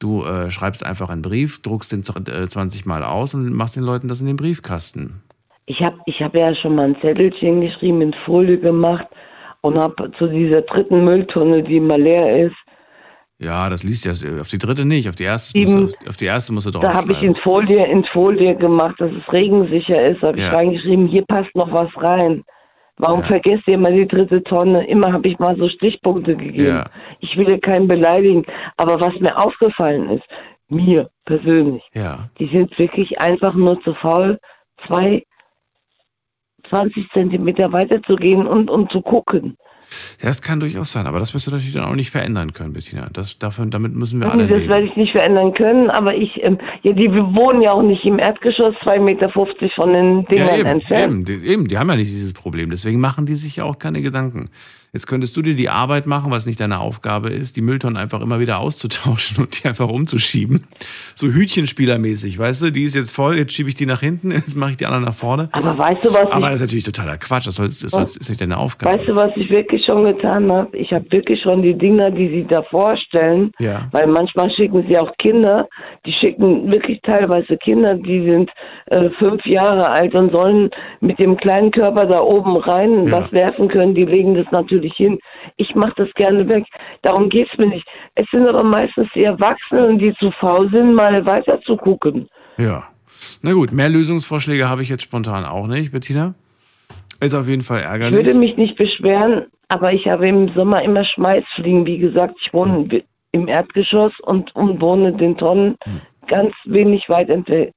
[0.00, 3.84] du äh, schreibst einfach einen Brief, druckst den 20 äh, Mal aus und machst den
[3.84, 5.22] Leuten das in den Briefkasten.
[5.66, 9.06] Ich habe ich hab ja schon mal ein Zettelchen geschrieben, in Folie gemacht
[9.60, 12.56] und habe zu dieser dritten Mülltonne, die mal leer ist,
[13.40, 16.26] ja, das liest ja auf die dritte nicht, auf die erste, musst du, auf die
[16.26, 20.02] erste musst du drauf Da habe ich in Folie, in Folie gemacht, dass es regensicher
[20.10, 20.48] ist, habe ja.
[20.48, 22.44] ich reingeschrieben, hier passt noch was rein.
[22.98, 23.26] Warum ja.
[23.26, 24.86] vergesst ihr immer die dritte Tonne?
[24.86, 26.66] Immer habe ich mal so Stichpunkte gegeben.
[26.66, 26.84] Ja.
[27.20, 28.44] Ich will ja keinen beleidigen,
[28.76, 30.24] aber was mir aufgefallen ist,
[30.68, 32.28] mir persönlich, ja.
[32.38, 34.38] die sind wirklich einfach nur zu faul,
[34.86, 35.24] zwei
[36.68, 39.56] 20 Zentimeter weiterzugehen und, und zu gucken.
[40.20, 42.72] Ja, das kann durchaus sein, aber das wirst du natürlich dann auch nicht verändern können,
[42.72, 43.08] Bettina.
[43.12, 46.42] Das, dafür, damit müssen wir nee, alle Das werde ich nicht verändern können, aber ich,
[46.42, 50.56] ähm, ja, die wohnen ja auch nicht im Erdgeschoss, 2,50 Meter von den Dingern ja,
[50.56, 51.12] eben, entfernt.
[51.12, 53.78] Eben die, eben, die haben ja nicht dieses Problem, deswegen machen die sich ja auch
[53.78, 54.50] keine Gedanken.
[54.92, 58.20] Jetzt könntest du dir die Arbeit machen, was nicht deine Aufgabe ist, die Mülltonnen einfach
[58.20, 60.66] immer wieder auszutauschen und die einfach umzuschieben.
[61.14, 64.56] So Hütchenspielermäßig, weißt du, die ist jetzt voll, jetzt schiebe ich die nach hinten, jetzt
[64.56, 65.48] mache ich die anderen nach vorne.
[65.52, 66.32] Aber weißt du was?
[66.32, 68.98] Aber das ist natürlich totaler Quatsch, das, soll, das, das ist nicht deine Aufgabe.
[68.98, 70.76] Weißt du, was ich wirklich schon getan habe?
[70.76, 73.88] Ich habe wirklich schon die Dinger, die sie da vorstellen, ja.
[73.92, 75.68] weil manchmal schicken sie auch Kinder,
[76.04, 78.50] die schicken wirklich teilweise Kinder, die sind
[78.86, 80.70] äh, fünf Jahre alt und sollen
[81.00, 83.12] mit dem kleinen Körper da oben rein ja.
[83.12, 85.18] was werfen können, die legen das natürlich natürlich hin.
[85.56, 86.64] Ich mache das gerne weg.
[87.02, 87.86] Darum geht es mir nicht.
[88.14, 92.28] Es sind aber meistens die Erwachsenen, die zu faul sind, mal weiter zu gucken.
[92.56, 92.84] Ja.
[93.42, 96.34] Na gut, mehr Lösungsvorschläge habe ich jetzt spontan auch nicht, Bettina.
[97.20, 98.18] Ist auf jeden Fall ärgerlich.
[98.18, 101.84] Ich würde mich nicht beschweren, aber ich habe im Sommer immer Schmeißfliegen.
[101.84, 103.02] Wie gesagt, ich wohne hm.
[103.32, 106.00] im Erdgeschoss und, und wohne den Tonnen hm.
[106.28, 107.70] ganz wenig weit äh,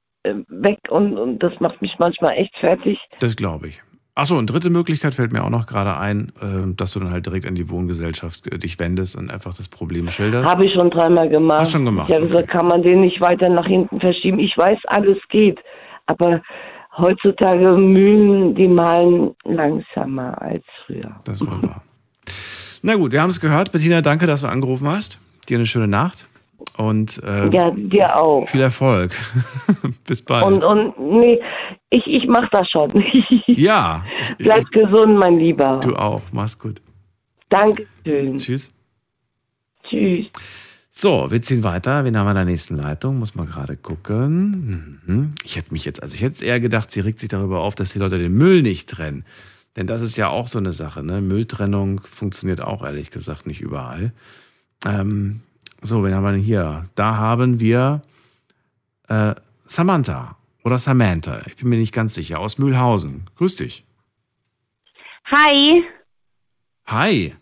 [0.47, 2.99] weg und, und das macht mich manchmal echt fertig.
[3.19, 3.81] Das glaube ich.
[4.15, 7.25] Achso, eine dritte Möglichkeit fällt mir auch noch gerade ein, äh, dass du dann halt
[7.25, 10.47] direkt an die Wohngesellschaft äh, dich wendest und einfach das Problem schilderst.
[10.47, 11.61] Habe ich schon dreimal gemacht.
[11.61, 12.09] Hast schon gemacht.
[12.09, 12.33] Ich habe okay.
[12.33, 14.37] gesagt, kann man den nicht weiter nach hinten verschieben.
[14.37, 15.59] Ich weiß, alles geht.
[16.05, 16.43] Aber
[16.95, 21.15] heutzutage Mühlen, die malen langsamer als früher.
[21.23, 21.83] Das war wahr.
[22.83, 23.71] Na gut, wir haben es gehört.
[23.71, 25.17] Bettina, danke, dass du angerufen hast.
[25.49, 26.27] Dir eine schöne Nacht.
[26.77, 28.47] Und äh, ja, dir auch.
[28.47, 29.11] Viel Erfolg.
[30.07, 30.45] Bis bald.
[30.45, 31.39] Und, und nee,
[31.89, 33.03] ich, ich mach das schon.
[33.47, 34.03] ja.
[34.37, 35.79] Bleib gesund, mein Lieber.
[35.83, 36.21] Du auch.
[36.31, 36.81] Mach's gut.
[37.49, 38.37] Dankeschön.
[38.37, 38.71] Tschüss.
[39.87, 40.27] Tschüss.
[40.89, 42.05] So, wir ziehen weiter.
[42.05, 43.19] Wen haben wir in der nächsten Leitung?
[43.19, 44.99] Muss man gerade gucken.
[45.05, 45.35] Mhm.
[45.43, 47.93] Ich hätte mich jetzt, also ich hätte eher gedacht, sie regt sich darüber auf, dass
[47.93, 49.25] die Leute den Müll nicht trennen.
[49.75, 51.03] Denn das ist ja auch so eine Sache.
[51.03, 51.21] Ne?
[51.21, 54.13] Mülltrennung funktioniert auch ehrlich gesagt nicht überall.
[54.85, 55.41] Ähm,
[55.83, 56.83] so, wen haben wir denn hier?
[56.95, 58.01] Da haben wir
[59.07, 61.41] äh, Samantha oder Samantha.
[61.47, 62.39] Ich bin mir nicht ganz sicher.
[62.39, 63.29] Aus Mühlhausen.
[63.37, 63.85] Grüß dich.
[65.25, 65.83] Hi.
[66.87, 67.35] Hi.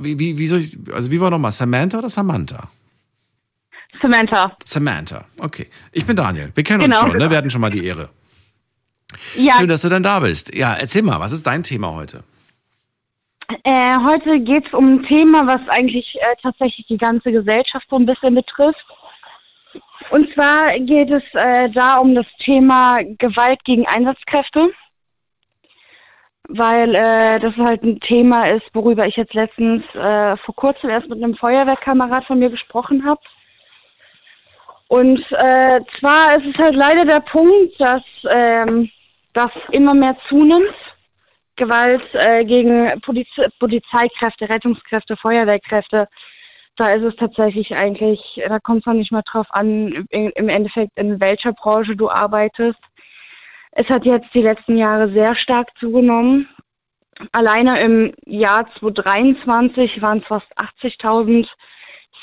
[0.00, 1.52] Wie, wie, wie soll ich, also wie war nochmal?
[1.52, 2.70] Samantha oder Samantha?
[4.00, 4.56] Samantha.
[4.64, 5.68] Samantha, okay.
[5.92, 6.50] Ich bin Daniel.
[6.54, 7.02] Wir kennen genau.
[7.02, 7.30] uns schon, ne?
[7.30, 8.08] Wir hatten schon mal die Ehre.
[9.36, 9.58] Ja.
[9.58, 10.54] Schön, dass du dann da bist.
[10.54, 12.24] Ja, erzähl mal, was ist dein Thema heute?
[13.62, 17.96] Äh, heute geht es um ein Thema, was eigentlich äh, tatsächlich die ganze Gesellschaft so
[17.96, 18.86] ein bisschen betrifft.
[20.10, 24.70] Und zwar geht es äh, da um das Thema Gewalt gegen Einsatzkräfte,
[26.48, 31.08] weil äh, das halt ein Thema ist, worüber ich jetzt letztens äh, vor kurzem erst
[31.08, 33.20] mit einem Feuerwehrkamerad von mir gesprochen habe.
[34.88, 38.90] Und äh, zwar ist es halt leider der Punkt, dass ähm,
[39.32, 40.74] das immer mehr zunimmt.
[41.56, 43.28] Gewalt äh, gegen Poliz
[43.58, 46.08] Polizeikräfte, Rettungskräfte, Feuerwehrkräfte.
[46.76, 50.90] Da ist es tatsächlich eigentlich, da kommt es noch nicht mal drauf an, im Endeffekt
[50.96, 52.80] in welcher Branche du arbeitest.
[53.70, 56.48] Es hat jetzt die letzten Jahre sehr stark zugenommen.
[57.32, 61.46] Alleine im Jahr 2023 waren es fast 80.000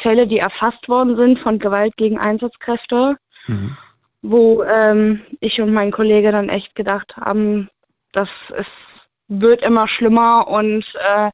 [0.02, 3.18] Fälle, die erfasst worden sind von Gewalt gegen Einsatzkräfte,
[3.48, 3.78] mhm.
[4.22, 7.70] wo ähm, ich und mein Kollege dann echt gedacht haben,
[8.12, 8.68] das ist,
[9.32, 11.30] wird immer schlimmer und äh,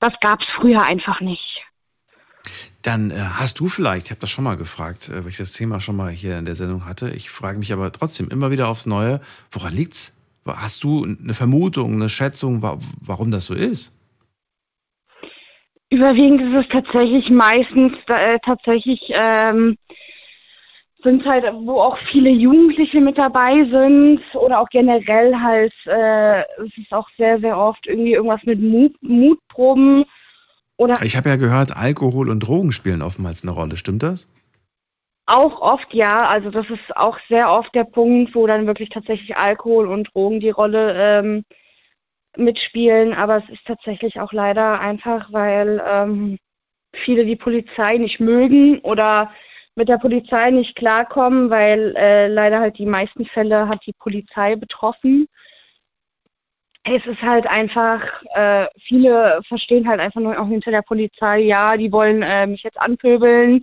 [0.00, 1.62] das gab es früher einfach nicht.
[2.82, 5.52] Dann äh, hast du vielleicht, ich habe das schon mal gefragt, äh, weil ich das
[5.52, 7.10] Thema schon mal hier in der Sendung hatte.
[7.10, 9.20] Ich frage mich aber trotzdem immer wieder aufs Neue,
[9.50, 10.14] woran liegt's?
[10.44, 13.92] Hast du eine Vermutung, eine Schätzung, warum das so ist?
[15.88, 19.76] Überwiegend ist es tatsächlich meistens äh, tatsächlich ähm,
[21.02, 26.76] sind halt, wo auch viele Jugendliche mit dabei sind oder auch generell halt, äh, es
[26.76, 30.04] ist auch sehr, sehr oft irgendwie irgendwas mit Mut, Mutproben
[30.76, 31.00] oder.
[31.02, 34.28] Ich habe ja gehört, Alkohol und Drogen spielen oftmals eine Rolle, stimmt das?
[35.26, 39.36] Auch oft ja, also das ist auch sehr oft der Punkt, wo dann wirklich tatsächlich
[39.36, 41.44] Alkohol und Drogen die Rolle ähm,
[42.36, 46.38] mitspielen, aber es ist tatsächlich auch leider einfach, weil ähm,
[46.92, 49.30] viele die Polizei nicht mögen oder
[49.74, 54.56] mit der Polizei nicht klarkommen, weil äh, leider halt die meisten Fälle hat die Polizei
[54.56, 55.28] betroffen.
[56.84, 58.00] Es ist halt einfach,
[58.34, 62.64] äh, viele verstehen halt einfach nur auch hinter der Polizei, ja, die wollen äh, mich
[62.64, 63.62] jetzt anpöbeln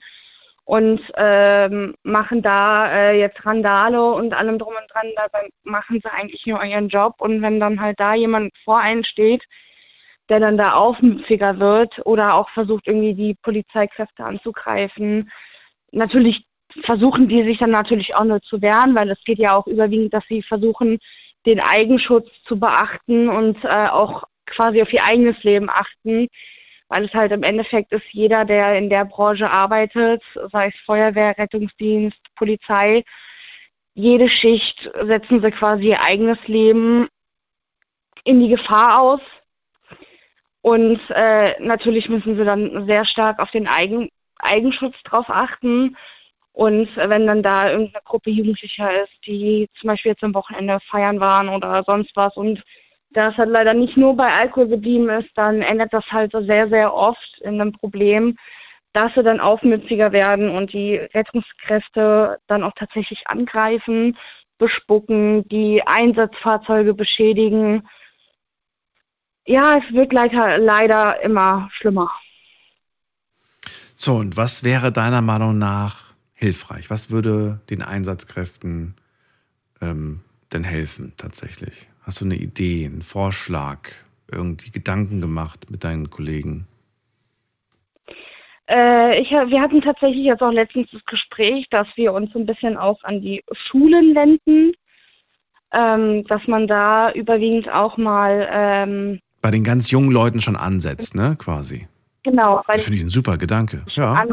[0.63, 6.11] und ähm, machen da äh, jetzt Randale und allem drum und dran, dabei machen sie
[6.11, 9.43] eigentlich nur ihren Job und wenn dann halt da jemand vor einen steht,
[10.29, 15.31] der dann da aufmüpfiger wird oder auch versucht irgendwie die Polizeikräfte anzugreifen,
[15.91, 16.45] natürlich
[16.83, 20.13] versuchen die sich dann natürlich auch nur zu wehren, weil es geht ja auch überwiegend,
[20.13, 20.99] dass sie versuchen,
[21.45, 26.27] den Eigenschutz zu beachten und äh, auch quasi auf ihr eigenes Leben achten
[26.89, 31.37] weil es halt im Endeffekt ist jeder, der in der Branche arbeitet, sei es Feuerwehr,
[31.37, 33.03] Rettungsdienst, Polizei,
[33.93, 37.07] jede Schicht setzen sie quasi ihr eigenes Leben
[38.23, 39.21] in die Gefahr aus.
[40.61, 44.09] Und äh, natürlich müssen sie dann sehr stark auf den Eigen
[44.39, 45.95] Eigenschutz drauf achten.
[46.53, 51.19] Und wenn dann da irgendeine Gruppe Jugendlicher ist, die zum Beispiel jetzt am Wochenende feiern
[51.19, 52.61] waren oder sonst was und
[53.11, 56.69] da es halt leider nicht nur bei Alkohol geblieben ist, dann ändert das halt sehr,
[56.69, 58.37] sehr oft in einem Problem,
[58.93, 64.17] dass sie dann aufmütziger werden und die Rettungskräfte dann auch tatsächlich angreifen,
[64.57, 67.87] bespucken, die Einsatzfahrzeuge beschädigen.
[69.45, 72.11] Ja, es wird leider, leider immer schlimmer.
[74.01, 76.89] So, und was wäre deiner Meinung nach hilfreich?
[76.89, 78.95] Was würde den Einsatzkräften
[79.81, 80.21] ähm,
[80.53, 81.89] denn helfen tatsächlich?
[82.03, 83.89] Hast du eine Idee, einen Vorschlag,
[84.31, 86.65] irgendwie Gedanken gemacht mit deinen Kollegen?
[88.69, 92.77] Äh, ich, wir hatten tatsächlich jetzt auch letztens das Gespräch, dass wir uns ein bisschen
[92.77, 94.71] auch an die Schulen wenden,
[95.73, 101.15] ähm, dass man da überwiegend auch mal ähm, bei den ganz jungen Leuten schon ansetzt,
[101.15, 101.89] ne, quasi.
[102.23, 102.61] Genau.
[102.67, 103.83] Das finde ich ein super Gedanke.
[103.89, 104.25] Ja,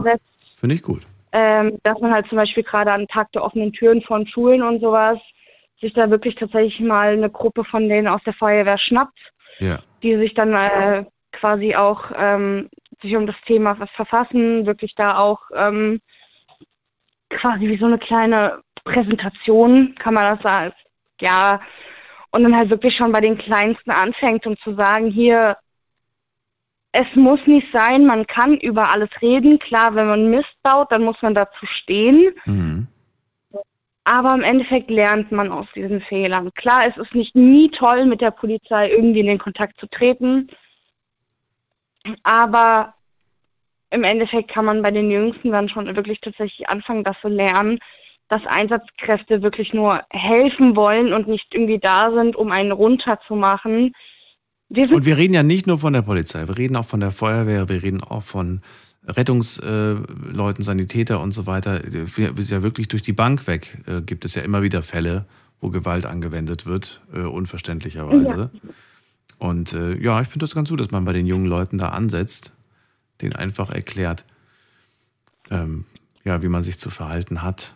[0.59, 1.07] finde ich gut.
[1.32, 4.80] Ähm, dass man halt zum Beispiel gerade an Tag der offenen Türen von Schulen und
[4.80, 5.18] sowas
[5.80, 9.18] sich da wirklich tatsächlich mal eine Gruppe von denen aus der Feuerwehr schnappt,
[9.59, 9.78] ja.
[10.03, 12.70] die sich dann äh, quasi auch ähm,
[13.03, 16.01] sich um das Thema was verfassen, wirklich da auch ähm,
[17.28, 20.72] quasi wie so eine kleine Präsentation, kann man das sagen,
[21.20, 21.61] ja,
[22.30, 25.57] und dann halt wirklich schon bei den Kleinsten anfängt und zu sagen, hier,
[26.99, 29.59] es muss nicht sein, man kann über alles reden.
[29.59, 32.34] Klar, wenn man Mist baut, dann muss man dazu stehen.
[32.47, 32.86] Mhm.
[34.05, 36.55] Aber im Endeffekt lernt man aus diesen Fehlern.
[36.55, 40.49] Klar, es ist nicht nie toll, mit der Polizei irgendwie in den Kontakt zu treten.
[42.22, 42.94] Aber
[43.90, 47.78] im Endeffekt kann man bei den Jüngsten dann schon wirklich tatsächlich anfangen, das zu lernen,
[48.28, 53.92] dass Einsatzkräfte wirklich nur helfen wollen und nicht irgendwie da sind, um einen runterzumachen.
[54.68, 57.12] Wir und wir reden ja nicht nur von der Polizei, wir reden auch von der
[57.12, 58.62] Feuerwehr, wir reden auch von
[59.06, 64.34] Rettungsleuten, Sanitäter und so weiter, ist ja wirklich durch die Bank weg, äh, gibt es
[64.34, 65.26] ja immer wieder Fälle,
[65.60, 68.50] wo Gewalt angewendet wird, äh, unverständlicherweise.
[68.52, 68.60] Ja.
[69.38, 71.90] Und äh, ja, ich finde das ganz gut, dass man bei den jungen Leuten da
[71.90, 72.52] ansetzt,
[73.20, 74.24] denen einfach erklärt,
[75.50, 75.84] ähm,
[76.24, 77.76] ja, wie man sich zu verhalten hat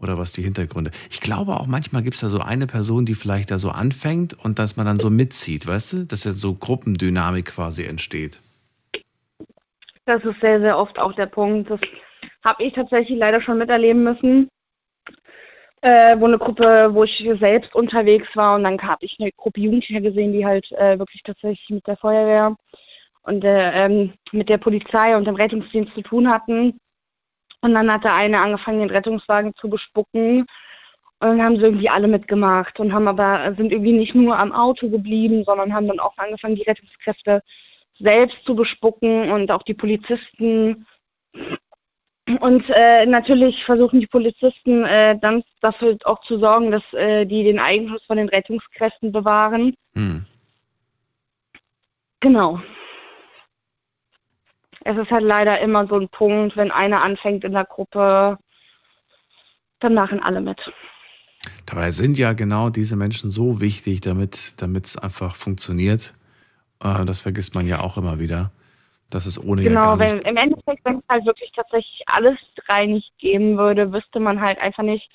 [0.00, 0.90] oder was die Hintergründe.
[1.10, 4.34] Ich glaube auch manchmal gibt es da so eine Person, die vielleicht da so anfängt
[4.34, 8.40] und dass man dann so mitzieht, weißt du, dass ja so Gruppendynamik quasi entsteht.
[10.04, 11.70] Das ist sehr, sehr oft auch der Punkt.
[11.70, 11.80] Das
[12.44, 14.48] habe ich tatsächlich leider schon miterleben müssen.
[15.82, 19.60] Äh, wo eine Gruppe, wo ich selbst unterwegs war und dann habe ich eine Gruppe
[19.60, 22.56] Jugendlicher gesehen, die halt äh, wirklich tatsächlich mit der Feuerwehr
[23.22, 26.78] und äh, ähm, mit der Polizei und dem Rettungsdienst zu tun hatten.
[27.60, 30.46] Und dann hat der eine angefangen, den Rettungswagen zu bespucken.
[31.18, 34.52] Und dann haben sie irgendwie alle mitgemacht und haben aber, sind irgendwie nicht nur am
[34.52, 37.42] Auto geblieben, sondern haben dann auch angefangen, die Rettungskräfte
[37.98, 40.86] selbst zu bespucken und auch die Polizisten.
[42.40, 47.44] Und äh, natürlich versuchen die Polizisten äh, dann dafür auch zu sorgen, dass äh, die
[47.44, 49.74] den Eigenschutz von den Rettungskräften bewahren.
[49.94, 50.26] Hm.
[52.20, 52.60] Genau.
[54.86, 58.38] Es ist halt leider immer so ein Punkt, wenn einer anfängt in der Gruppe,
[59.80, 60.60] dann machen alle mit.
[61.66, 66.14] Dabei sind ja genau diese Menschen so wichtig, damit es einfach funktioniert.
[66.80, 68.52] Äh, das vergisst man ja auch immer wieder.
[69.10, 72.86] Das ist ohne Genau, ja wenn im Endeffekt, wenn es halt wirklich tatsächlich alles drei
[72.86, 75.08] nicht geben würde, wüsste man halt einfach nicht,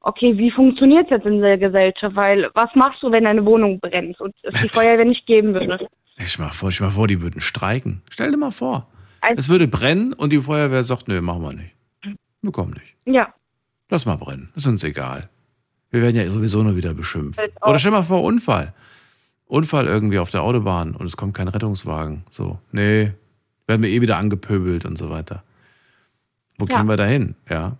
[0.00, 2.16] okay, wie funktioniert es jetzt in der Gesellschaft?
[2.16, 5.88] Weil was machst du, wenn deine Wohnung brennt und es die Feuerwehr nicht geben würde?
[6.16, 8.02] Ey, stell mal vor, stell mal vor, die würden streiken.
[8.10, 8.86] Stell dir mal vor.
[9.36, 11.74] Es würde brennen und die Feuerwehr sagt, nö, machen wir nicht.
[12.42, 12.94] Wir kommen nicht.
[13.04, 13.34] Ja,
[13.92, 14.50] Lass mal brennen.
[14.54, 15.28] Ist uns egal.
[15.90, 17.40] Wir werden ja sowieso nur wieder beschimpft.
[17.60, 18.72] Oder stell mal vor, Unfall.
[19.46, 22.22] Unfall irgendwie auf der Autobahn und es kommt kein Rettungswagen.
[22.30, 23.10] So, nee,
[23.66, 25.42] werden wir eh wieder angepöbelt und so weiter.
[26.56, 26.76] Wo Ja.
[26.78, 27.34] gehen wir da hin?
[27.48, 27.76] Ja.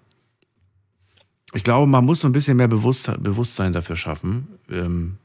[1.52, 4.48] Ich glaube, man muss so ein bisschen mehr Bewusst Bewusstsein dafür schaffen.
[4.68, 5.18] Ähm,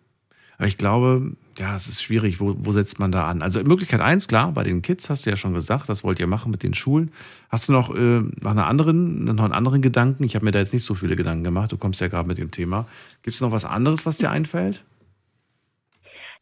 [0.57, 2.39] aber ich glaube, ja, es ist schwierig.
[2.39, 3.41] Wo, wo setzt man da an?
[3.41, 6.27] Also Möglichkeit eins, klar, bei den Kids hast du ja schon gesagt, das wollt ihr
[6.27, 7.11] machen mit den Schulen.
[7.49, 10.23] Hast du noch, äh, noch, eine anderen, noch einen anderen Gedanken?
[10.23, 11.71] Ich habe mir da jetzt nicht so viele Gedanken gemacht.
[11.71, 12.87] Du kommst ja gerade mit dem Thema.
[13.23, 14.83] Gibt es noch was anderes, was dir einfällt?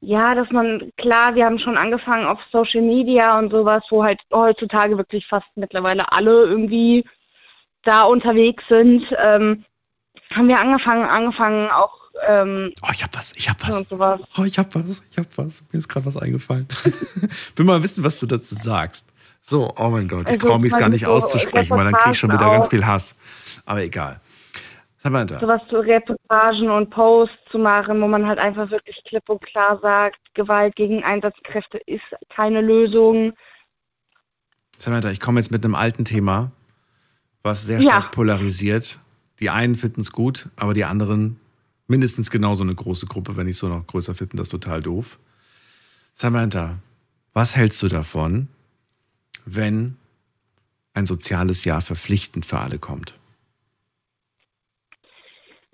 [0.06, 4.20] ja, dass man, klar, wir haben schon angefangen auf Social Media und sowas, wo halt
[4.34, 7.06] heutzutage wirklich fast mittlerweile alle irgendwie
[7.84, 9.06] da unterwegs sind.
[9.18, 9.64] Ähm,
[10.34, 13.84] haben wir angefangen, angefangen auch ähm, Oh, ich hab was, ich hab was.
[14.38, 15.64] Oh, ich hab was, ich hab was.
[15.72, 16.68] Mir ist gerade was eingefallen.
[17.56, 19.10] Will mal wissen, was du dazu sagst.
[19.42, 22.12] So, oh mein Gott, ich Also, traue mich gar nicht so auszusprechen, weil dann kriege
[22.12, 22.70] ich schon wieder Reportagen ganz auch.
[22.70, 23.16] viel Hass.
[23.66, 24.22] Aber egal.
[25.00, 29.42] Samantha, sowas zu Reportagen und Posts zu machen, wo man halt einfach wirklich klipp und
[29.42, 32.04] klar sagt, Gewalt gegen Einsatzkräfte ist
[32.34, 33.34] keine Lösung.
[34.78, 36.52] Samantha, ich komme jetzt mit einem alten Thema,
[37.42, 37.90] was sehr Ja.
[37.90, 39.00] stark polarisiert.
[39.42, 41.38] Die einen finden es gut, aber die anderen,
[41.88, 45.20] mindestens genauso eine große Gruppe, wenn nicht so noch größer, finden das total doof.
[46.16, 46.80] Samantha,
[47.34, 48.48] was hältst du davon,
[49.46, 49.98] wenn
[50.94, 53.16] ein soziales Jahr verpflichtend für alle kommt?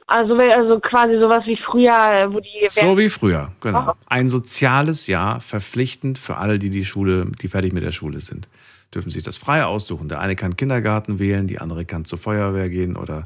[0.08, 3.92] Also, also quasi sowas wie früher, wo die So wie früher, genau.
[3.92, 3.94] Oh.
[4.08, 8.48] Ein soziales Jahr verpflichtend für alle, die die Schule, die fertig mit der Schule sind.
[8.92, 10.10] Dürfen sich das frei aussuchen.
[10.10, 13.24] Der eine kann Kindergarten wählen, die andere kann zur Feuerwehr gehen oder äh,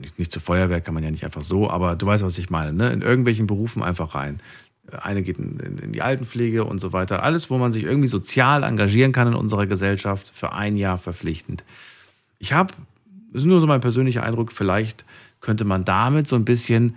[0.00, 2.50] nicht, nicht zur Feuerwehr kann man ja nicht einfach so, aber du weißt, was ich
[2.50, 2.72] meine.
[2.72, 2.92] Ne?
[2.92, 4.40] In irgendwelchen Berufen einfach rein.
[4.90, 7.22] Eine geht in, in, in die Altenpflege und so weiter.
[7.22, 11.64] Alles, wo man sich irgendwie sozial engagieren kann in unserer Gesellschaft, für ein Jahr verpflichtend.
[12.38, 12.74] Ich habe,
[13.32, 15.04] das ist nur so mein persönlicher Eindruck, vielleicht
[15.40, 16.96] könnte man damit so ein bisschen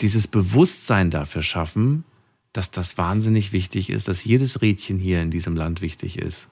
[0.00, 2.04] dieses Bewusstsein dafür schaffen,
[2.52, 6.48] dass das wahnsinnig wichtig ist, dass jedes Rädchen hier in diesem Land wichtig ist.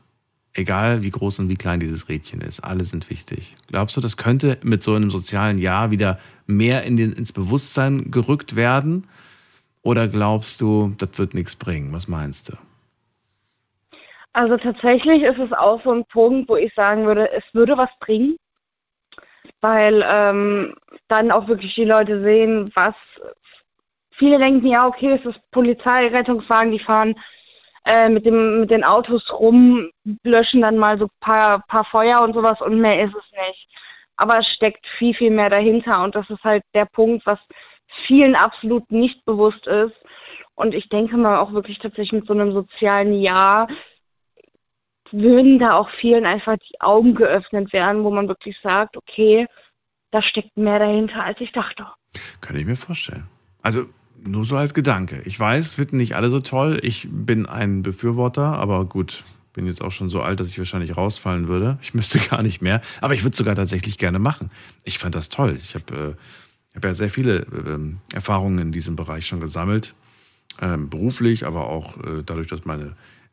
[0.52, 3.56] Egal wie groß und wie klein dieses Rädchen ist, alle sind wichtig.
[3.68, 8.10] Glaubst du, das könnte mit so einem sozialen Jahr wieder mehr in den, ins Bewusstsein
[8.10, 9.06] gerückt werden?
[9.82, 11.92] Oder glaubst du, das wird nichts bringen?
[11.92, 12.54] Was meinst du?
[14.32, 17.90] Also tatsächlich ist es auch so ein Punkt, wo ich sagen würde, es würde was
[18.00, 18.36] bringen,
[19.60, 20.74] weil ähm,
[21.08, 22.94] dann auch wirklich die Leute sehen, was
[24.12, 27.16] viele denken, ja, okay, es ist Polizei, Rettungswagen, die fahren
[27.84, 29.90] äh, mit, dem, mit den Autos rum,
[30.22, 33.68] löschen dann mal so ein paar, paar Feuer und sowas und mehr ist es nicht.
[34.16, 37.38] Aber es steckt viel, viel mehr dahinter und das ist halt der Punkt, was
[38.06, 39.96] vielen absolut nicht bewusst ist.
[40.54, 43.66] Und ich denke mal auch wirklich tatsächlich mit so einem sozialen Jahr
[45.12, 49.46] würden da auch vielen einfach die Augen geöffnet werden, wo man wirklich sagt, okay,
[50.10, 51.86] da steckt mehr dahinter, als ich dachte.
[52.40, 53.28] Könnte ich mir vorstellen.
[53.62, 53.86] Also
[54.24, 55.22] nur so als Gedanke.
[55.24, 56.78] Ich weiß, finden nicht alle so toll.
[56.82, 60.96] Ich bin ein Befürworter, aber gut, bin jetzt auch schon so alt, dass ich wahrscheinlich
[60.96, 61.78] rausfallen würde.
[61.82, 62.82] Ich müsste gar nicht mehr.
[63.00, 64.50] Aber ich würde sogar tatsächlich gerne machen.
[64.84, 65.58] Ich fand das toll.
[65.60, 66.16] Ich habe
[66.72, 69.94] äh, hab ja sehr viele ähm, Erfahrungen in diesem Bereich schon gesammelt.
[70.60, 72.92] ähm, beruflich, aber auch äh, dadurch, dass meine, äh,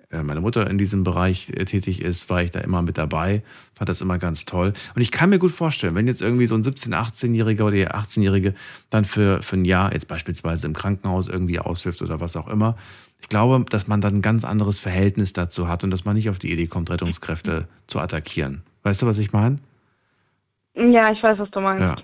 [0.09, 3.43] meine Mutter in diesem Bereich äh, tätig ist, war ich da immer mit dabei,
[3.73, 4.73] fand das immer ganz toll.
[4.95, 7.95] Und ich kann mir gut vorstellen, wenn jetzt irgendwie so ein 17-, 18-Jähriger oder der
[7.95, 8.53] 18-Jährige
[8.89, 12.77] dann für, für ein Jahr jetzt beispielsweise im Krankenhaus irgendwie aushilft oder was auch immer,
[13.19, 16.29] ich glaube, dass man dann ein ganz anderes Verhältnis dazu hat und dass man nicht
[16.29, 18.61] auf die Idee kommt, Rettungskräfte zu attackieren.
[18.83, 19.57] Weißt du, was ich meine?
[20.75, 21.81] Ja, ich weiß, was du meinst.
[21.81, 21.95] Ja.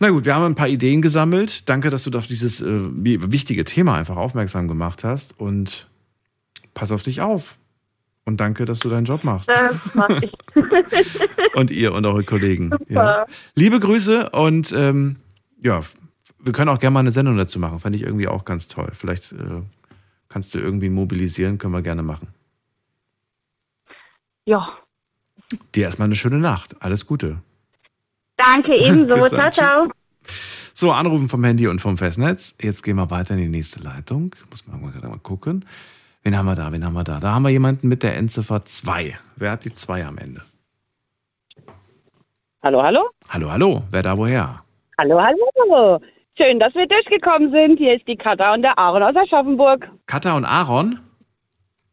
[0.00, 1.68] Na gut, wir haben ein paar Ideen gesammelt.
[1.68, 5.38] Danke, dass du auf dieses äh, wichtige Thema einfach aufmerksam gemacht hast.
[5.38, 5.86] Und
[6.74, 7.56] pass auf dich auf.
[8.24, 9.48] Und danke, dass du deinen Job machst.
[9.48, 10.32] Das mach ich.
[11.54, 12.70] und ihr und eure Kollegen.
[12.70, 12.86] Super.
[12.88, 13.26] Ja.
[13.56, 15.16] Liebe Grüße und ähm,
[15.60, 15.80] ja,
[16.38, 17.80] wir können auch gerne mal eine Sendung dazu machen.
[17.80, 18.90] Fand ich irgendwie auch ganz toll.
[18.92, 19.62] Vielleicht äh,
[20.28, 22.28] kannst du irgendwie mobilisieren, können wir gerne machen.
[24.44, 24.78] Ja,
[25.74, 26.76] Dir erstmal eine schöne Nacht.
[26.80, 27.38] Alles Gute.
[28.36, 29.28] danke ebenso.
[29.28, 29.88] Ciao, ciao.
[30.74, 32.54] So, anrufen vom Handy und vom Festnetz.
[32.60, 34.34] Jetzt gehen wir weiter in die nächste Leitung.
[34.50, 35.64] Muss man mal gucken.
[36.22, 36.70] Wen haben wir da?
[36.70, 37.18] Wen haben wir da?
[37.18, 39.18] Da haben wir jemanden mit der Endziffer 2.
[39.36, 40.40] Wer hat die 2 am Ende?
[42.62, 43.00] Hallo, hallo?
[43.28, 43.82] Hallo, hallo.
[43.90, 44.62] Wer da woher?
[44.98, 46.00] Hallo, hallo.
[46.38, 47.78] Schön, dass wir durchgekommen sind.
[47.78, 49.88] Hier ist die Katha und der Aaron aus Aschaffenburg.
[50.06, 51.00] Katha und Aaron?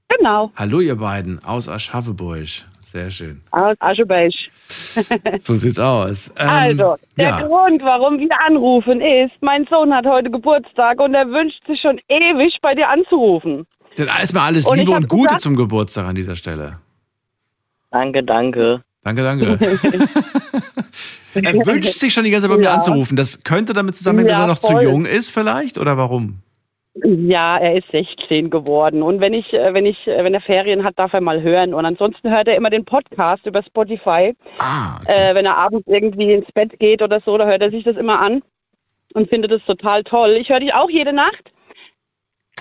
[0.09, 2.47] Genau, Hallo, ihr beiden aus Aschaffenburg.
[2.81, 3.41] Sehr schön.
[3.51, 4.49] aus Aschebeich.
[5.41, 6.31] So sieht's aus.
[6.37, 7.41] Ähm, also, der ja.
[7.41, 11.99] Grund, warum wir anrufen, ist, mein Sohn hat heute Geburtstag und er wünscht sich schon
[12.09, 13.67] ewig, bei dir anzurufen.
[14.07, 16.77] Dann erstmal alles Und Liebe und Gute gesagt- zum Geburtstag an dieser Stelle.
[17.91, 18.81] Danke, danke.
[19.03, 19.57] Danke, danke.
[21.33, 22.73] er wünscht sich schon die ganze Zeit bei mir Ja.
[22.75, 23.15] anzurufen.
[23.17, 24.75] Das könnte damit zusammenhängen, dass Ja, er noch voll.
[24.83, 25.77] zu jung ist, vielleicht?
[25.77, 26.39] Oder warum?
[27.03, 30.83] Ja, er ist 16 geworden und wenn ich, äh, wenn ich, äh, wenn er Ferien
[30.83, 34.35] hat, darf er mal hören und ansonsten hört er immer den Podcast über Spotify.
[34.57, 35.31] Ah, okay.
[35.31, 37.95] Äh, wenn er abends irgendwie ins Bett geht oder so, da hört er sich das
[37.95, 38.41] immer an
[39.13, 40.31] und findet es total toll.
[40.41, 41.51] Ich höre dich auch jede Nacht.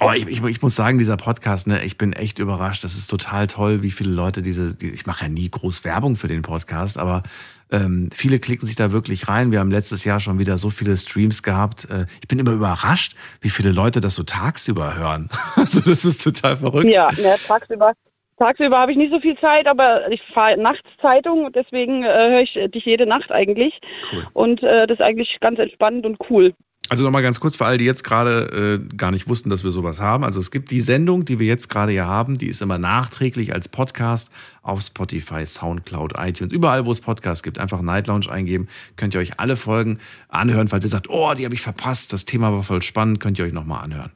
[0.01, 2.85] Oh, ich, ich, ich muss sagen, dieser Podcast, ne, ich bin echt überrascht.
[2.85, 6.17] Das ist total toll, wie viele Leute diese, die, ich mache ja nie groß Werbung
[6.17, 7.25] für den Podcast, aber
[7.71, 9.51] ähm, viele klicken sich da wirklich rein.
[9.51, 11.89] Wir haben letztes Jahr schon wieder so viele Streams gehabt.
[11.91, 15.31] Äh, ich bin immer überrascht, wie viele Leute das so tagsüber hören.
[15.57, 16.89] Also das ist total verrückt.
[16.89, 17.93] Ja, ne, tagsüber.
[18.39, 22.29] Tagsüber habe ich nicht so viel Zeit, aber ich fahre nachts Zeitung und deswegen äh,
[22.31, 23.81] höre ich dich jede Nacht eigentlich.
[24.13, 24.27] Cool.
[24.33, 26.55] Und äh, das ist eigentlich ganz entspannt und cool.
[26.91, 29.71] Also nochmal ganz kurz für alle, die jetzt gerade äh, gar nicht wussten, dass wir
[29.73, 30.25] sowas haben.
[30.25, 33.53] Also es gibt die Sendung, die wir jetzt gerade hier haben, die ist immer nachträglich
[33.53, 34.31] als Podcast
[34.63, 37.59] auf Spotify, Soundcloud, iTunes, überall, wo es Podcasts gibt.
[37.59, 40.69] Einfach Night Lounge eingeben, könnt ihr euch alle Folgen anhören.
[40.69, 43.45] Falls ihr sagt, oh, die habe ich verpasst, das Thema war voll spannend, könnt ihr
[43.45, 44.11] euch nochmal anhören.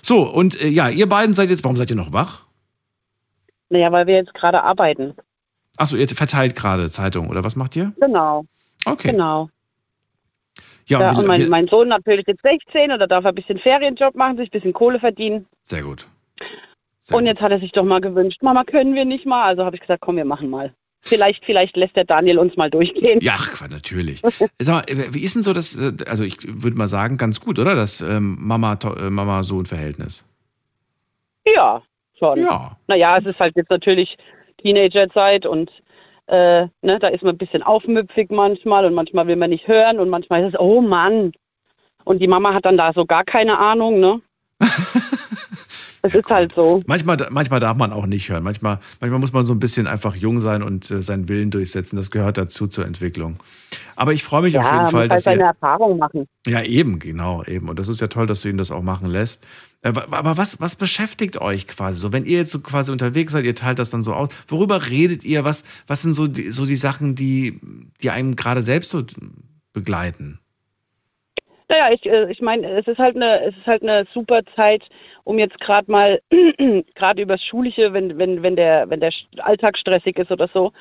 [0.00, 2.42] So, und äh, ja, ihr beiden seid jetzt, warum seid ihr noch wach?
[3.68, 5.14] Naja, weil wir jetzt gerade arbeiten.
[5.76, 7.92] Achso, ihr verteilt gerade Zeitung, oder was macht ihr?
[8.00, 8.46] Genau,
[8.84, 9.10] Okay.
[9.12, 9.48] genau.
[10.86, 13.58] Ja, Ja, und mein, mein Sohn natürlich jetzt 16 und da darf er ein bisschen
[13.58, 15.46] Ferienjob machen, sich ein bisschen Kohle verdienen.
[15.64, 16.06] sehr gut.
[17.00, 19.44] Sehr Und jetzt hat er sich doch mal gewünscht, Mama, können wir nicht mal?
[19.44, 20.72] Also habe ich gesagt, komm, wir machen mal.
[21.04, 23.20] Vielleicht, vielleicht lässt der Daniel uns mal durchgehen.
[23.20, 23.36] Ja,
[23.68, 24.22] natürlich.
[24.60, 27.58] Sag mal, wie ist denn so das, äh, also ich würde mal sagen, ganz gut,
[27.58, 27.74] oder?
[27.74, 30.24] Das ähm, Mama, äh, Mama-Sohn-Verhältnis.
[31.44, 31.82] Ja,
[32.16, 32.40] schon.
[32.40, 32.76] Ja.
[32.86, 34.16] Naja, es ist halt jetzt natürlich
[34.58, 35.72] Teenagerzeit und
[36.32, 39.98] äh, ne, da ist man ein bisschen aufmüpfig manchmal und manchmal will man nicht hören
[40.00, 41.32] und manchmal ist es, oh Mann.
[42.04, 44.20] Und die Mama hat dann da so gar keine Ahnung, ne?
[46.04, 46.82] Es ist halt so.
[46.86, 48.42] Manchmal, manchmal darf man auch nicht hören.
[48.42, 51.94] Manchmal, manchmal muss man so ein bisschen einfach jung sein und äh, seinen Willen durchsetzen.
[51.94, 53.36] Das gehört dazu zur Entwicklung.
[53.94, 55.46] Aber ich freue mich auf Ja, jeden muss Fall, halt dass seine ihr.
[55.46, 56.26] Erfahrung machen.
[56.44, 57.68] Ja, eben, genau, eben.
[57.68, 59.46] Und das ist ja toll, dass du ihn das auch machen lässt.
[59.82, 62.12] Aber, aber was, was beschäftigt euch quasi so?
[62.12, 64.28] Wenn ihr jetzt so quasi unterwegs seid, ihr teilt das dann so aus.
[64.46, 65.44] Worüber redet ihr?
[65.44, 67.58] Was, was sind so die, so die Sachen, die,
[68.00, 69.02] die einem gerade selbst so
[69.72, 70.38] begleiten?
[71.68, 74.84] Naja, ich, äh, ich meine, es ist halt eine, es ist halt eine super Zeit,
[75.24, 76.20] um jetzt gerade mal,
[76.94, 80.72] gerade übers Schulische, wenn, wenn, wenn der, wenn der Alltag stressig ist oder so,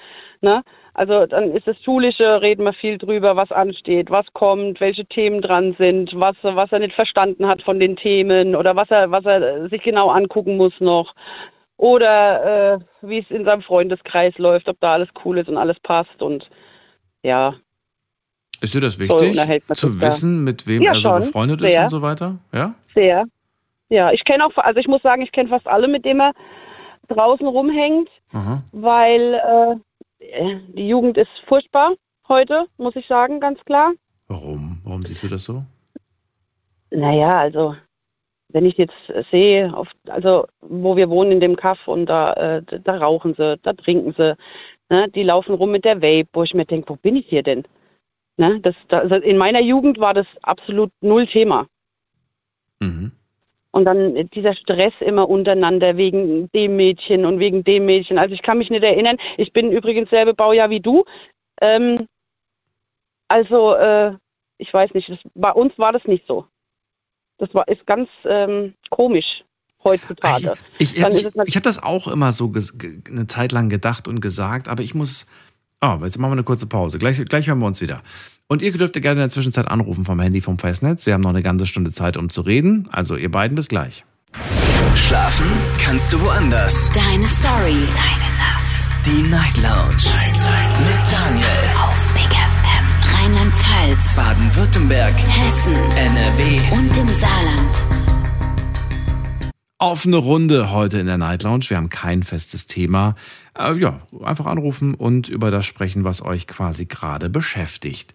[0.41, 0.61] ne?
[0.93, 5.41] Also dann ist das Schulische, reden wir viel drüber, was ansteht, was kommt, welche Themen
[5.41, 9.25] dran sind, was, was er nicht verstanden hat von den Themen oder was er, was
[9.25, 11.13] er sich genau angucken muss noch.
[11.77, 15.79] Oder äh, wie es in seinem Freundeskreis läuft, ob da alles cool ist und alles
[15.79, 16.49] passt und
[17.23, 17.55] ja,
[18.61, 20.01] Ist dir das So wichtig, man zu da.
[20.01, 21.21] wissen, mit wem Ja, er so schon.
[21.21, 21.83] befreundet ist Sehr.
[21.83, 22.37] und so weiter?
[22.51, 22.75] Ja?
[22.93, 23.25] Sehr.
[23.89, 26.33] Ja, ich kenne auch, also ich muss sagen, ich kenne fast alle, mit denen er
[27.07, 28.63] draußen rumhängt, Aha.
[28.71, 29.75] weil äh,
[30.21, 31.95] die Jugend ist furchtbar
[32.27, 33.93] heute, muss ich sagen, ganz klar.
[34.27, 34.79] Warum?
[34.83, 35.63] Warum siehst du das so?
[36.91, 37.75] Naja, also
[38.49, 38.93] wenn ich jetzt
[39.31, 43.57] sehe, auf, also wo wir wohnen in dem Kaff und da, äh, da rauchen sie,
[43.57, 44.35] da trinken sie,
[44.89, 45.09] ne?
[45.09, 47.63] die laufen rum mit der Vape, wo ich mir denke, wo bin ich hier denn?
[48.37, 48.59] Ne?
[48.61, 51.67] Das, da, also in meiner Jugend war das absolut null Thema.
[52.79, 53.11] Mhm.
[53.71, 58.17] Und dann dieser Stress immer untereinander wegen dem Mädchen und wegen dem Mädchen.
[58.17, 59.17] Also ich kann mich nicht erinnern.
[59.37, 61.05] Ich bin übrigens selbe Baujahr wie du.
[61.61, 61.95] Ähm,
[63.29, 64.13] also äh,
[64.57, 66.45] ich weiß nicht, das, bei uns war das nicht so.
[67.37, 69.43] Das war ist ganz ähm, komisch
[69.83, 70.53] heutzutage.
[70.77, 72.53] Ich, ich, ich, ich habe das auch immer so
[73.09, 75.25] eine Zeit lang gedacht und gesagt, aber ich muss.
[75.83, 76.99] Oh, jetzt machen wir eine kurze Pause.
[76.99, 78.03] Gleich, gleich hören wir uns wieder.
[78.51, 81.05] Und ihr dürft gerne in der Zwischenzeit anrufen vom Handy vom Festnetz.
[81.05, 82.89] Wir haben noch eine ganze Stunde Zeit, um zu reden.
[82.91, 84.03] Also ihr beiden bis gleich.
[84.93, 85.45] Schlafen
[85.79, 86.91] kannst du woanders.
[86.91, 87.77] Deine Story.
[87.95, 88.89] Deine Nacht.
[89.05, 90.03] Die Night Lounge.
[90.83, 91.47] Mit Daniel.
[91.81, 93.23] Auf Big FM.
[93.23, 94.15] Rheinland-Pfalz.
[94.17, 95.13] Baden-Württemberg.
[95.13, 95.75] Hessen.
[95.95, 96.59] NRW.
[96.73, 97.83] Und im Saarland.
[99.77, 101.69] Offene Runde heute in der Night Lounge.
[101.69, 103.15] Wir haben kein festes Thema.
[103.57, 108.13] Äh, ja, einfach anrufen und über das sprechen, was euch quasi gerade beschäftigt.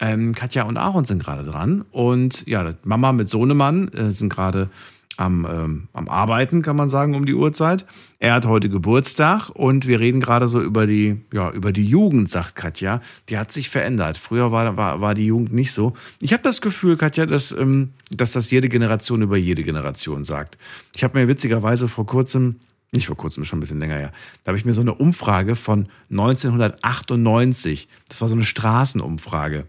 [0.00, 4.70] Ähm, Katja und Aaron sind gerade dran und ja, Mama mit Sohnemann äh, sind gerade
[5.18, 7.84] am, ähm, am Arbeiten, kann man sagen, um die Uhrzeit.
[8.20, 12.28] Er hat heute Geburtstag und wir reden gerade so über die, ja, über die Jugend,
[12.28, 13.02] sagt Katja.
[13.28, 14.16] Die hat sich verändert.
[14.16, 15.94] Früher war, war, war die Jugend nicht so.
[16.22, 20.56] Ich habe das Gefühl, Katja, dass, ähm, dass das jede Generation über jede Generation sagt.
[20.94, 22.60] Ich habe mir witzigerweise vor kurzem,
[22.92, 24.12] nicht vor kurzem, schon ein bisschen länger her,
[24.44, 29.66] da habe ich mir so eine Umfrage von 1998, das war so eine Straßenumfrage.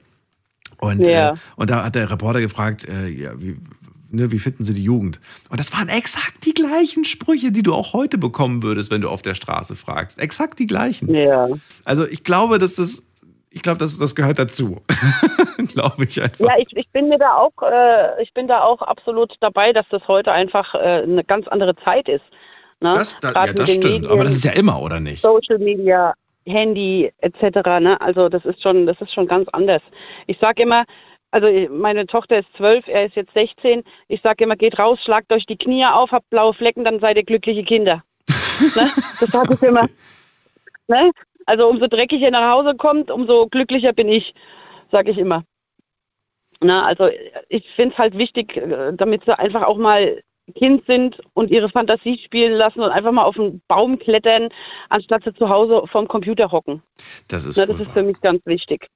[0.79, 1.31] Und, Ja.
[1.31, 3.57] äh, und da hat der Reporter gefragt, äh, ja, wie,
[4.09, 5.19] ne, wie finden Sie die Jugend?
[5.49, 9.09] Und das waren exakt die gleichen Sprüche, die du auch heute bekommen würdest, wenn du
[9.09, 10.19] auf der Straße fragst.
[10.19, 11.13] Exakt die gleichen.
[11.13, 11.47] Ja.
[11.83, 13.03] Also ich glaube, dass das,
[13.51, 14.81] ich glaube, das, das gehört dazu.
[15.73, 16.39] glaube ich einfach.
[16.39, 19.85] Ja, ich, ich bin mir da auch, äh, ich bin da auch absolut dabei, dass
[19.91, 22.23] das heute einfach äh, eine ganz andere Zeit ist.
[22.81, 22.93] Ne?
[22.93, 23.83] das, da, ja, das stimmt.
[24.03, 25.21] Medien, Aber das ist ja immer, oder nicht?
[25.21, 26.13] Social Media,
[26.49, 27.79] Handy etc.
[27.79, 27.99] Ne?
[28.01, 29.81] Also das ist schon, das ist schon ganz anders.
[30.27, 30.85] Ich sage immer,
[31.31, 33.83] also meine Tochter ist zwölf, er ist jetzt 16.
[34.07, 37.17] Ich sage immer, geht raus, schlagt euch die Knie auf, habt blaue Flecken, dann seid
[37.17, 38.03] ihr glückliche Kinder.
[38.75, 38.91] ne?
[39.19, 39.87] Das sage ich immer.
[40.87, 41.11] Ne?
[41.45, 44.33] Also umso dreckiger nach Hause kommt, umso glücklicher bin ich,
[44.91, 45.43] sage ich immer.
[46.61, 47.09] Na, also
[47.47, 51.69] ich finde es halt wichtig, äh, damit sie einfach auch mal Kind sind und ihre
[51.69, 54.49] Fantasie spielen lassen und einfach mal auf einen Baum klettern,
[54.89, 56.81] anstatt sie zu Hause vorm Computer hocken.
[57.27, 58.87] Das ist, Na, das ist für mich ganz wichtig.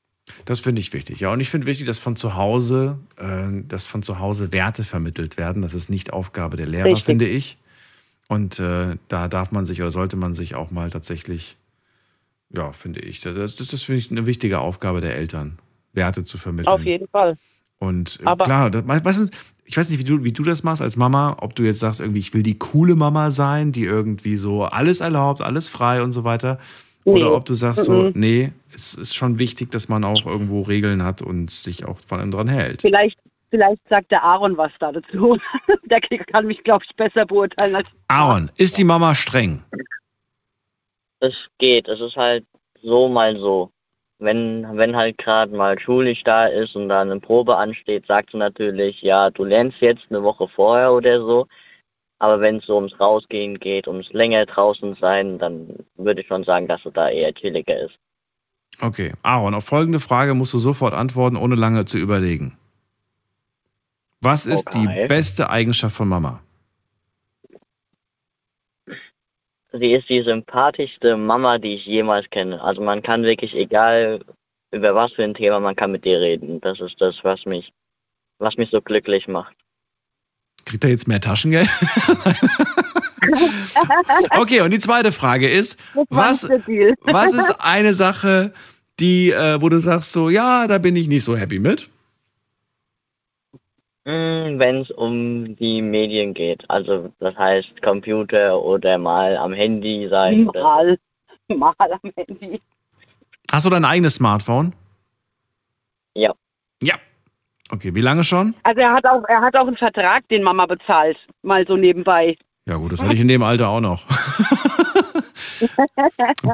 [0.46, 1.20] Das finde ich wichtig.
[1.20, 4.84] Ja, und ich finde wichtig, dass von zu Hause, äh, dass von zu Hause Werte
[4.86, 5.62] vermittelt werden.
[5.62, 7.04] Das ist nicht Aufgabe der Lehrer, Richtig.
[7.04, 7.58] finde ich.
[8.30, 11.58] Und äh, da darf man sich oder sollte man sich auch mal tatsächlich,
[12.52, 15.60] ja, finde ich, das, das, das finde ich eine wichtige Aufgabe der Eltern,
[15.92, 16.74] Werte zu vermitteln.
[16.74, 17.38] Auf jeden Fall.
[17.80, 19.30] Und äh, Aber- klar, das, meistens,
[19.66, 22.00] ich weiß nicht, wie du, wie du das machst als Mama, ob du jetzt sagst,
[22.00, 26.12] irgendwie, ich will die coole Mama sein, die irgendwie so alles erlaubt, alles frei und
[26.12, 26.60] so weiter.
[27.06, 27.36] Oder Nee.
[27.36, 31.22] ob du sagst so, nee, es ist schon wichtig, dass man auch irgendwo Regeln hat
[31.22, 32.82] und sich auch von einem dran hält.
[32.82, 33.18] Vielleicht,
[33.50, 35.38] vielleicht sagt der Aaron was da dazu.
[35.84, 39.64] der kann mich, glaube ich, besser beurteilen als Aaron, ist die Mama streng?
[41.20, 42.46] Es geht, es ist halt
[42.82, 43.70] so mal so.
[44.24, 48.38] Wenn, wenn halt gerade mal schulisch da ist und da eine Probe ansteht, sagt sie
[48.38, 51.48] natürlich, ja, du lernst jetzt eine Woche vorher oder so.
[52.20, 56.46] Aber wenn es so ums Rausgehen geht, ums länger draußen sein, dann würde ich schon
[56.46, 57.96] sagen, dass sie da eher chilliger ist.
[58.80, 62.58] Okay, Aaron, auf folgende Frage musst du sofort antworten, ohne lange zu überlegen.
[64.22, 64.88] Was ist Okay.
[64.88, 66.40] die beste Eigenschaft von Mama?
[69.74, 72.62] Sie ist die sympathischste Mama, die ich jemals kenne.
[72.62, 74.24] Also man kann wirklich, egal
[74.72, 76.62] über was für ein Thema, man kann mit ihr reden.
[76.62, 77.72] Das ist das, was mich,
[78.38, 79.56] was mich so glücklich macht.
[80.66, 81.70] Kriegt er jetzt mehr Taschengeld?
[84.38, 86.48] okay, und die zweite Frage ist, was,
[87.02, 88.54] was ist eine Sache,
[89.00, 91.90] die, äh, wo du sagst so, ja, da bin ich nicht so happy mit?
[94.06, 100.50] Wenn es um die Medien geht, also das heißt Computer oder mal am Handy sein.
[100.50, 100.98] oder- mal,
[101.56, 102.60] mal am Handy.
[103.52, 104.74] Hast du dein eigenes Smartphone?
[106.16, 106.34] Ja.
[106.82, 106.96] Ja.
[107.70, 108.54] Okay, wie lange schon?
[108.64, 112.36] Also er hat auch, er hat auch einen Vertrag, den Mama bezahlt, mal so nebenbei.
[112.66, 114.06] Ja gut, das hatte ich in dem Alter auch noch.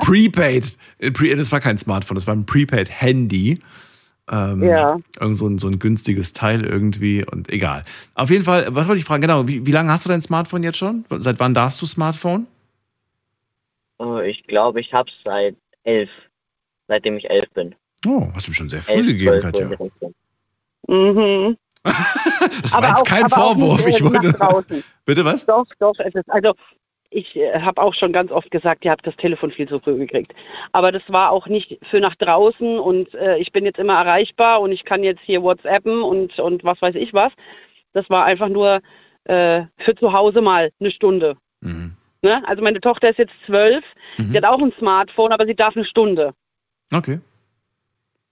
[0.01, 0.77] Prepaid.
[0.99, 3.59] Das war kein Smartphone, das war ein Prepaid-Handy.
[4.31, 4.99] Ähm, Ja.
[5.19, 7.83] Irgend so ein, so ein günstiges Teil irgendwie und egal.
[8.15, 9.21] Auf jeden Fall, was wollte ich fragen?
[9.21, 11.05] Genau, wie, wie lange hast du dein Smartphone jetzt schon?
[11.09, 12.47] Seit wann darfst du Smartphone?
[13.97, 16.09] Oh, ich glaube, ich habe es seit elf,
[16.87, 17.75] seitdem ich elf bin.
[18.07, 19.69] Oh, hast du mir schon sehr früh Elf, gegeben, zwölf, Katja.
[20.87, 21.57] Mhm.
[22.61, 23.85] Das war jetzt kein Vorwurf.
[23.85, 24.83] nicht, äh, ich wollte.
[25.05, 25.45] Bitte was?
[25.45, 26.53] Doch, doch, es ist, also
[27.11, 29.97] ich äh, habe auch schon ganz oft gesagt, ihr habt das Telefon viel zu früh
[29.97, 30.33] gekriegt.
[30.71, 34.61] Aber das war auch nicht für nach draußen und äh, ich bin jetzt immer erreichbar
[34.61, 37.31] und ich kann jetzt hier WhatsAppen und, und was weiß ich was.
[37.93, 38.79] Das war einfach nur
[39.25, 41.35] äh, für zu Hause mal eine Stunde.
[41.61, 41.95] Mhm.
[42.21, 42.43] Ne?
[42.47, 43.83] Also meine Tochter ist jetzt zwölf,
[44.17, 44.31] Mhm.
[44.31, 46.33] sie hat auch ein Smartphone, aber sie darf eine Stunde.
[46.91, 47.19] Okay.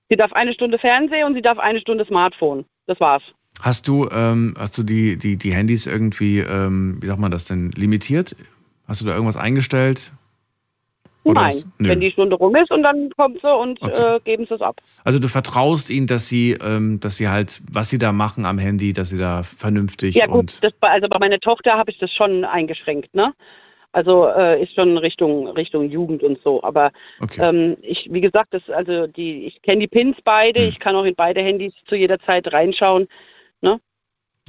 [0.09, 2.65] Sie darf eine Stunde Fernsehen und sie darf eine Stunde Smartphone.
[2.87, 3.23] Das war's.
[3.61, 7.45] Hast du, ähm, hast du die, die, die Handys irgendwie, ähm, wie sagt man das
[7.45, 8.35] denn, limitiert?
[8.87, 10.11] Hast du da irgendwas eingestellt?
[11.23, 14.53] Oder Nein, wenn die Stunde rum ist und dann kommt sie und äh, geben sie
[14.55, 14.77] es ab.
[15.03, 18.57] Also du vertraust ihnen, dass sie, ähm, dass sie halt, was sie da machen am
[18.57, 21.97] Handy, dass sie da vernünftig Ja gut, und das, also bei meiner Tochter habe ich
[21.97, 23.33] das schon eingeschränkt, ne?
[23.91, 26.63] Also äh, ist schon Richtung Richtung Jugend und so.
[26.63, 27.41] Aber Okay.
[27.41, 30.69] ähm, ich, wie gesagt, das also die, ich kenne die Pins beide, Hm.
[30.69, 33.07] ich kann auch in beide Handys zu jeder Zeit reinschauen.
[33.61, 33.81] Ne?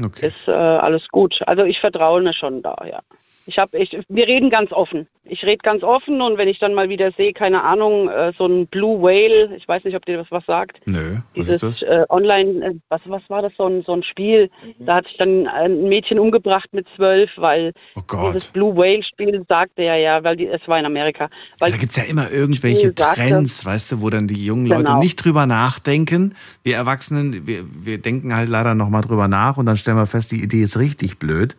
[0.05, 0.29] Okay.
[0.29, 1.41] Ist äh, alles gut.
[1.47, 3.01] Also ich vertraue mir schon da, ja.
[3.49, 5.09] Ich habe, ich, wir reden ganz offen.
[5.25, 8.45] Ich rede ganz offen und wenn ich dann mal wieder sehe, keine Ahnung, äh, so
[8.47, 10.81] ein Blue Whale, ich weiß nicht, ob dir das was sagt.
[10.87, 11.83] Nö, was Dieses ist das?
[11.83, 15.17] äh, Online, äh, was, was war das, so ein, so ein Spiel, da hat sich
[15.17, 18.35] dann ein Mädchen umgebracht mit zwölf, weil Oh Gott.
[18.35, 21.31] dieses Blue Whale Spiel sagte ja, ja, weil die, es war in Amerika.
[21.59, 24.67] Weil Da gibt es ja immer irgendwelche sagte- Trends, weißt du, wo dann die jungen
[24.67, 24.99] Leute Genau.
[24.99, 26.35] nicht drüber nachdenken.
[26.65, 30.33] Wir Erwachsenen, wir, wir denken halt leider nochmal drüber nach und dann stellen wir fest,
[30.33, 31.57] die Idee ist richtig blöd.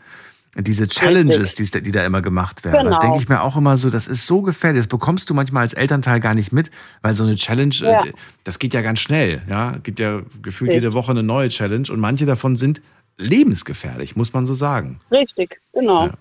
[0.58, 2.91] Diese Challenges, die, die da immer gemacht werden, Genau.
[2.91, 4.80] da denke ich mir auch immer so, das ist so gefährlich.
[4.80, 6.72] Das bekommst du manchmal als Elternteil gar nicht mit,
[7.04, 8.04] weil so eine Challenge, Ja.
[8.06, 8.14] äh,
[8.45, 9.43] das geht ja ganz schnell.
[9.47, 10.84] Ja, gibt ja gefühlt Richtig.
[10.84, 12.82] jede Woche eine neue Challenge und manche davon sind
[13.18, 15.00] lebensgefährlich, muss man so sagen.
[15.12, 16.08] Richtig, genau.
[16.08, 16.14] Ja.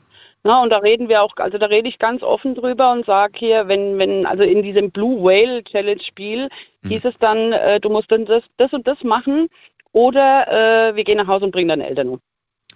[0.44, 0.62] Ja.
[0.62, 3.66] und da reden wir auch, also da rede ich ganz offen drüber und sage hier,
[3.66, 6.48] wenn, wenn, also in diesem Blue Whale Challenge Spiel
[6.82, 6.90] Hm.
[6.90, 9.48] hieß es dann, äh, du musst dann das, das und das machen
[9.92, 12.20] oder äh, wir gehen nach Hause und bringen deine Eltern um.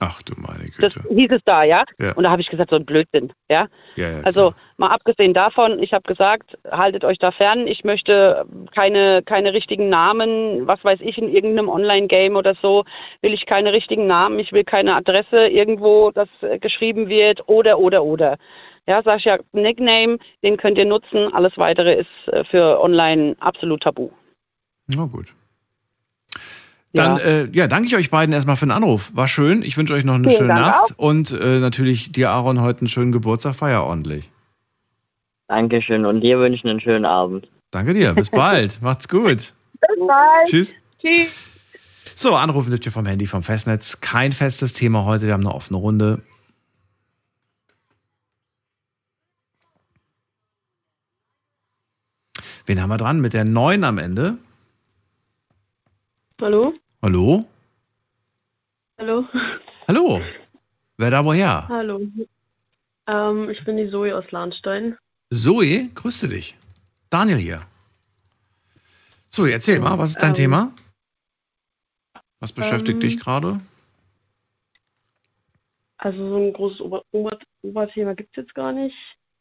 [0.05, 1.09] Ach du meine Das Güte.
[1.15, 1.85] hieß es da, ja.
[2.01, 2.13] Ja.
[2.15, 3.69] Und da habe ich gesagt, so ein Blödsinn, ja.
[3.95, 7.69] Ja, ja, Also mal abgesehen davon, ich habe gesagt, haltet euch da fern.
[7.69, 8.45] Ich möchte
[8.75, 12.85] keine, keine richtigen Namen, was weiß ich, in irgendeinem Online-Game oder so,
[13.21, 14.41] will ich keine richtigen Namen.
[14.41, 18.39] Ich will keine Adresse irgendwo, das äh, geschrieben wird oder, oder, oder.
[18.89, 21.33] Ja, sag ich ja, Nickname, den könnt ihr nutzen.
[21.33, 24.11] Alles weitere ist äh, für online absolut tabu.
[24.89, 25.33] Na gut.
[26.95, 27.25] Dann ja.
[27.25, 29.11] Äh, ja, danke ich euch beiden erstmal für den Anruf.
[29.15, 29.63] War schön.
[29.63, 32.81] Ich wünsche euch noch eine Vielen schöne Dank Nacht und äh, natürlich dir, Aaron, heute
[32.81, 33.55] einen schönen Geburtstag.
[33.55, 34.31] Feier ordentlich.
[35.49, 37.49] Dankeschön und dir wünsche ich einen schönen Abend.
[37.71, 38.13] Danke dir.
[38.13, 38.81] Bis bald.
[38.83, 39.37] Macht's gut.
[39.37, 40.49] Bis bald.
[40.49, 40.75] Tschüss.
[41.01, 41.29] Tschüss.
[42.15, 44.01] So, anrufen dürft ihr vom Handy, vom Festnetz.
[44.01, 45.27] Kein festes Thema heute.
[45.27, 46.23] Wir haben eine offene Runde.
[52.67, 53.21] Wen haben wir dran?
[53.21, 54.39] Mit der 9 am Ende.
[56.41, 56.75] Hallo?
[57.03, 57.45] Hallo?
[58.97, 59.27] Hallo?
[59.89, 60.21] Hallo?
[60.97, 61.67] Wer da woher?
[61.69, 62.01] Hallo.
[63.09, 64.97] Ähm, ich bin die Zoe aus Lahnstein.
[65.33, 66.57] Zoe, grüße dich.
[67.11, 67.63] Daniel hier.
[69.29, 70.73] Zoe, erzähl mal, was ist dein Ähm, Thema?
[72.39, 73.61] Was beschäftigt ähm, dich gerade?
[75.99, 78.97] Also so ein großes Ober Ober Oberthema gibt es jetzt gar nicht.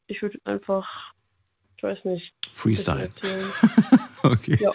[0.07, 1.13] Ich würde einfach,
[1.81, 2.33] ich weiß nicht.
[2.53, 3.09] Freestyle.
[4.23, 4.55] Okay.
[4.61, 4.71] Ja.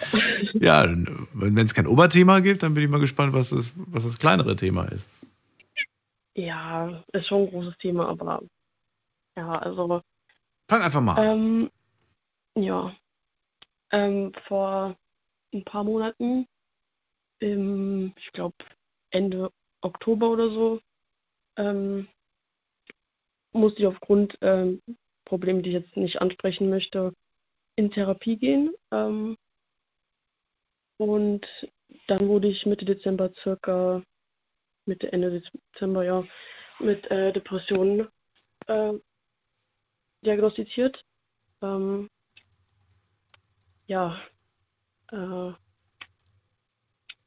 [0.55, 0.93] Ja,
[1.33, 4.57] wenn es kein Oberthema gibt, dann bin ich mal gespannt, was das, was das kleinere
[4.57, 5.07] Thema ist.
[6.35, 8.43] ja, ist schon ein großes Thema, aber
[9.37, 10.01] ja, also
[10.67, 11.69] Fang einfach mal an.
[12.55, 12.93] Ähm, ja.
[13.91, 14.97] Ähm, vor
[15.53, 16.45] ein paar Monaten,
[17.39, 18.57] im, ich glaube
[19.11, 19.49] Ende
[19.79, 20.81] Oktober oder so,
[21.55, 22.09] ähm,
[23.53, 24.81] musste ich aufgrund ähm,
[25.27, 27.13] Problemen, die ich jetzt nicht ansprechen möchte,
[27.75, 28.73] in Therapie gehen.
[28.91, 29.37] Ähm,
[30.97, 31.45] und
[32.07, 34.01] dann wurde ich Mitte Dezember circa,
[34.85, 35.41] Mitte, Ende
[35.73, 36.23] Dezember, ja,
[36.79, 38.07] mit äh, Depressionen
[38.67, 38.93] äh,
[40.23, 41.03] diagnostiziert.
[41.61, 42.09] Ähm,
[43.87, 44.19] ja,
[45.11, 45.51] äh,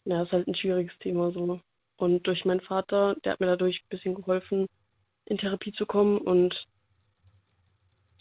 [0.05, 1.61] ja, ist halt ein schwieriges Thema so.
[1.97, 4.67] Und durch meinen Vater, der hat mir dadurch ein bisschen geholfen,
[5.27, 6.67] in Therapie zu kommen und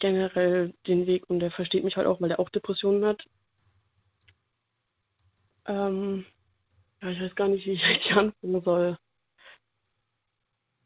[0.00, 3.24] generell den Weg und der versteht mich halt auch, weil er auch Depressionen hat.
[5.66, 6.24] Ähm,
[7.02, 8.98] ja, ich weiß gar nicht, wie ich richtig anfangen soll.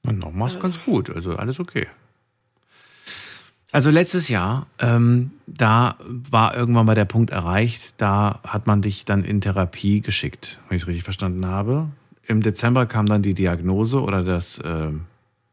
[0.02, 1.86] Na, noch machst äh, ganz gut, also alles okay.
[3.72, 9.04] Also letztes Jahr, ähm, da war irgendwann mal der Punkt erreicht, da hat man dich
[9.04, 11.88] dann in Therapie geschickt, wenn ich es richtig verstanden habe.
[12.26, 15.06] Im Dezember kam dann die Diagnose oder das, ähm,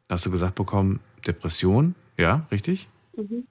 [0.08, 2.88] hast du gesagt bekommen, Depression, ja, richtig?
[3.16, 3.48] Mhm.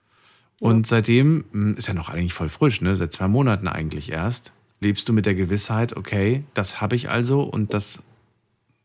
[0.58, 2.94] Und seitdem, mh, ist ja noch eigentlich voll frisch, ne?
[2.96, 7.42] seit zwei Monaten eigentlich erst, lebst du mit der Gewissheit, okay, das habe ich also
[7.42, 8.02] und das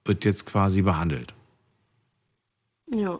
[0.05, 1.33] wird jetzt quasi behandelt.
[2.91, 3.19] Ja.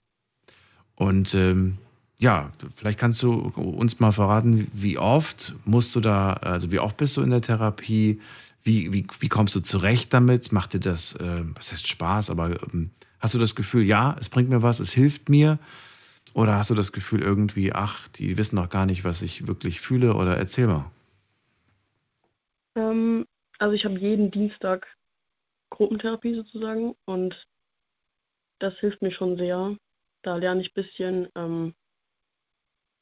[0.96, 1.78] Und ähm,
[2.18, 6.96] ja, vielleicht kannst du uns mal verraten, wie oft musst du da, also wie oft
[6.96, 8.22] bist du in der Therapie?
[8.64, 10.52] Wie, wie, wie kommst du zurecht damit?
[10.52, 12.92] Macht dir das, äh, was heißt Spaß, aber ähm,
[13.26, 15.58] Hast du das Gefühl, ja, es bringt mir was, es hilft mir?
[16.36, 19.80] Oder hast du das Gefühl irgendwie, ach, die wissen noch gar nicht, was ich wirklich
[19.80, 20.16] fühle?
[20.16, 20.92] Oder erzähl mal.
[22.76, 23.26] Ähm,
[23.58, 24.86] also ich habe jeden Dienstag
[25.70, 27.48] Gruppentherapie sozusagen und
[28.60, 29.78] das hilft mir schon sehr.
[30.24, 31.74] Da lerne ich ein bisschen, ähm,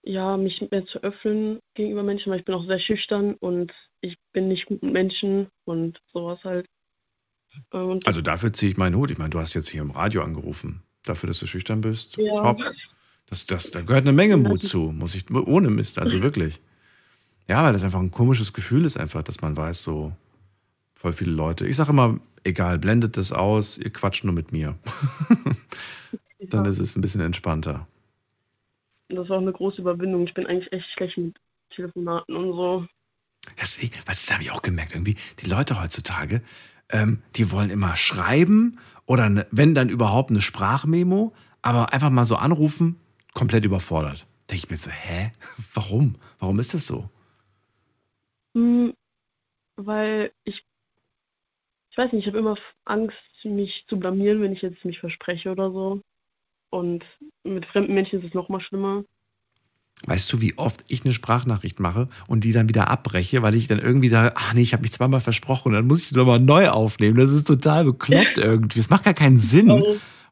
[0.04, 4.16] ja, mich mehr zu öffnen gegenüber Menschen, weil ich bin auch sehr schüchtern und ich
[4.32, 6.68] bin nicht gut mit Menschen und sowas halt.
[7.72, 9.10] Und Also dafür ziehe ich meinen Hut.
[9.10, 10.84] Ich meine, du hast jetzt hier im Radio angerufen.
[11.04, 12.16] Dafür, dass du schüchtern bist.
[12.18, 12.36] Ja.
[12.36, 12.62] Top.
[13.34, 16.62] Das, das, da gehört eine Menge Mut zu, muss ich, ohne Mist, also wirklich.
[17.50, 20.14] Ja, weil das einfach ein komisches Gefühl ist, einfach, dass man weiß, so
[20.94, 21.66] voll viele Leute.
[21.66, 24.76] Ich sage immer, egal, blendet das aus, ihr quatscht nur mit mir.
[26.42, 27.88] Dann ist es ein bisschen entspannter.
[29.10, 30.28] das war auch eine große Überwindung.
[30.28, 31.36] Ich bin eigentlich echt schlecht mit
[31.76, 32.86] Telefonaten und so.
[33.60, 36.44] Das, was, das habe ich auch gemerkt, irgendwie, die Leute heutzutage,
[36.90, 38.78] ähm, die wollen immer schreiben
[39.08, 41.34] oder ne, wenn dann überhaupt eine Sprachmemo,
[41.64, 43.00] aber einfach mal so anrufen,
[43.34, 44.26] komplett überfordert.
[44.50, 45.32] Denke ich mir so, hä?
[45.74, 46.16] Warum?
[46.40, 47.10] Warum ist das so?
[48.56, 48.94] Hm,
[49.76, 50.64] weil ich,
[51.92, 55.52] ich weiß nicht, ich habe immer Angst, mich zu blamieren, wenn ich jetzt mich verspreche
[55.52, 56.02] oder so.
[56.70, 57.04] Und
[57.44, 59.04] mit fremden Menschen ist es noch mal schlimmer.
[60.06, 63.68] Weißt du, wie oft ich eine Sprachnachricht mache und die dann wieder abbreche, weil ich
[63.68, 66.40] dann irgendwie sage, ach nee, ich habe mich zweimal versprochen dann muss ich die nochmal
[66.40, 67.18] neu aufnehmen.
[67.18, 68.80] Das ist total bekloppt irgendwie.
[68.80, 69.84] Das macht gar keinen Sinn.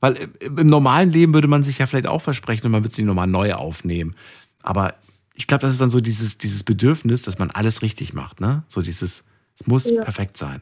[0.02, 3.04] Weil im normalen Leben würde man sich ja vielleicht auch versprechen und man würde sie
[3.04, 4.16] nochmal neu aufnehmen.
[4.64, 4.96] Aber
[5.36, 8.42] ich glaube, das ist dann so dieses, dieses Bedürfnis, dass man alles richtig macht.
[8.42, 8.64] Ne?
[8.68, 9.24] So dieses,
[9.60, 10.02] es muss Ja.
[10.02, 10.62] perfekt sein.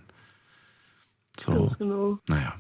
[1.40, 2.20] So, genau.
[2.28, 2.54] naja.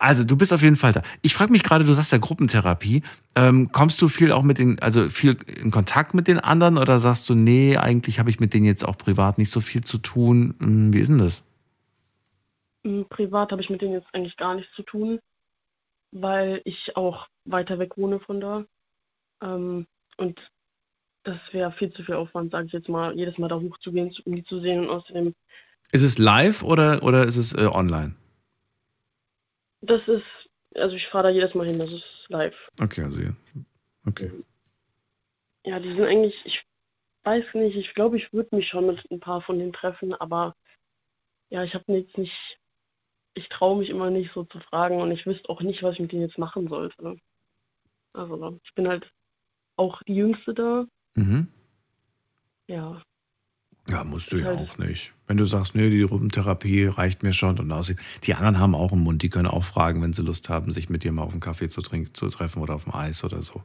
[0.00, 1.02] Also, du bist auf jeden Fall da.
[1.22, 3.02] Ich frage mich gerade, du sagst ja Gruppentherapie.
[3.36, 6.98] Ähm, kommst du viel auch mit den, also viel in Kontakt mit den anderen oder
[6.98, 9.98] sagst du, nee, eigentlich habe ich mit denen jetzt auch privat nicht so viel zu
[9.98, 10.54] tun?
[10.58, 11.42] Hm, Wie ist denn das?
[12.84, 15.20] Hm, Privat habe ich mit denen jetzt eigentlich gar nichts zu tun,
[16.12, 18.64] weil ich auch weiter weg wohne von da.
[19.42, 19.86] Ähm,
[20.16, 20.38] und
[21.24, 24.36] das wäre viel zu viel Aufwand, sage ich jetzt mal, jedes Mal da hochzugehen, um
[24.36, 24.80] die zu sehen.
[24.80, 25.34] Und außerdem,
[25.90, 28.14] Ist es live oder, oder ist es äh, online?
[29.82, 30.24] das ist,
[30.76, 32.56] also ich fahre da jedes Mal hin, das ist live.
[32.80, 33.32] Okay, also ja.
[34.06, 34.30] Okay.
[35.64, 36.64] Ja, die sind eigentlich, ich
[37.24, 40.54] weiß nicht, ich glaube, ich würde mich schon mit ein paar von denen treffen, aber
[41.50, 42.32] ja, ich habe jetzt nicht,
[43.34, 46.00] ich traue mich immer nicht so zu fragen und ich wüsste auch nicht, was ich
[46.00, 47.16] mit denen jetzt machen sollte.
[48.12, 49.10] Also ich bin halt
[49.76, 50.84] auch die Jüngste da.
[51.14, 51.48] Mhm.
[52.68, 53.02] Ja,
[53.88, 54.58] Ja, musst du ja Halt.
[54.58, 55.12] auch nicht.
[55.26, 57.98] Wenn du sagst, nee, die Rumpentherapie reicht mir schon und aussieht.
[58.22, 60.88] Die anderen haben auch einen Mund, die können auch fragen, wenn sie Lust haben, sich
[60.88, 63.42] mit dir mal auf einen Kaffee zu trinken, zu treffen oder auf dem Eis oder
[63.42, 63.62] so.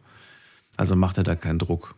[0.75, 1.93] Also mach dir da keinen Druck.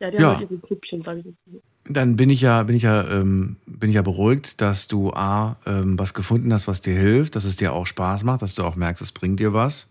[0.00, 0.30] ja, die Ja.
[0.32, 1.71] haben halt ihre Grüppchen, sage ich jetzt.
[1.84, 5.56] Dann bin ich ja, bin ich ja, ähm, bin ich ja beruhigt, dass du A,
[5.66, 8.62] ähm, was gefunden hast, was dir hilft, dass es dir auch Spaß macht, dass du
[8.62, 9.88] auch merkst, es bringt dir was.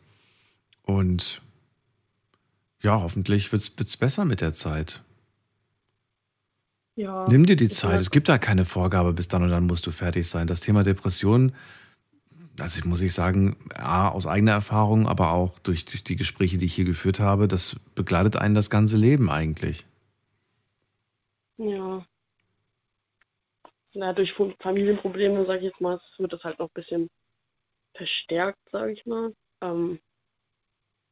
[0.84, 1.42] Und
[2.82, 5.02] ja, hoffentlich wird es besser mit der Zeit.
[6.96, 8.00] Ja, Nimm dir die Zeit.
[8.00, 10.48] Es gibt da keine Vorgabe, bis dann und dann musst du fertig sein.
[10.48, 11.54] Das Thema Depression,
[12.60, 16.58] also ich muss ich sagen, A, aus eigener Erfahrung, aber auch durch, durch die Gespräche,
[16.58, 19.86] die ich hier geführt habe, das begleitet einen das ganze Leben eigentlich.
[21.62, 22.06] Ja.
[23.94, 27.10] Na, durch Familienprobleme, sage ich jetzt mal, wird das halt noch ein bisschen
[27.94, 29.34] verstärkt, sage ich mal.
[29.62, 30.00] Ähm,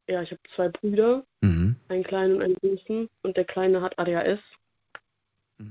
[0.08, 1.76] ja, ich habe zwei Brüder, Mhm.
[1.88, 3.08] einen kleinen und einen großen.
[3.22, 4.40] Und der Kleine hat ADHS.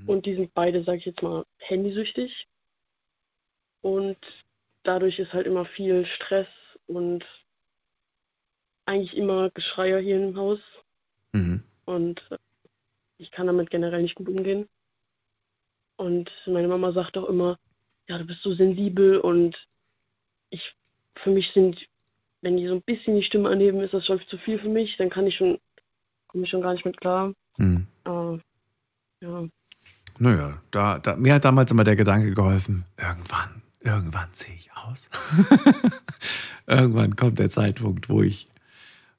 [0.07, 2.47] Und die sind beide, sage ich jetzt mal, handysüchtig.
[3.81, 4.17] Und
[4.83, 6.47] dadurch ist halt immer viel Stress
[6.87, 7.25] und
[8.85, 10.59] eigentlich immer Geschreier hier im Haus.
[11.33, 11.63] Mhm.
[11.85, 12.37] Und äh,
[13.19, 14.67] ich kann damit generell nicht gut umgehen.
[15.97, 17.59] Und meine Mama sagt auch immer,
[18.07, 19.55] ja, du bist so sensibel und
[20.49, 20.73] ich,
[21.15, 21.77] für mich sind,
[22.41, 24.95] wenn die so ein bisschen die Stimme anheben, ist das schon zu viel für mich,
[24.97, 25.59] dann kann ich schon,
[26.27, 27.33] komme ich schon gar nicht mit klar.
[27.57, 27.85] Mhm.
[28.05, 28.39] Aber,
[29.21, 29.47] ja,
[30.17, 35.09] Naja, da, da, mir hat damals immer der Gedanke geholfen, irgendwann, irgendwann sehe ich aus.
[36.67, 38.47] irgendwann kommt der Zeitpunkt, wo ich,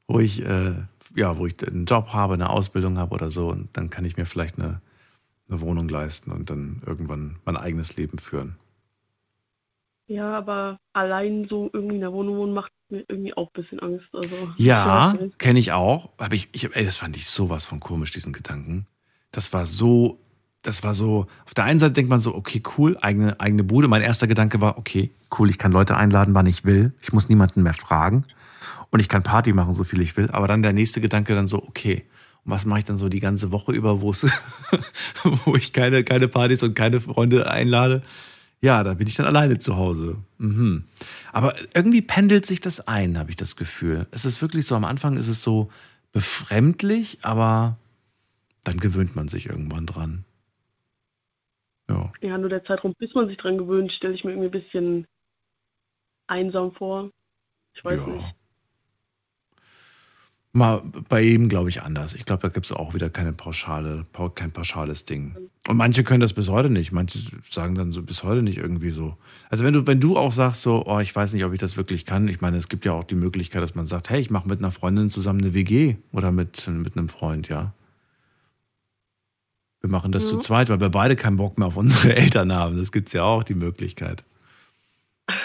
[0.06, 0.72] wo ich, äh,
[1.14, 4.16] ja, wo ich einen Job habe, eine Ausbildung habe oder so, und dann kann ich
[4.16, 4.80] mir vielleicht eine,
[5.48, 8.56] eine Wohnung leisten und dann irgendwann mein eigenes Leben führen.
[10.06, 13.80] ja, aber allein so irgendwie in der Wohnung wohnen macht mir irgendwie auch ein bisschen
[13.80, 14.06] Angst.
[14.12, 16.10] Also, Ja, kenne ich auch.
[16.18, 18.86] Aber ich, ich, ey, das fand ich sowas von komisch, diesen Gedanken.
[19.30, 20.18] Das war so,
[20.62, 23.86] das war so, auf der einen Seite denkt man so, okay, cool, eigene, eigene Bude.
[23.88, 26.92] Mein erster Gedanke war, okay, cool, ich kann Leute einladen, wann ich will.
[27.00, 28.24] Ich muss niemanden mehr fragen.
[28.90, 30.30] Und ich kann Party machen, so viel ich will.
[30.30, 32.04] Aber dann der nächste Gedanke dann so, okay,
[32.44, 34.12] und was mache ich dann so die ganze Woche über, wo
[35.44, 38.02] wo ich keine, keine Partys und keine Freunde einlade?
[38.62, 40.16] Ja, da bin ich dann alleine zu Hause.
[40.38, 40.84] Mhm.
[41.32, 44.06] Aber irgendwie pendelt sich das ein, habe ich das Gefühl.
[44.10, 45.70] Es ist wirklich so, am Anfang ist es so
[46.12, 47.78] befremdlich, aber
[48.64, 50.24] dann gewöhnt man sich irgendwann dran.
[51.88, 52.12] Ja.
[52.20, 55.06] Ja, nur der Zeitraum, bis man sich dran gewöhnt, stelle ich mir irgendwie ein bisschen
[56.26, 57.10] einsam vor.
[57.74, 58.06] Ich weiß Ja.
[58.06, 58.34] nicht.
[60.52, 62.12] Mal bei ihm glaube ich anders.
[62.14, 65.36] Ich glaube, da gibt es auch wieder keine pauschale, pau- kein pauschales Ding.
[65.68, 66.90] Und manche können das bis heute nicht.
[66.90, 67.18] Manche
[67.48, 69.16] sagen dann so bis heute nicht irgendwie so.
[69.48, 71.76] Also wenn du, wenn du auch sagst so, oh, ich weiß nicht, ob ich das
[71.76, 72.26] wirklich kann.
[72.26, 74.58] Ich meine, es gibt ja auch die Möglichkeit, dass man sagt, hey, ich mache mit
[74.58, 77.72] einer Freundin zusammen eine WG oder mit, mit einem Freund, ja.
[79.82, 80.30] Wir machen das Ja.
[80.30, 82.76] zu zweit, weil wir beide keinen Bock mehr auf unsere Eltern haben.
[82.76, 84.24] Das gibt es ja auch, die Möglichkeit.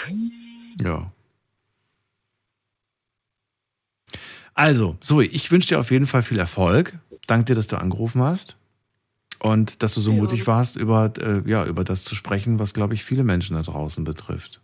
[0.82, 1.10] Ja.
[4.56, 6.98] Also, Zoe, ich wünsche dir auf jeden Fall viel Erfolg.
[7.26, 8.56] Danke dir, dass du angerufen hast
[9.38, 10.16] und dass du so Ja.
[10.16, 13.62] mutig warst, über, äh, ja, über das zu sprechen, was, glaube ich, viele Menschen da
[13.62, 14.60] draußen betrifft.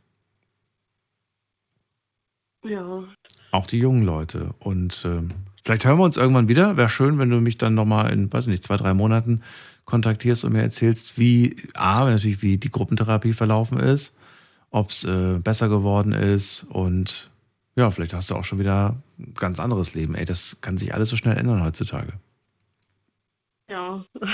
[2.64, 3.04] Ja,
[3.50, 4.54] Auch die jungen Leute.
[4.60, 5.28] Und ähm,
[5.64, 6.76] vielleicht hören wir uns irgendwann wieder.
[6.76, 9.42] Wäre schön, wenn du mich dann nochmal in, weiß nicht, zwei, drei Monaten
[9.84, 14.14] kontaktierst und mir erzählst, wie, A, natürlich, wie die Gruppentherapie verlaufen ist,
[14.70, 17.30] ob es äh, besser geworden ist und
[17.76, 20.14] ja, vielleicht hast du auch schon wieder ein ganz anderes Leben.
[20.14, 22.14] Ey, das kann sich alles so schnell ändern heutzutage.
[23.68, 24.04] ja.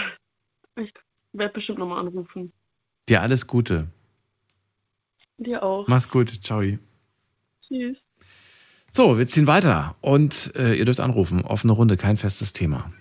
[0.77, 0.95] Ich
[1.33, 2.53] werde bestimmt nochmal anrufen.
[3.09, 3.89] Dir alles Gute.
[5.37, 5.89] Dir auch.
[5.89, 6.31] Mach's gut.
[6.45, 6.63] Ciao.
[7.67, 7.97] Tschüss.
[8.93, 11.45] So, wir ziehen weiter und äh, ihr dürft anrufen.
[11.45, 12.93] Offene Runde, kein festes Thema.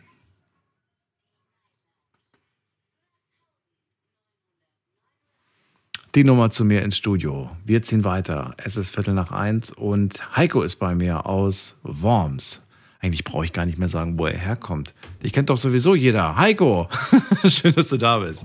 [6.15, 7.49] Die Nummer zu mir ins Studio.
[7.65, 8.55] Wir ziehen weiter.
[8.57, 12.61] Es ist Viertel nach eins und Heiko ist bei mir aus Worms.
[12.99, 14.93] Eigentlich brauche ich gar nicht mehr sagen, wo er herkommt.
[15.23, 16.35] Dich kennt doch sowieso jeder.
[16.37, 16.87] Heiko,
[17.47, 18.43] schön, dass du da bist.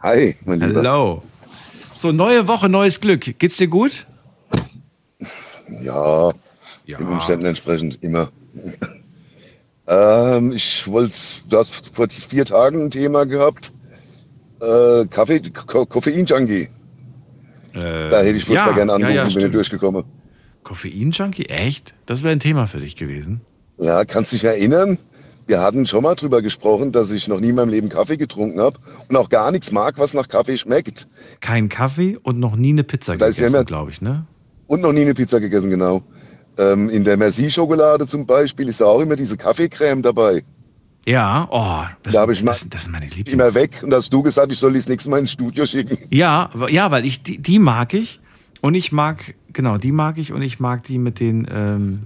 [0.00, 0.80] Hi, mein Lieber.
[0.80, 1.22] Hallo.
[1.96, 3.38] So, neue Woche, neues Glück.
[3.38, 4.06] Geht's dir gut?
[5.82, 6.32] Ja,
[6.86, 6.98] Ja.
[6.98, 8.28] den Umständen entsprechend immer.
[9.86, 11.14] ähm, ich wollte,
[11.48, 13.72] du hast vor vier Tagen ein Thema gehabt.
[14.64, 16.68] Äh, Kaffee, Ko Koffein-Junkie.
[17.74, 20.04] Da hätte ich furchtbar ja, gerne angerufen, ja, ja, bin ich durchgekommen.
[20.62, 21.46] Koffein-Junkie?
[21.46, 21.94] Echt?
[22.06, 23.40] Das wäre ein Thema für dich gewesen.
[23.78, 24.98] Ja, kannst dich erinnern?
[25.46, 28.60] Wir hatten schon mal drüber gesprochen, dass ich noch nie in meinem Leben Kaffee getrunken
[28.60, 28.78] habe
[29.08, 31.06] und auch gar nichts mag, was nach Kaffee schmeckt.
[31.40, 34.26] Kein Kaffee und noch nie eine Pizza Da ja gegessen, immer- glaube ich, ne?
[34.66, 36.02] Und noch nie eine Pizza gegessen, genau.
[36.56, 40.42] Ähm, in der Merci-Schokolade zum Beispiel ist da auch immer diese Kaffeecreme dabei.
[41.06, 43.28] Ja, oh, das, Da habe ich mal das, das ist meine Lieblings.
[43.28, 45.98] immer weg und hast du gesagt, ich soll die das nächste Mal ins Studio schicken.
[46.10, 48.20] Ja, ja, weil ich die, die mag ich
[48.62, 52.00] und ich mag genau die mag ich und ich mag die mit den ähm,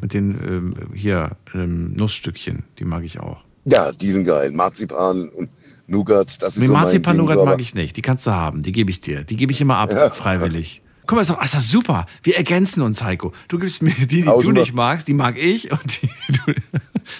[0.00, 3.44] mit den ähm, hier ähm, Nussstückchen, die mag ich auch.
[3.64, 4.50] Ja, die sind geil.
[4.52, 5.48] Marzipan und
[5.86, 7.96] Nougat, das ist Mit so Marzipan Ding, Nougat mag ich nicht.
[7.96, 8.62] Die kannst du haben.
[8.62, 9.24] Die gebe ich dir.
[9.24, 10.10] Die gebe ich immer ab, Ja.
[10.10, 10.82] freiwillig.
[11.06, 12.06] Guck mal, ist doch, ist doch super.
[12.22, 13.32] Wir ergänzen uns, Heiko.
[13.48, 14.60] Du gibst mir die, die du Tausender.
[14.60, 15.72] nicht magst, die mag ich.
[15.72, 16.08] Und die,
[16.46, 16.52] du,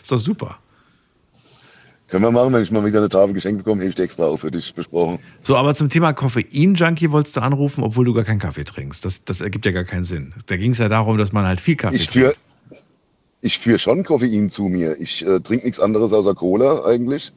[0.02, 0.58] ist doch super.
[2.08, 4.24] Können wir machen, wenn ich mal wieder eine Tafel geschenkt bekomme, hebe ich die extra
[4.24, 5.18] auf für dich besprochen.
[5.42, 9.04] So, aber zum Thema Koffein-Junkie wolltest du anrufen, obwohl du gar keinen Kaffee trinkst.
[9.04, 10.32] Das, das ergibt ja gar keinen Sinn.
[10.46, 12.34] Da ging es ja darum, dass man halt viel Kaffee Ich trinkt.
[12.34, 12.34] führe
[13.40, 14.98] ich führ schon Koffein zu mir.
[14.98, 17.32] Ich äh, trinke nichts anderes außer Cola eigentlich.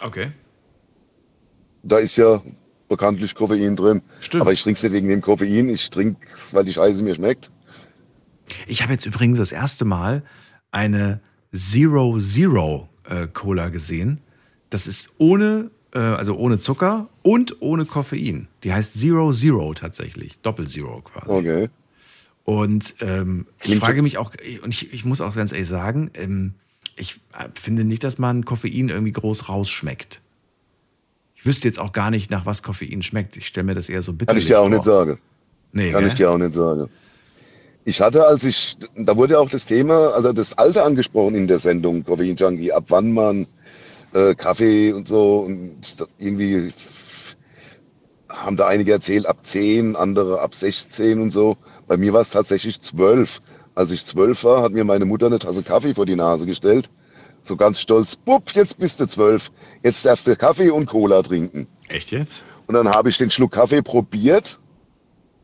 [0.00, 0.28] Okay.
[1.82, 2.40] Da ist ja
[2.88, 4.02] bekanntlich Koffein drin.
[4.20, 4.40] Stimmt.
[4.42, 5.68] Aber ich trinke es nicht wegen dem Koffein.
[5.68, 7.50] Ich trinke es, weil die Scheiße mir schmeckt.
[8.66, 10.22] Ich habe jetzt übrigens das erste Mal
[10.70, 11.20] eine
[11.54, 14.20] Zero Zero äh, Cola gesehen.
[14.70, 18.48] Das ist ohne, äh, also ohne Zucker und ohne Koffein.
[18.64, 20.38] Die heißt Zero Zero tatsächlich.
[20.40, 21.30] Doppel Zero quasi.
[21.30, 21.68] Okay.
[22.44, 26.54] Und ähm, ich frage mich auch, und ich, ich muss auch ganz ehrlich sagen, ähm,
[26.96, 30.20] ich äh, finde nicht, dass man Koffein irgendwie groß rausschmeckt.
[31.36, 33.36] Ich wüsste jetzt auch gar nicht, nach was Koffein schmeckt.
[33.36, 35.18] Ich stelle mir das eher so bitter Kann ich dir auch nicht sagen.
[35.72, 36.08] Nee, Kann gell?
[36.08, 36.88] ich dir auch nicht sagen.
[37.84, 41.58] Ich hatte, als ich, da wurde auch das Thema, also das Alter angesprochen in der
[41.58, 43.46] Sendung, Koffein Junkie, ab wann man
[44.12, 46.72] äh, Kaffee und so und irgendwie
[48.28, 51.56] haben da einige erzählt, ab 10, andere ab 16 und so.
[51.86, 53.40] Bei mir war es tatsächlich 12.
[53.74, 56.90] Als ich 12 war, hat mir meine Mutter eine Tasse Kaffee vor die Nase gestellt.
[57.42, 59.50] So ganz stolz, bupp, jetzt bist du 12.
[59.82, 61.66] Jetzt darfst du Kaffee und Cola trinken.
[61.88, 62.42] Echt jetzt?
[62.66, 64.58] Und dann habe ich den Schluck Kaffee probiert.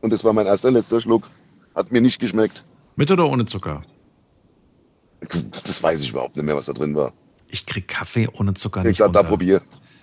[0.01, 1.29] Und das war mein erster, letzter Schluck.
[1.75, 2.65] Hat mir nicht geschmeckt.
[2.95, 3.83] Mit oder ohne Zucker?
[5.65, 7.13] Das weiß ich überhaupt nicht mehr, was da drin war.
[7.47, 9.29] Ich krieg Kaffee ohne Zucker Ich nicht gesagt, da runter.
[9.29, 9.61] probier.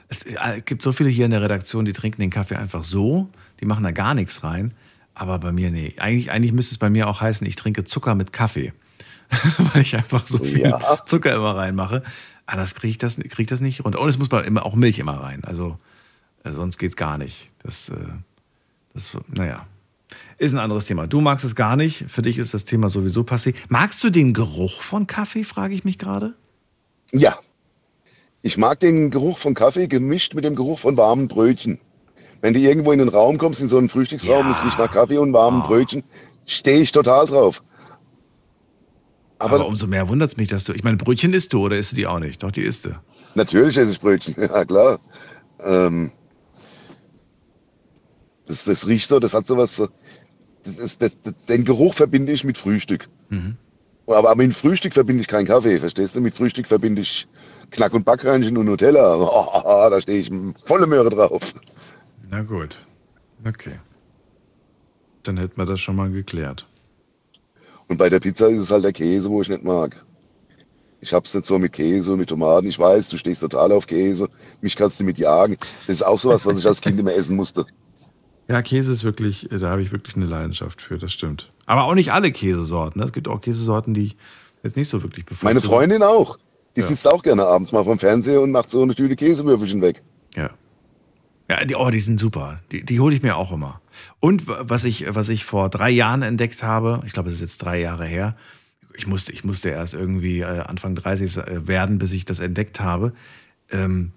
[0.09, 3.28] Es äh, gibt so viele hier in der Redaktion, die trinken den Kaffee einfach so.
[3.60, 4.74] Die machen da gar nichts rein.
[5.14, 5.94] Aber bei mir, nee.
[5.98, 8.72] Eigentlich, eigentlich müsste es bei mir auch heißen, ich trinke Zucker mit Kaffee.
[9.72, 11.05] Weil ich einfach so viel Ja.
[11.06, 12.02] Zucker immer reinmache.
[12.47, 14.01] Aber das kriege ich, das, krieg ich das nicht runter.
[14.01, 15.43] Und es muss bei immer auch Milch immer rein.
[15.44, 15.78] Also
[16.44, 17.51] Also sonst geht's gar nicht.
[17.62, 17.94] Das, äh,
[18.94, 19.66] das, naja,
[20.38, 21.06] ist ein anderes Thema.
[21.06, 22.04] Du magst es gar nicht.
[22.08, 23.54] Für dich ist das Thema sowieso passé.
[23.68, 26.34] Magst du den Geruch von Kaffee, frage ich mich gerade?
[27.12, 27.38] Ja.
[28.42, 31.80] Ich mag den Geruch von Kaffee gemischt mit dem Geruch von warmen Brötchen.
[32.42, 35.18] Wenn du irgendwo in den Raum kommst, in so einen Frühstücksraum, es riecht nach Kaffee
[35.18, 36.04] und warmen Brötchen,
[36.44, 37.62] stehe ich total drauf.
[39.38, 40.72] Aber, umso mehr wundert es mich, dass du.
[40.72, 42.42] Ich meine, Brötchen isst du oder isst du die auch nicht?
[42.42, 42.90] Doch, die isst du.
[43.34, 44.98] Natürlich esse ich Brötchen, ja klar.
[45.60, 46.12] Ähm,
[48.46, 49.74] das, das riecht so, das hat sowas.
[49.76, 49.88] so-
[50.78, 51.16] Das, das,
[51.48, 53.09] den Geruch verbinde ich mit Frühstück.
[53.28, 53.56] Mhm.
[54.06, 56.20] Aber, aber mit Frühstück verbinde ich keinen Kaffee, verstehst du?
[56.20, 57.26] Mit Frühstück verbinde ich
[57.70, 59.16] Knack- und Backreinchen und Nutella.
[59.16, 60.30] Oh, da stehe ich
[60.64, 61.55] volle Möhre drauf.
[62.30, 62.76] Na gut.
[63.44, 63.78] Okay.
[65.22, 66.66] Dann hätten wir das schon mal geklärt.
[67.88, 70.05] Und bei der Pizza ist es halt der Käse, wo ich nicht mag.
[71.01, 72.66] Ich hab's nicht so mit Käse und mit Tomaten.
[72.66, 74.28] Ich weiß, du stehst total auf Käse.
[74.60, 75.56] Mich kannst du mit jagen.
[75.86, 77.66] Das ist auch sowas, was ich als Kind immer essen musste.
[78.48, 81.51] Ja, Käse ist wirklich, äh, da habe ich wirklich eine Leidenschaft für, das stimmt.
[81.66, 83.01] Aber auch nicht alle Käsesorten.
[83.01, 83.06] ne?
[83.06, 84.16] Es gibt auch Käsesorten, die ich
[84.62, 85.55] jetzt nicht so wirklich bevorzuge.
[85.55, 86.39] Meine Freundin auch.
[86.77, 86.86] Die Ja.
[86.86, 90.02] sitzt auch gerne abends mal vom Fernseher und macht so eine Tüte Käsewürfelchen weg.
[90.35, 90.51] Ja.
[91.48, 92.60] Ja, die, oh, die sind super.
[92.73, 93.81] Die, die hole ich mir auch immer.
[94.20, 97.59] Und was ich, was ich vor drei Jahren entdeckt habe, ich glaube, es ist jetzt
[97.59, 98.36] drei Jahre her,
[98.97, 101.36] ich musste, ich musste erst irgendwie äh, Anfang 30
[101.66, 103.12] werden, bis ich das entdeckt habe.
[103.70, 104.12] Ähm,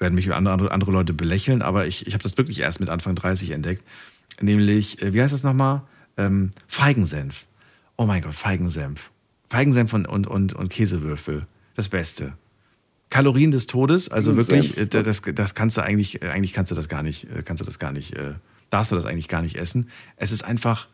[0.00, 3.14] werden mich andere, andere Leute belächeln, aber ich, ich habe das wirklich erst mit Anfang
[3.14, 3.84] 30 entdeckt.
[4.40, 5.82] Nämlich, äh, wie heißt das nochmal?
[6.16, 7.44] Ähm, Feigensenf.
[7.96, 9.10] Oh mein Gott, Feigensenf.
[9.50, 11.42] Feigensenf und, und, und, und Käsewürfel.
[11.76, 12.32] Das Beste.
[13.10, 14.94] Kalorien des Todes, also wirklich, Senf.
[14.94, 17.64] äh, das, das kannst du eigentlich, äh, eigentlich kannst du das gar nicht, kannst du
[17.64, 18.14] das gar nicht,
[18.70, 19.90] darfst du das eigentlich gar nicht essen.
[20.16, 20.88] Es ist einfach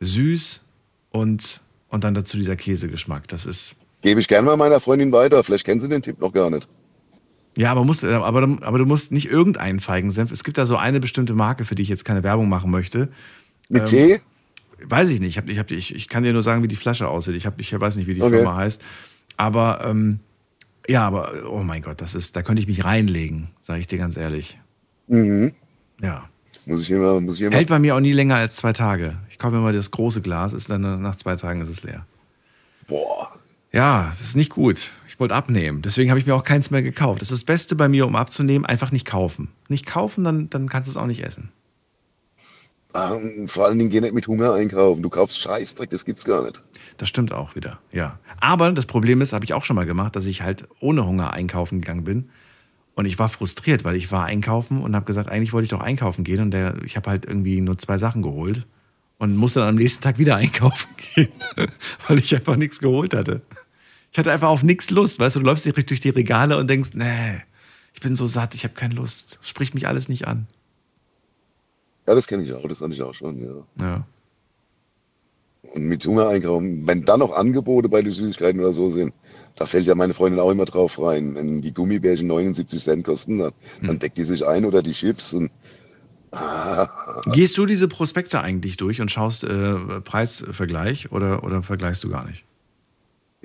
[0.00, 0.62] süß
[1.10, 3.28] und, und dann dazu dieser Käsegeschmack.
[3.28, 5.42] Das ist, Gebe ich gerne mal meiner Freundin weiter.
[5.42, 6.68] Vielleicht kennt sie den Tipp noch gar nicht.
[7.56, 10.30] Ja, aber, musst, aber, aber du musst nicht irgendeinen Feigensenf.
[10.30, 13.08] Es gibt da so eine bestimmte Marke, für die ich jetzt keine Werbung machen möchte.
[13.68, 14.20] Mit Ähm, Tee?
[14.84, 15.30] Weiß ich nicht.
[15.30, 17.34] Ich, hab, ich, hab, ich, ich kann dir nur sagen, wie die Flasche aussieht.
[17.34, 18.36] Ich, hab, ich weiß nicht, wie die Okay.
[18.36, 18.82] Firma heißt.
[19.38, 20.20] Aber ähm,
[20.88, 23.98] ja, aber oh mein Gott, das ist, da könnte ich mich reinlegen, sage ich dir
[23.98, 24.58] ganz ehrlich.
[25.08, 25.52] Mhm.
[26.00, 26.28] Ja.
[26.66, 27.56] Muss ich immer, muss ich immer.
[27.56, 29.16] Hält bei mir auch nie länger als zwei Tage.
[29.30, 32.04] Ich kaufe mir mal das große Glas, ist dann nach zwei Tagen ist es leer.
[32.88, 33.32] Boah.
[33.72, 34.90] Ja, das ist nicht gut.
[35.16, 35.80] Ich wollte abnehmen.
[35.80, 37.22] Deswegen habe ich mir auch keins mehr gekauft.
[37.22, 39.48] Das ist das Beste bei mir, um abzunehmen, einfach nicht kaufen.
[39.66, 41.48] Nicht kaufen, dann, dann kannst du es auch nicht essen.
[43.46, 45.02] Vor allen Dingen geh nicht mit Hunger einkaufen.
[45.02, 46.62] Du kaufst Scheißdreck, das gibt's gar nicht.
[46.98, 48.18] Das stimmt auch wieder, ja.
[48.40, 51.32] Aber das Problem ist, habe ich auch schon mal gemacht, dass ich halt ohne Hunger
[51.32, 52.28] einkaufen gegangen bin.
[52.94, 55.80] Und ich war frustriert, weil ich war einkaufen und habe gesagt, eigentlich wollte ich doch
[55.80, 56.42] einkaufen gehen.
[56.42, 58.66] Und der, ich habe halt irgendwie nur zwei Sachen geholt
[59.16, 61.32] und musste dann am nächsten Tag wieder einkaufen gehen,
[62.06, 63.40] weil ich einfach nichts geholt hatte.
[64.16, 65.18] Ich hatte einfach auf nichts Lust.
[65.18, 67.42] Weißt du, du läufst direkt durch die Regale und denkst, nee,
[67.92, 69.36] ich bin so satt, ich habe keine Lust.
[69.40, 70.46] Das spricht mich alles nicht an.
[72.06, 73.84] Ja, das kenne ich auch, das hatte ich auch schon, ja.
[73.84, 74.06] Ja.
[75.74, 79.12] Und mit Hunger einkaufen, wenn dann noch Angebote bei den Süßigkeiten oder so sind,
[79.54, 81.34] da fällt ja meine Freundin auch immer drauf rein.
[81.34, 83.88] Wenn die Gummibärchen 79 Cent kosten, dann, Hm.
[83.88, 85.34] dann deckt die sich ein oder die Chips.
[85.34, 85.50] Und,
[86.30, 86.88] ah,
[87.32, 92.24] Gehst du diese Prospekte eigentlich durch und schaust äh, Preisvergleich oder, oder vergleichst du gar
[92.26, 92.46] nicht?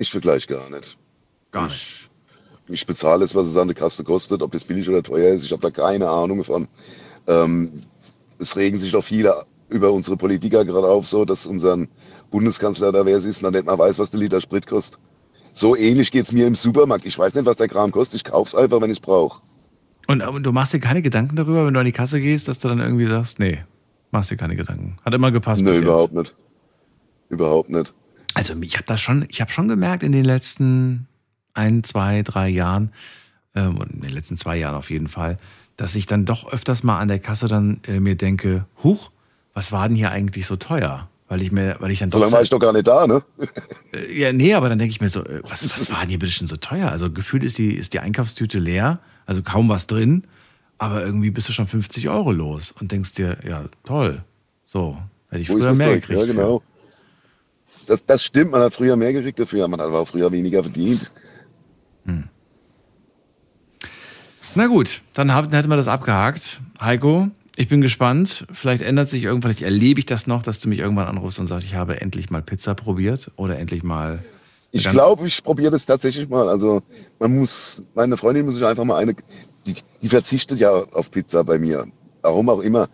[0.02, 0.98] Ich vergleiche gar nicht.
[1.50, 2.10] Gar nicht.
[2.66, 5.32] Ich, ich bezahle es, was es an der Kasse kostet, ob das billig oder teuer
[5.32, 5.44] ist.
[5.44, 6.68] Ich habe da keine Ahnung von.
[7.26, 7.82] Ähm,
[8.38, 11.86] es regen sich doch viele über unsere Politiker gerade auf, so dass unser
[12.30, 15.00] Bundeskanzler da wer es ist, und dann nicht mal weiß, was der Liter Sprit kostet.
[15.54, 17.06] So ähnlich geht es mir im Supermarkt.
[17.06, 18.16] Ich weiß nicht, was der Kram kostet.
[18.16, 19.40] Ich kaufe es einfach, wenn ich es brauche.
[20.08, 22.58] Und, und du machst dir keine Gedanken darüber, wenn du an die Kasse gehst, dass
[22.58, 23.62] du dann irgendwie sagst, nee,
[24.10, 24.96] machst dir keine Gedanken.
[25.04, 25.84] Hat immer gepasst Nö, bis jetzt.
[25.84, 26.34] überhaupt nicht.
[27.28, 27.94] Überhaupt nicht.
[28.34, 31.06] Also ich habe das schon, ich habe schon gemerkt in den letzten
[31.54, 32.92] ein, zwei, drei Jahren,
[33.54, 35.38] ähm, und in den letzten zwei Jahren auf jeden Fall,
[35.76, 39.10] dass ich dann doch öfters mal an der Kasse dann äh, mir denke, huch,
[39.54, 41.08] was war denn hier eigentlich so teuer?
[41.28, 43.22] Weil ich mir, weil ich dann So lange war ich doch gar nicht da, ne?
[43.92, 46.18] Äh, Ja, nee, aber dann denke ich mir so, äh, was, was war denn hier
[46.18, 46.90] bitte schon so teuer?
[46.90, 50.24] Also gefühlt ist die, ist die Einkaufstüte leer, also kaum was drin,
[50.78, 54.22] aber irgendwie bist du schon 50 Euro los und denkst dir, ja, toll.
[54.66, 54.98] So,
[55.28, 56.20] hätte ich Wo früher mehr gekriegt.
[56.20, 56.62] Ja, genau.
[57.92, 60.62] Das, das stimmt, man hat früher mehr gekriegt dafür, man hat aber auch früher weniger
[60.62, 61.12] verdient.
[64.54, 66.62] Na gut, dann dann hätten wir das abgehakt.
[66.80, 68.46] Heiko, ich bin gespannt.
[68.50, 71.48] Vielleicht ändert sich irgendwann, vielleicht erlebe ich das noch, dass du mich irgendwann anrufst und
[71.48, 74.24] sagst, ich habe endlich mal Pizza probiert oder endlich mal.
[74.70, 76.48] Ich glaube, ich probiere das tatsächlich mal.
[76.48, 76.82] Also
[77.18, 79.14] man muss, meine Freundin muss sich einfach mal eine,
[79.66, 81.86] die, die verzichtet ja auf Pizza bei mir.
[82.22, 82.88] Warum auch immer.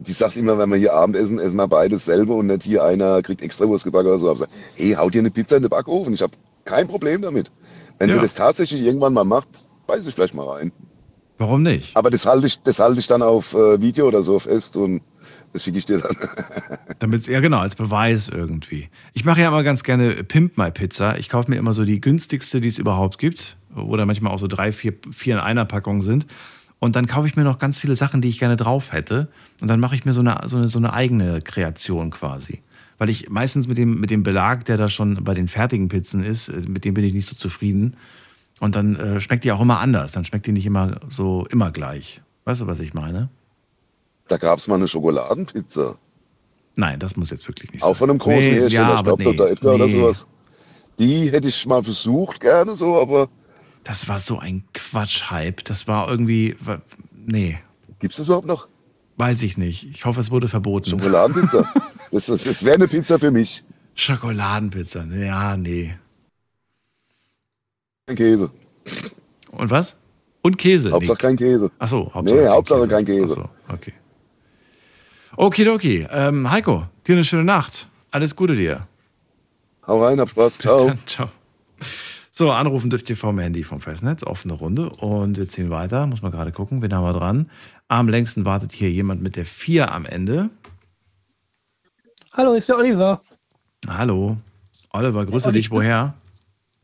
[0.00, 3.20] Die sagt immer, wenn wir hier Abendessen, essen wir beides selber und nicht hier einer
[3.22, 4.28] kriegt extra Wurst gebacken oder so.
[4.30, 6.14] Aber sagt, hey, haut dir eine Pizza in den Backofen.
[6.14, 6.32] Ich habe
[6.64, 7.50] kein Problem damit.
[7.98, 8.22] Wenn sie Ja.
[8.22, 9.48] das tatsächlich irgendwann mal macht,
[9.88, 10.70] beiß ich vielleicht mal rein.
[11.38, 11.96] Warum nicht?
[11.96, 15.02] Aber das halte ich, das halte ich dann auf äh, Video oder so fest und
[15.52, 16.16] das schicke ich dir dann.
[16.98, 18.88] Damit, ja genau, als Beweis irgendwie.
[19.14, 21.16] Ich mache ja immer ganz gerne Pimp My Pizza.
[21.18, 23.56] Ich kaufe mir immer so die günstigste, die es überhaupt gibt.
[23.74, 26.26] Oder manchmal auch so drei, vier, vier in einer Packung sind.
[26.80, 29.28] Und dann kaufe ich mir noch ganz viele Sachen, die ich gerne drauf hätte.
[29.60, 32.62] Und dann mache ich mir so eine, so eine, so eine eigene Kreation quasi.
[32.98, 36.22] Weil ich meistens mit dem, mit dem Belag, der da schon bei den fertigen Pizzen
[36.22, 37.96] ist, äh, mit dem bin ich nicht so zufrieden.
[38.60, 40.12] Und dann äh, schmeckt die auch immer anders.
[40.12, 42.20] Dann schmeckt die nicht immer so immer gleich.
[42.44, 43.28] Weißt du, was ich meine?
[44.28, 45.96] Da gab es mal eine Schokoladenpizza.
[46.76, 49.22] Nein, das muss jetzt wirklich nicht Auch von einem großen Nee, Hersteller, ja, ich glaube
[49.22, 49.50] nee, Dr.
[49.50, 49.92] Edgar oder nee.
[49.92, 50.26] sowas.
[50.98, 53.28] Die hätte ich mal versucht, gerne so, aber.
[53.88, 55.64] Das war so ein Quatsch-Hype.
[55.64, 56.54] Das war irgendwie.
[57.14, 57.58] Nee.
[58.00, 58.68] Gibt es das überhaupt noch?
[59.16, 59.84] Weiß ich nicht.
[59.84, 60.90] Ich hoffe, es wurde verboten.
[60.90, 61.64] Schokoladenpizza.
[62.12, 63.64] das das, das wäre eine Pizza für mich.
[63.94, 65.04] Schokoladenpizza.
[65.04, 65.96] Ja, nee.
[68.06, 68.50] Kein Käse.
[69.52, 69.96] Und was?
[70.42, 70.92] Und Käse.
[70.92, 71.20] Hauptsache Nick.
[71.22, 71.70] kein Käse.
[71.78, 73.36] Ach so, Hauptsache Nee, kein Hauptsache kein Käse.
[73.40, 73.94] Ach so, okay.
[75.34, 76.06] Okidoki.
[76.10, 77.88] Ähm, Heiko, dir eine schöne Nacht.
[78.10, 78.86] Alles Gute dir.
[79.86, 80.58] Hau rein, hab Spaß.
[80.58, 80.88] Ciao.
[80.88, 80.98] dann.
[81.06, 81.30] Ciao.
[82.38, 84.22] So, anrufen dürft ihr vom Handy vom Festnetz.
[84.22, 84.90] Offene Runde.
[84.90, 86.06] Und wir ziehen weiter.
[86.06, 86.80] Muss man gerade gucken.
[86.82, 87.50] Wen haben wir dran?
[87.88, 90.48] Am längsten wartet hier jemand mit der 4 am Ende.
[92.34, 93.20] Hallo, ist der Oliver
[93.88, 94.36] Hallo.
[94.90, 95.64] Oliver, grüße Ja, dich.
[95.66, 96.14] ich- Woher?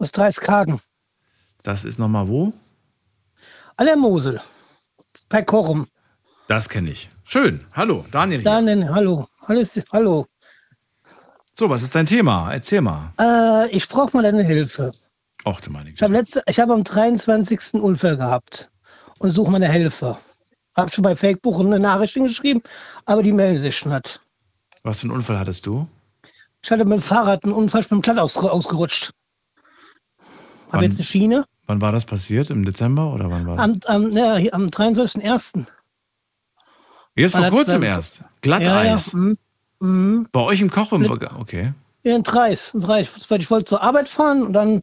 [0.00, 0.80] aus Dreiskagen.
[1.62, 2.52] Das ist nochmal wo?
[3.76, 4.40] An der Mosel.
[5.28, 5.86] Bei Korum.
[6.48, 7.08] Das kenne ich.
[7.22, 7.64] Schön.
[7.74, 8.40] Hallo, Daniel.
[8.40, 8.50] Hier.
[8.50, 9.28] Dann, hallo.
[9.42, 10.26] Alles, hallo.
[11.52, 12.52] So, was ist dein Thema?
[12.52, 13.12] Erzähl mal.
[13.20, 14.92] Äh, ich brauche mal deine Hilfe.
[15.44, 17.74] Och, du meine Ich habe letzte, ich habe am 23.
[17.74, 18.70] Unfall gehabt
[19.18, 20.16] und suche meine Hilfe.
[20.76, 22.62] Habe schon bei Facebook eine Nachricht geschrieben,
[23.04, 24.20] aber die melden sich nicht.
[24.82, 25.86] Was für einen Unfall hattest du?
[26.62, 29.12] Ich hatte mit dem Fahrrad einen Unfall, ich bin glatt aus, ausgerutscht.
[30.72, 31.44] Habe jetzt eine Schiene.
[31.66, 32.50] Wann war das passiert?
[32.50, 33.64] Im Dezember oder wann war das?
[33.64, 35.66] Am, am, hier am 23.01.
[37.16, 38.22] Jetzt vor kurzem erst.
[38.40, 39.12] Glatteis.
[39.12, 39.18] Ja, ja.
[39.18, 39.36] Mm,
[39.80, 40.28] mm.
[40.32, 41.72] Bei euch im Koch im Okay.
[42.04, 42.72] Ja, ein Dreis.
[42.74, 43.10] Ein Dreis.
[43.30, 44.80] Weil Ich wollte zur Arbeit fahren und dann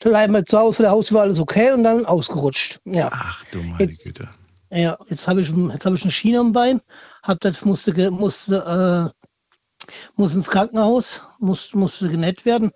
[0.00, 2.80] bleiben wir zu Hause vor der Haustür war alles okay und dann ausgerutscht.
[2.84, 3.10] Ja.
[3.12, 4.28] Ach du meine Jetzt- Güte.
[4.70, 6.82] Ja, jetzt habe ich, jetzt habe ich eine Schiene am Bein,
[7.22, 12.70] hab das musste, musste, äh, muss ins Krankenhaus, muss, musste genäht werden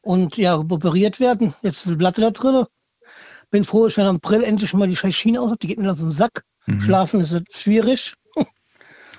[0.00, 1.52] und ja, operiert werden.
[1.60, 2.64] Jetzt viel Blatte da drin.
[3.50, 5.90] Bin froh, ich werde am April endlich mal die scheiß Schiene aus, die geht mir
[5.90, 6.44] aus dem Sack.
[6.64, 6.80] Mhm.
[6.80, 8.14] Schlafen ist schwierig.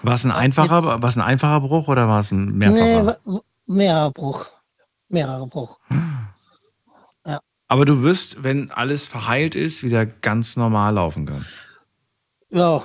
[0.02, 3.20] War es ein einfacher, war es ein einfacher Bruch oder war es ein mehrfacher?
[3.26, 3.40] Nee,
[3.70, 4.46] mehrerer Bruch.
[5.10, 5.80] Mehrerer Bruch.
[7.26, 7.40] Ja.
[7.68, 11.46] Aber du wirst, wenn alles verheilt ist, wieder ganz normal laufen können.
[12.52, 12.84] ja,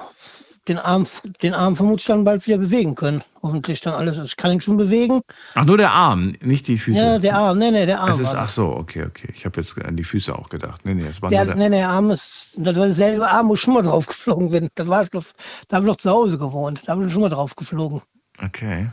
[0.66, 1.06] den Arm,
[1.42, 3.22] den Arm vermutlich dann bald wieder bewegen können.
[3.42, 4.18] Hoffentlich dann alles.
[4.24, 5.20] Ich kann ihn schon bewegen.
[5.54, 6.98] Ach, nur der Arm, nicht die Füße.
[6.98, 8.18] Ja, der Arm, nee, nee, der Arm.
[8.18, 8.54] ist, ach das.
[8.54, 9.28] so, okay, okay.
[9.36, 10.80] Ich habe jetzt an die Füße auch gedacht.
[10.86, 11.56] Nee, nee, es war Der, der.
[11.56, 14.48] nee, nee, der Arm ist, das war derselbe Arm, wo ich schon mal drauf geflogen
[14.50, 14.68] bin.
[14.74, 15.24] Das war ich noch,
[15.68, 16.80] da habe ich noch zu Hause gewohnt.
[16.86, 18.00] Da bin ich schon mal drauf geflogen.
[18.42, 18.88] Okay.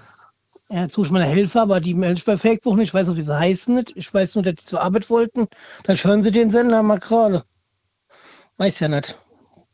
[0.72, 2.90] Ja, jetzt suche meine Hilfe, aber die sich bei Facebook nicht.
[2.90, 3.92] Ich weiß auch, wie sie heißen nicht.
[3.98, 5.48] Ich weiß nur, dass die zur Arbeit wollten.
[5.84, 7.44] Dann hören sie den Sender mal gerade.
[8.58, 9.18] Weiß ja nicht.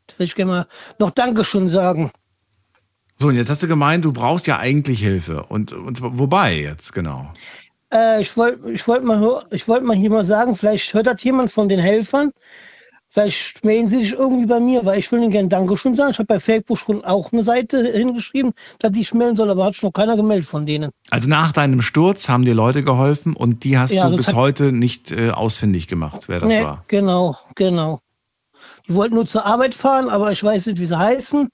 [0.08, 0.66] Da will ich gerne mal
[0.98, 2.10] noch Dankeschön sagen.
[3.20, 5.44] So, und jetzt hast du gemeint, du brauchst ja eigentlich Hilfe.
[5.44, 7.32] Und, und wobei jetzt, genau.
[7.92, 11.22] Äh, ich wollte ich wollt mal, ich wollt mal hier mal sagen, vielleicht hört das
[11.22, 12.32] jemand von den Helfern.
[13.10, 16.10] Vielleicht melden sie sich irgendwie bei mir, weil ich will ihnen gerne Dankeschön sagen.
[16.10, 19.74] Ich habe bei Facebook schon auch eine Seite hingeschrieben, dass ich melden soll, aber hat
[19.74, 20.90] sich noch keiner gemeldet von denen.
[21.10, 24.34] Also nach deinem Sturz haben dir Leute geholfen und die hast Ja, du sonst bis
[24.34, 26.84] heute nicht äh, ausfindig gemacht, wer das Nee, war.
[26.88, 28.00] Genau, genau.
[28.86, 31.48] Die wollten nur zur Arbeit fahren, aber ich weiß nicht, wie sie heißen.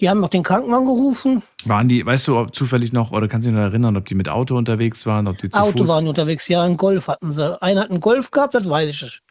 [0.00, 1.42] Die haben noch den Krankenwagen gerufen.
[1.64, 4.14] Waren die, weißt du, ob zufällig noch, oder kannst du dich noch erinnern, ob die
[4.14, 5.88] mit Auto unterwegs waren, ob die zu Auto Fuß?
[5.88, 7.60] waren unterwegs, ja, einen Golf hatten sie.
[7.62, 9.22] Einer hat einen Golf gehabt, das weiß ich nicht.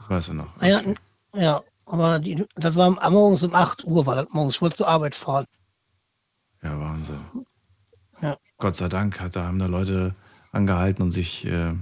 [0.00, 0.46] Das weißt du noch.
[0.58, 0.96] Einer hat einen,
[1.36, 4.56] ja, aber die, das war am- morgens um 8 Uhr, war das morgens.
[4.56, 5.46] Ich wollte zur Arbeit fahren.
[6.62, 7.20] Ja, Wahnsinn.
[8.22, 8.36] Ja.
[8.58, 10.14] Gott sei Dank hat, da haben da Leute
[10.52, 11.44] angehalten und sich.
[11.44, 11.74] Äh,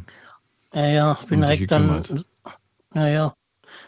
[0.75, 2.27] Ja, ja, ich bin Um direkt dann, gekümmert.
[2.95, 3.35] ja, ja,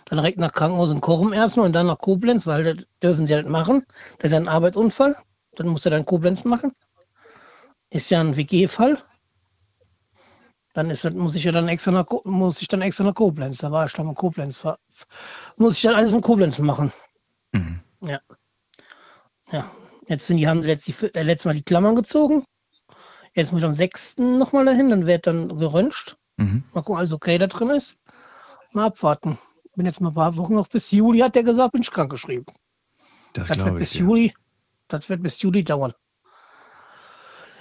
[0.07, 3.35] dann direkt nach Krankenhaus in Korum erstmal und dann nach Koblenz, weil das dürfen sie
[3.35, 3.85] halt machen.
[4.19, 5.17] Das ist ja ein Arbeitsunfall.
[5.57, 6.73] Dann muss er dann Koblenz machen.
[7.91, 8.99] Ist ja ein WG-Fall.
[10.75, 13.59] Dann ist das, muss ich ja dann extra nach, muss ich dann extra nach Koblenz.
[13.59, 14.59] Da war ich dann in Koblenz.
[14.59, 14.79] Ver-
[15.57, 16.93] Muss ich dann alles in Koblenz machen.
[17.53, 17.81] Mhm.
[18.03, 18.21] Ja.
[19.53, 19.71] Ja.
[20.09, 22.45] Jetzt sind die, haben sie letztlich, äh, letztes Mal die Klammern gezogen.
[23.35, 24.19] Jetzt muss ich am 6.
[24.19, 26.17] nochmal dahin, dann wird dann geröntgt.
[26.37, 26.65] Mhm.
[26.73, 27.97] Mal gucken, alles okay da drin ist.
[28.73, 29.39] Mal abwarten.
[29.75, 32.11] Bin jetzt mal ein paar Wochen noch bis Juli, hat der gesagt, bin ich krank
[32.11, 32.47] geschrieben.
[33.35, 34.01] das Das wird bis ich.
[34.01, 34.07] Ja.
[34.07, 34.35] Juli,
[34.89, 35.93] das wird bis Juli dauern.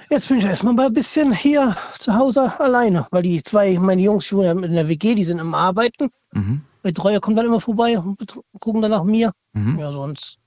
[0.10, 4.02] Jetzt bin ich erstmal mal ein bisschen hier zu Hause alleine, weil die zwei, meine
[4.02, 6.10] Jungs schon in der WG, die sind im Arbeiten.
[6.32, 6.62] Mhm.
[6.86, 8.18] Betreuer kommt dann immer vorbei und
[8.60, 9.32] gucken dann nach mir.
[9.54, 9.78] Mhm.
[9.80, 10.38] Ja, sonst,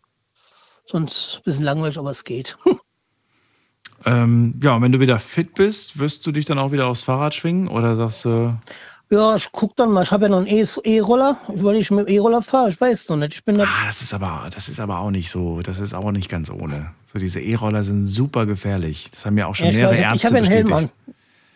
[0.87, 2.57] sonst ein bisschen langweilig, aber es geht.
[4.05, 7.03] Ähm, ja, und wenn du wieder fit bist, wirst du dich dann auch wieder aufs
[7.03, 8.57] Fahrrad schwingen oder sagst du,
[9.11, 10.05] Ja, ich guck dann mal.
[10.05, 11.37] Ich habe ja noch einen E- E-Roller.
[11.75, 12.69] Ich mit dem E-Roller fahre.
[12.69, 13.35] Ich weiß noch nicht.
[13.35, 13.65] Ich bin da.
[13.65, 16.49] ah, das ist aber, das ist aber auch nicht so, das ist auch nicht ganz
[16.49, 16.93] ohne.
[17.13, 19.11] So diese E-Roller sind super gefährlich.
[19.13, 20.73] Das haben ja auch schon Ja, ich mehrere weiß, ich Ärzte habe ja einen Helm
[20.73, 20.91] an.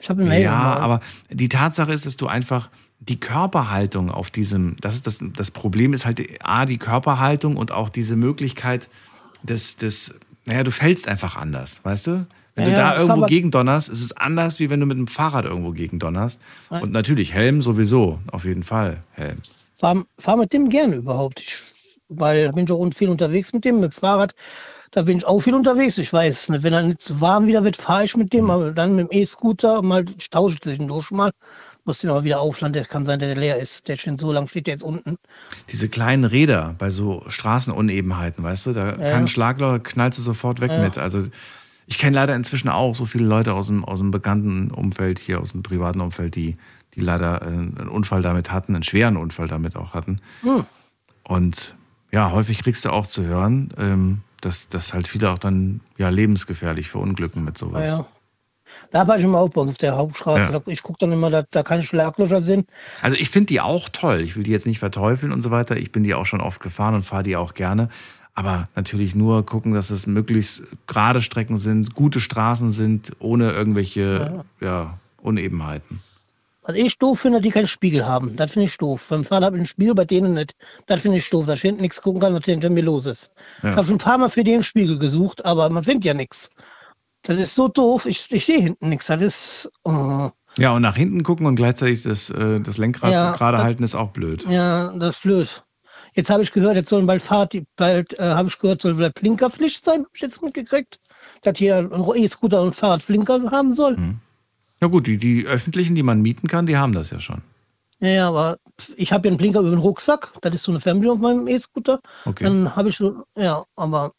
[0.00, 0.82] Ich habe einen Helm Ja, an.
[0.82, 1.00] aber
[1.30, 2.70] die Tatsache ist, dass du einfach
[3.08, 7.72] die Körperhaltung auf diesem, das ist das, das Problem ist halt A, die Körperhaltung und
[7.72, 8.88] auch diese Möglichkeit
[9.42, 10.14] des, des,
[10.44, 12.26] naja, du fällst einfach anders, weißt du?
[12.54, 14.98] Wenn Ja, du da irgendwo Fahrrad- gegen donnerst, ist es anders, wie wenn du mit
[14.98, 16.38] dem Fahrrad irgendwo gegen donnerst.
[16.70, 16.82] Nein.
[16.82, 19.36] Und natürlich Helm sowieso, auf jeden Fall Helm.
[19.76, 21.40] Fahr, fahr mit dem gerne überhaupt.
[21.40, 21.56] Ich,
[22.08, 24.34] weil da bin ich auch viel unterwegs mit dem, mit dem Fahrrad.
[24.90, 25.96] Da bin ich auch viel unterwegs.
[25.96, 28.50] Ich weiß, ne, wenn er nicht zu warm wieder wird, fahre ich mit dem.
[28.50, 31.30] Aber dann mit dem E-Scooter mal, ich tausche zwischendurch mal.
[31.84, 32.72] Muss den aber wieder aufladen.
[32.72, 33.88] Der kann sein, der leer ist.
[33.88, 35.16] Der steht so lang, steht der jetzt unten.
[35.70, 38.92] Diese kleinen Räder bei so Straßenunebenheiten, weißt du, da Ja.
[38.96, 40.78] kann ein Schlagloch, knallst du sofort weg Ja.
[40.78, 40.96] mit.
[40.98, 41.26] Also
[41.86, 45.40] ich kenne leider inzwischen auch so viele Leute aus dem, aus dem bekannten Umfeld, hier
[45.40, 46.56] aus dem privaten Umfeld, die,
[46.94, 50.20] die leider äh, einen Unfall damit hatten, einen schweren Unfall damit auch hatten.
[50.42, 50.64] Hm.
[51.24, 51.74] Und
[52.12, 56.09] ja, häufig kriegst du auch zu hören, ähm, dass, dass halt viele auch dann ja
[56.10, 57.88] lebensgefährlich verunglücken mit sowas.
[57.88, 58.06] Ja.
[58.90, 60.53] Da war ich im Aufbau auf der Hauptstraße.
[60.53, 60.61] Ja.
[60.66, 62.69] Ich gucke dann immer, da, da keine Schlaglöcher sind.
[63.01, 64.20] Also ich finde die auch toll.
[64.20, 65.77] Ich will die jetzt nicht verteufeln und so weiter.
[65.77, 67.89] Ich bin die auch schon oft gefahren und fahre die auch gerne.
[68.35, 74.44] Aber natürlich nur gucken, dass es möglichst gerade Strecken sind, gute Straßen sind, ohne irgendwelche
[74.61, 74.99] ja.
[75.20, 76.01] Unebenheiten.
[76.65, 78.36] Was ich doof finde, die keinen Spiegel haben.
[78.36, 79.09] Das finde ich doof.
[79.11, 80.55] Beim Fahrrad habe ich einen Spiegel, bei denen nicht.
[80.86, 83.32] Das finde ich doof, dass ich hinten nichts gucken kann, was hinter mir los ist.
[83.62, 83.70] Ja.
[83.70, 86.51] Ich habe schon ein paar Mal für den Spiegel gesucht, aber man findet ja nichts.
[87.23, 88.07] Das ist so doof.
[88.07, 89.07] Ich, ich sehe hinten nichts.
[89.07, 89.70] Das ist.
[89.85, 90.31] Oh.
[90.59, 93.82] Ja, und nach hinten gucken und gleichzeitig das, äh, das Lenkrad Ja, gerade das- halten
[93.85, 94.44] ist auch blöd.
[94.49, 95.62] Ja, das ist blöd.
[96.15, 99.15] Jetzt habe ich gehört, jetzt sollen bald Fahrt, bald äh, habe ich gehört, soll bald
[99.15, 100.99] Blinkerpflicht sein, habe ich jetzt mitgekriegt.
[101.43, 103.97] Dass jeder ein E-Scooter und Fahrrad Blinker haben soll.
[104.82, 107.40] Ja gut, die, die öffentlichen, die man mieten kann, die haben das ja schon.
[108.01, 108.59] Ja, ja, aber
[108.97, 110.32] ich habe ja einen Blinker über den Rucksack.
[110.43, 112.01] Das ist so eine Fernbedienung auf meinem E-Scooter.
[112.27, 112.44] Okay.
[112.44, 114.12] Dann habe ich so, ja, aber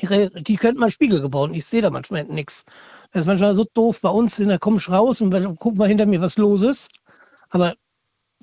[0.00, 1.50] die- die könnten mal Spiegel gebaut.
[1.52, 2.64] Ich sehe da manchmal nichts.
[3.12, 4.00] Das ist manchmal so doof.
[4.00, 6.88] Bei uns, da komme ich raus und guck mal hinter mir, was los ist.
[7.50, 7.74] Aber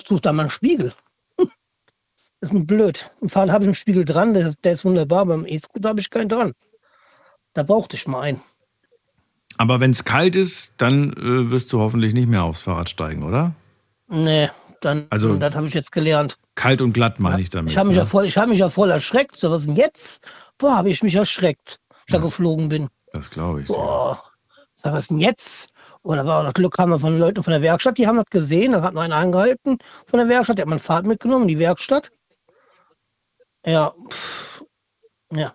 [0.05, 0.93] such da mal einen Spiegel.
[1.37, 1.47] Das
[2.41, 3.09] ist mir blöd.
[3.21, 5.25] Im Fahrrad habe ich einen Spiegel dran, der, der ist wunderbar.
[5.25, 6.53] Beim E-Scooter habe ich keinen dran.
[7.53, 8.41] Da brauchte ich mal einen.
[9.57, 13.23] Aber wenn es kalt ist, dann äh, wirst du hoffentlich nicht mehr aufs Fahrrad steigen,
[13.23, 13.53] oder?
[14.07, 14.49] Nee,
[14.81, 16.37] dann, Also- das habe ich jetzt gelernt.
[16.55, 17.71] Kalt und glatt meine ich damit.
[17.71, 19.37] Ich habe mich, ja voll, ich hab mich ja voll erschreckt.
[19.37, 20.25] So, was denn jetzt?
[20.59, 22.89] Boah, habe ich mich erschreckt, als ich da geflogen bin.
[23.13, 23.67] Das glaube ich.
[23.67, 24.21] Boah,
[24.75, 25.73] sag, was denn jetzt?
[26.03, 28.73] Oder war das Glück, haben wir von Leuten von der Werkstatt, die haben das gesehen,
[28.73, 32.11] da hat noch einer angehalten von der Werkstatt, der hat mein Fahrt mitgenommen, die Werkstatt.
[33.65, 34.63] Ja, pff,
[35.33, 35.53] ja.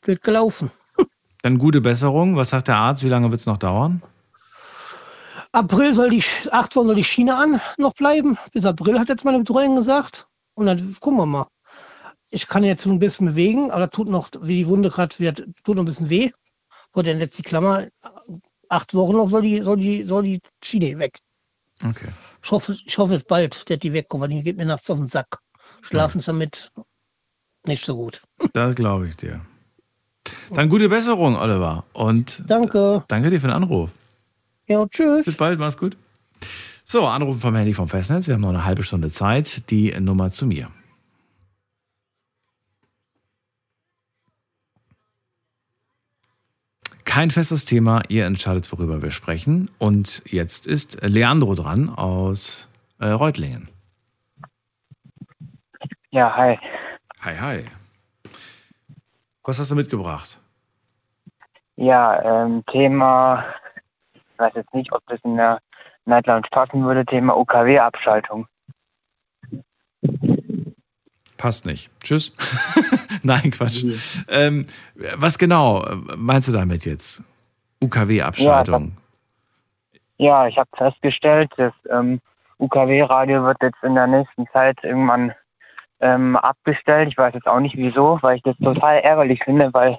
[0.00, 0.70] Blöd gelaufen.
[1.42, 2.36] Dann gute Besserung.
[2.36, 3.02] Was sagt der Arzt?
[3.02, 4.02] Wie lange wird es noch dauern?
[5.52, 8.36] April soll die, acht Wochen soll die Schiene an noch bleiben.
[8.52, 10.28] Bis April hat jetzt meine Betreuung gesagt.
[10.54, 11.46] Und dann gucken wir mal.
[12.30, 15.76] Ich kann jetzt ein bisschen bewegen, aber tut noch, wie die Wunde gerade wird, tut
[15.76, 16.30] noch ein bisschen weh.
[16.92, 17.86] Wo denn jetzt die Klammer,
[18.68, 21.18] acht Wochen noch soll die, soll die, soll die Schiene weg.
[21.84, 22.08] Okay.
[22.42, 25.06] Ich hoffe, ich hoffe bald, dass die wegkommt, weil die geht mir nachts auf den
[25.06, 25.38] Sack.
[25.82, 26.70] Schlafen ist damit
[27.66, 28.22] nicht so gut.
[28.54, 29.40] Das glaube ich dir.
[30.50, 31.84] Dann gute Besserung, Oliver.
[31.92, 33.04] Und danke.
[33.08, 33.90] Danke dir für den Anruf.
[34.68, 35.24] Ja, tschüss.
[35.24, 35.96] Bis bald, mach's gut.
[36.84, 38.26] So, Anrufen vom Handy vom Festnetz.
[38.26, 39.70] Wir haben noch eine halbe Stunde Zeit.
[39.70, 40.70] Die Nummer zu mir.
[47.16, 49.70] Kein festes Thema, ihr entscheidet, worüber wir sprechen.
[49.78, 52.68] Und jetzt ist Leandro dran aus
[53.00, 53.70] äh, Reutlingen.
[56.10, 56.58] Ja, hi.
[57.22, 57.64] Hi, hi.
[59.44, 60.38] Was hast du mitgebracht?
[61.76, 63.46] Ja, ähm, Thema,
[64.12, 65.60] ich weiß jetzt nicht, ob das in der
[66.04, 68.46] Night Lounge passen würde, Thema OKW-Abschaltung.
[71.36, 71.90] Passt nicht.
[72.02, 72.32] Tschüss.
[73.22, 73.84] Nein, Quatsch.
[74.28, 74.66] Ähm,
[75.16, 75.84] was genau
[76.16, 77.22] meinst du damit jetzt?
[77.82, 78.96] UKW-Abschaltung.
[80.18, 82.20] Ja, ich habe festgestellt, das ähm,
[82.58, 85.34] UKW-Radio wird jetzt in der nächsten Zeit irgendwann
[86.00, 87.08] ähm, abgestellt.
[87.08, 89.98] Ich weiß jetzt auch nicht wieso, weil ich das total ärgerlich finde, weil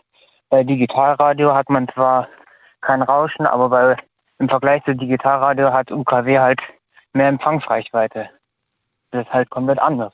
[0.50, 2.28] bei Digitalradio hat man zwar
[2.82, 3.98] kein Rauschen, aber bei,
[4.40, 6.60] im Vergleich zu Digitalradio hat UKW halt
[7.14, 8.30] mehr Empfangsreichweite.
[9.12, 10.14] Das ist halt komplett anders.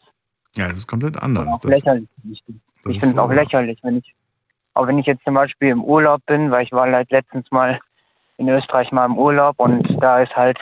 [0.55, 1.47] Ja, das ist komplett anders.
[1.47, 2.07] Auch Das, lächerlich.
[2.29, 2.43] Ich,
[2.85, 4.15] ich finde es auch lächerlich, wenn ich,
[4.73, 7.79] auch wenn ich jetzt zum Beispiel im Urlaub bin, weil ich war halt letztens mal
[8.37, 10.59] in Österreich mal im Urlaub und da ist halt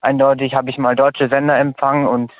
[0.00, 2.32] eindeutig, habe ich mal deutsche Sender empfangen und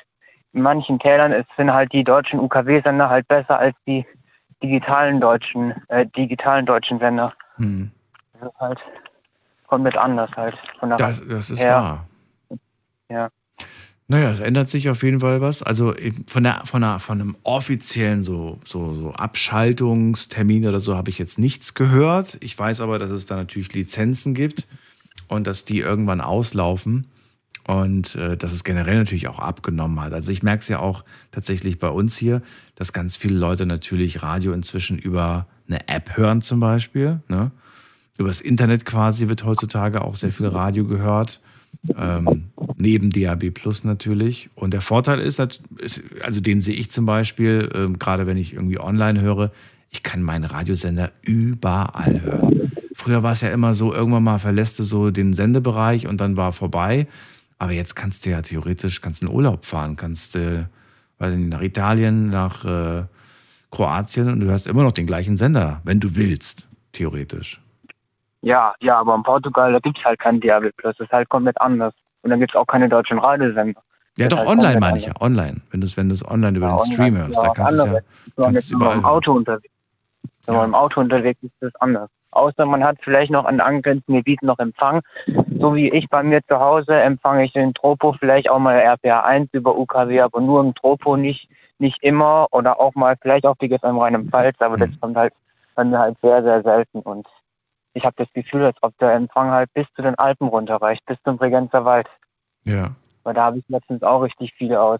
[0.53, 4.05] in manchen Tälern ist, sind halt die deutschen UKW-Sender halt besser als die
[4.61, 7.33] digitalen deutschen, äh, digitalen deutschen Sender.
[7.55, 7.91] Hm.
[8.39, 8.79] Das ist halt
[9.67, 10.55] komplett anders halt.
[10.79, 11.75] Von der Das, das ist her.
[11.75, 12.07] wahr.
[13.09, 13.29] Ja.
[14.07, 15.63] Naja, es ändert sich auf jeden Fall was.
[15.63, 15.95] Also
[16.27, 21.17] von, der, von, der, von einem offiziellen so, so, so Abschaltungstermin oder so habe ich
[21.17, 22.37] jetzt nichts gehört.
[22.41, 24.67] Ich weiß aber, dass es da natürlich Lizenzen gibt
[25.29, 27.07] und dass die irgendwann auslaufen
[27.65, 30.13] und äh, dass es generell natürlich auch abgenommen hat.
[30.13, 32.41] Also ich merke es ja auch tatsächlich bei uns hier,
[32.75, 37.21] dass ganz viele Leute natürlich Radio inzwischen über eine App hören zum Beispiel.
[37.29, 37.51] Ne?
[38.17, 41.39] Über das Internet quasi wird heutzutage auch sehr viel Radio gehört.
[41.97, 42.45] Ähm,
[42.77, 44.49] neben DAB Plus natürlich.
[44.55, 48.79] Und der Vorteil ist, also den sehe ich zum Beispiel, ähm, gerade wenn ich irgendwie
[48.79, 49.51] online höre,
[49.89, 52.71] ich kann meinen Radiosender überall hören.
[52.95, 56.37] Früher war es ja immer so, irgendwann mal verlässt du so den Sendebereich und dann
[56.37, 57.07] war vorbei.
[57.59, 60.65] Aber jetzt kannst du ja theoretisch kannst in Urlaub fahren, kannst äh,
[61.19, 63.03] weiß nicht, nach Italien, nach äh,
[63.71, 67.62] Kroatien und du hörst immer noch den gleichen Sender, wenn du willst, theoretisch.
[68.43, 71.59] Ja, ja, aber in Portugal, da gibt es halt kein DAB+, das ist halt komplett
[71.61, 71.93] anders.
[72.23, 73.81] Und dann gibt es auch keine deutschen Radiosender.
[74.17, 75.61] Ja, Das doch, halt online meine ich ja, online.
[75.71, 77.75] Wenn du es wenn du's online über Ja, den Stream hörst, ja da kannst du
[77.75, 78.03] es ja anderes.
[78.35, 79.73] Wenn man kannst im Auto unterwegs
[80.45, 82.09] Wenn man im Auto unterwegs ist, ist das anders.
[82.31, 85.01] Außer man hat vielleicht noch an angrenzenden Gebieten noch Empfang.
[85.59, 89.21] So wie ich bei mir zu Hause empfange ich den Tropo vielleicht auch mal RPA
[89.21, 91.47] 1 über UKW, aber nur im Tropo, nicht,
[91.77, 95.33] nicht immer oder auch mal vielleicht auf die GFM Rheinland-Pfalz, aber das kommt halt
[95.75, 97.25] bei mir halt sehr, sehr selten und
[97.93, 101.17] ich habe das Gefühl, als ob der Empfang halt bis zu den Alpen runterreicht, bis
[101.23, 102.07] zum Bregenzer Wald.
[102.63, 102.95] Ja.
[103.23, 104.99] Weil da habe ich letztens auch richtig viele aus,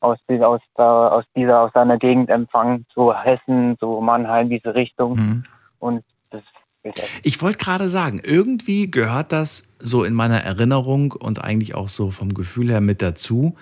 [0.00, 5.16] aus, aus, aus dieser, aus seiner Gegend empfangen, so Hessen, so Mannheim, diese Richtung.
[5.16, 5.44] Mhm.
[5.78, 6.42] Und das
[6.82, 11.74] ist echt Ich wollte gerade sagen, irgendwie gehört das so in meiner Erinnerung und eigentlich
[11.74, 13.56] auch so vom Gefühl her mit dazu.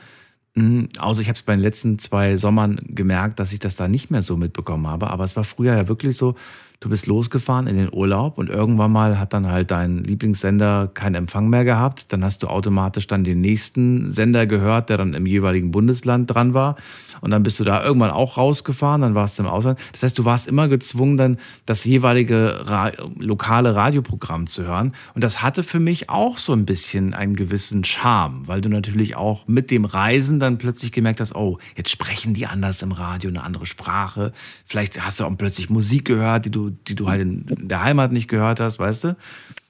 [0.54, 4.10] Außer ich habe es bei den letzten zwei Sommern gemerkt, dass ich das da nicht
[4.10, 5.08] mehr so mitbekommen habe.
[5.08, 6.34] Aber es war früher ja wirklich so,
[6.82, 11.14] du bist losgefahren in den Urlaub und irgendwann mal hat dann halt dein Lieblingssender keinen
[11.14, 12.12] Empfang mehr gehabt.
[12.12, 16.54] Dann hast du automatisch dann den nächsten Sender gehört, der dann im jeweiligen Bundesland dran
[16.54, 16.76] war.
[17.20, 19.78] Und dann bist du da irgendwann auch rausgefahren, dann warst du im Ausland.
[19.92, 24.92] Das heißt, du warst immer gezwungen, dann das jeweilige Ra lokale Radioprogramm zu hören.
[25.14, 29.14] Und das hatte für mich auch so ein bisschen einen gewissen Charme, weil du natürlich
[29.14, 33.30] auch mit dem Reisen dann plötzlich gemerkt hast, oh, jetzt sprechen die anders im Radio,
[33.30, 34.32] eine andere Sprache.
[34.66, 38.12] Vielleicht hast du auch plötzlich Musik gehört, die du, die du halt in der Heimat
[38.12, 39.16] nicht gehört hast, weißt du?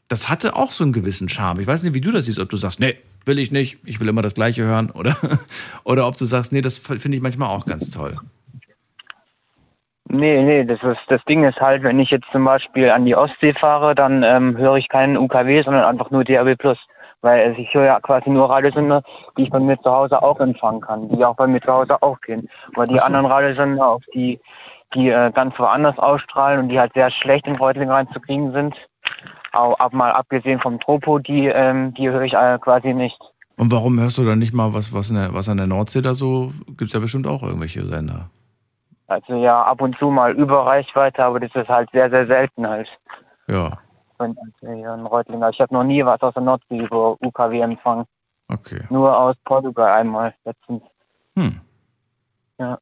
[0.08, 1.60] Das hatte auch so einen gewissen Charme.
[1.60, 4.00] Ich weiß nicht, wie du das siehst, ob du sagst, nee, will ich nicht, ich
[4.00, 5.16] will immer das Gleiche hören, oder?
[5.84, 8.16] Oder ob du sagst, nee, das finde ich manchmal auch ganz toll.
[10.08, 13.16] Nee, nee, das, ist, das Ding ist halt, wenn ich jetzt zum Beispiel an die
[13.16, 16.76] Ostsee fahre, dann ähm, höre ich keinen UKW, sondern einfach nur DAB+.
[17.22, 19.02] Weil also ich höre ja quasi nur Radiosender,
[19.38, 22.02] die ich bei mir zu Hause auch empfangen kann, die auch bei mir zu Hause
[22.02, 22.50] aufgehen.
[22.74, 23.00] Aber die so.
[23.00, 24.40] anderen Radiosender, auf die,
[24.94, 28.74] die äh, ganz woanders ausstrahlen und die halt sehr schlecht in Reutlingen reinzukriegen sind,
[29.52, 33.18] auch ab, mal abgesehen vom Tropo, die, ähm, die höre ich äh, quasi nicht.
[33.56, 36.00] Und warum hörst du dann nicht mal, was, was, in der, was an der Nordsee
[36.00, 38.30] da so, gibt es ja bestimmt auch irgendwelche Sender.
[39.06, 42.66] Also ja, ab und zu mal über Reichweite, aber das ist halt sehr, sehr selten
[42.66, 42.88] halt.
[43.46, 43.78] Ja,
[44.16, 45.50] Von also hier in Reutlingen.
[45.52, 48.06] Ich habe noch nie was aus der Nordsee über UKW empfangen.
[48.48, 48.80] okay.
[48.88, 50.82] Nur aus Portugal einmal letztens.
[51.36, 51.60] Hm.
[52.58, 52.78] Ja.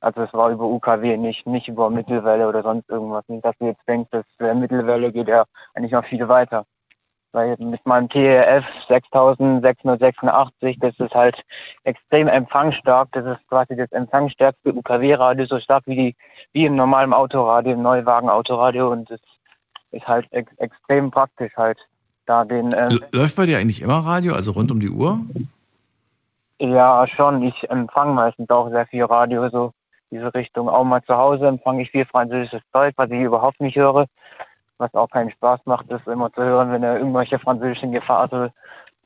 [0.00, 3.24] Also es war über UKW, nicht, nicht über Mittelwelle oder sonst irgendwas.
[3.28, 5.44] Nicht, dass du jetzt denkst, dass äh, Mittelwelle geht ja
[5.74, 6.64] eigentlich noch viel weiter.
[7.32, 11.36] Weil mit meinem TEF 6686, das ist halt
[11.84, 13.08] extrem empfangsstark.
[13.12, 16.16] Das ist quasi das empfangsstärkste UKW-Radio, so stark wie die,
[16.52, 18.90] wie im normalen Autoradio, im Neuwagen-Autoradio.
[18.90, 19.20] Und das
[19.90, 21.78] ist halt ex extrem praktisch halt.
[22.26, 25.20] Da den, ähm, Läuft bei dir eigentlich immer Radio, also rund um die Uhr?
[26.58, 27.42] Ja, schon.
[27.42, 29.72] Ich empfange meistens auch sehr viel Radio, so
[30.10, 30.68] diese Richtung.
[30.68, 34.06] Auch mal zu Hause empfange ich viel französisches Zeug, was ich überhaupt nicht höre.
[34.78, 38.52] Was auch keinen Spaß macht, ist immer zu hören, wenn er irgendwelche französischen Gefasel,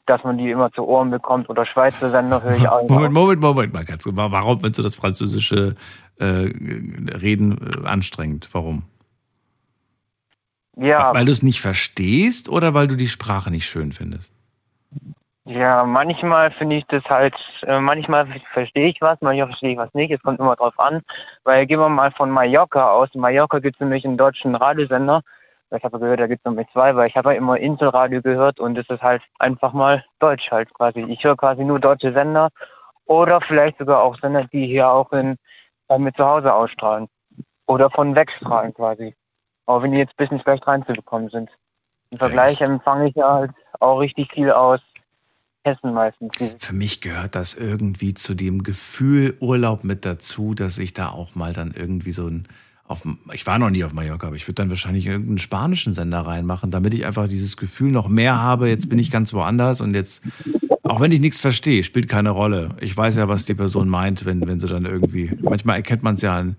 [0.07, 1.49] dass man die immer zu Ohren bekommt.
[1.49, 2.83] Oder Schweizer Sender höre ich auch.
[2.89, 4.17] Moment, Moment, Moment mal ganz kurz.
[4.17, 5.77] Warum findest du das französische
[6.19, 8.49] äh, Reden äh, anstrengend?
[8.53, 8.83] Warum?
[10.77, 14.33] Ja, Weil du es nicht verstehst oder weil du die Sprache nicht schön findest?
[15.45, 19.93] Ja, manchmal finde ich das halt, äh, manchmal verstehe ich was, manchmal verstehe ich was
[19.95, 20.11] nicht.
[20.11, 21.03] Es kommt immer drauf an.
[21.45, 23.09] Weil gehen wir mal von Mallorca aus.
[23.15, 25.23] In Mallorca gibt es nämlich einen deutschen Radiosender.
[25.75, 28.59] Ich habe gehört, da gibt es nämlich zwei, weil ich habe ja immer Inselradio gehört
[28.59, 31.01] und es ist halt einfach mal Deutsch halt quasi.
[31.03, 32.51] Ich höre quasi nur deutsche Sender
[33.07, 35.37] oder vielleicht sogar auch Sender, die hier auch in,
[35.87, 37.09] bei mir zu Hause ausstrahlen.
[37.67, 39.15] Oder von wegstrahlen quasi.
[39.67, 41.51] Auch wenn die jetzt ein bisschen schlecht reinzubekommen sind.
[42.11, 44.81] Im Vergleich empfange ich ja halt auch richtig viel aus
[45.65, 46.33] Hessen meistens.
[46.59, 51.35] Für mich gehört das irgendwie zu dem Gefühl Urlaub mit dazu, dass ich da auch
[51.35, 52.49] mal dann irgendwie so ein
[52.91, 56.23] auf, ich war noch nie auf Mallorca, aber ich würde dann wahrscheinlich irgendeinen spanischen Sender
[56.23, 58.69] reinmachen, damit ich einfach dieses Gefühl noch mehr habe.
[58.69, 60.23] Jetzt bin ich ganz woanders und jetzt,
[60.83, 62.71] auch wenn ich nichts verstehe, spielt keine Rolle.
[62.81, 66.17] Ich weiß ja, was die Person meint, wenn, wenn sie dann irgendwie, manchmal erkennt man
[66.17, 66.57] es ja an,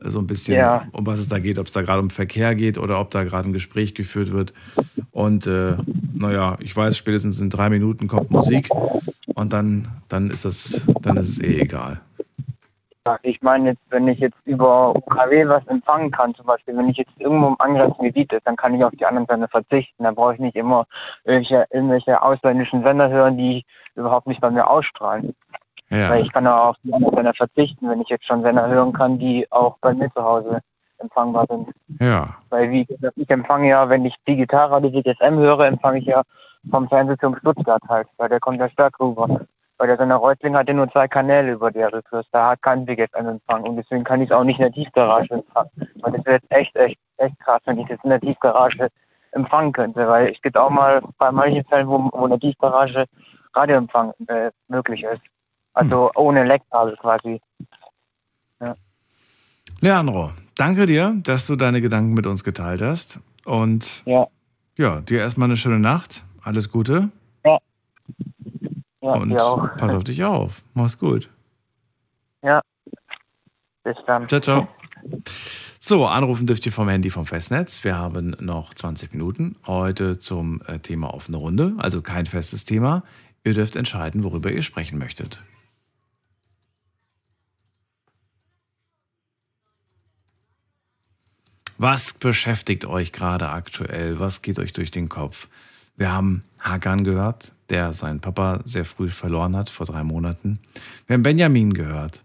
[0.00, 0.86] so ein bisschen, Ja.
[0.92, 3.24] um was es da geht, ob es da gerade um Verkehr geht oder ob da
[3.24, 4.52] gerade ein Gespräch geführt wird.
[5.10, 5.74] Und äh,
[6.14, 8.68] naja, ich weiß, spätestens in drei Minuten kommt Musik
[9.34, 12.00] und dann, dann ist das, dann ist es eh egal.
[13.22, 16.98] Ich meine jetzt, wenn ich jetzt über UKW was empfangen kann, zum Beispiel, wenn ich
[16.98, 20.04] jetzt irgendwo im angrenzenden Gebiet ist, dann kann ich auf die anderen Sender verzichten.
[20.04, 20.86] Dann brauche ich nicht immer
[21.24, 23.64] irgendwelche, irgendwelche ausländischen Sender hören, die
[23.94, 25.34] überhaupt nicht bei mir ausstrahlen.
[25.90, 26.10] Ja.
[26.10, 28.92] Weil ich kann auch auf die anderen Sender verzichten, wenn ich jetzt schon Sender hören
[28.92, 30.60] kann, die auch bei mir zu Hause
[30.98, 31.68] empfangbar sind.
[32.00, 32.34] Ja.
[32.50, 36.22] Weil wie gesagt, ich empfange ja, wenn ich Digitalradio DSM höre, empfange ich ja
[36.70, 39.40] vom Fernsehturm Stuttgart halt, weil der kommt ja stark rüber.
[39.78, 42.28] Weil der Sender Reutling hat ja nur zwei Kanäle, über die er rückwärts.
[42.32, 45.34] Da hat kein DSM Empfang und deswegen kann ich es auch nicht in der Tiefgarage
[45.34, 45.70] empfangen.
[46.02, 48.88] Und das wäre jetzt echt, echt, echt krass, wenn ich das in der Tiefgarage
[49.32, 53.04] empfangen könnte, weil es gibt auch mal bei manchen Fällen, wo, wo in der Tiefgarage
[53.54, 55.22] Radioempfang äh, möglich ist.
[55.78, 57.40] Also ohne Leckkabel quasi.
[58.60, 58.74] Ja.
[59.80, 63.20] Leandro, danke dir, dass du deine Gedanken mit uns geteilt hast.
[63.44, 64.26] Und ja,
[64.76, 66.24] ja dir erstmal eine schöne Nacht.
[66.42, 67.10] Alles Gute.
[67.44, 67.58] ja.
[69.00, 69.36] Ja, und
[69.78, 70.62] pass auf dich auf.
[70.74, 71.30] Mach's gut.
[72.42, 72.60] Ja.
[73.84, 74.28] Bis dann.
[74.28, 74.68] Ciao, ciao.
[75.78, 77.84] So, anrufen dürft ihr vom Handy vom Festnetz.
[77.84, 83.04] Wir haben noch 20 Minuten heute zum äh, Thema offene Runde, also kein festes Thema.
[83.44, 85.40] Ihr dürft entscheiden, worüber ihr sprechen möchtet.
[91.80, 94.18] Was beschäftigt euch gerade aktuell?
[94.18, 95.46] Was geht euch durch den Kopf?
[95.96, 100.58] Wir haben Hakan gehört, der seinen Papa sehr früh verloren hat, vor drei Monaten.
[101.06, 102.24] Wir haben Benjamin gehört,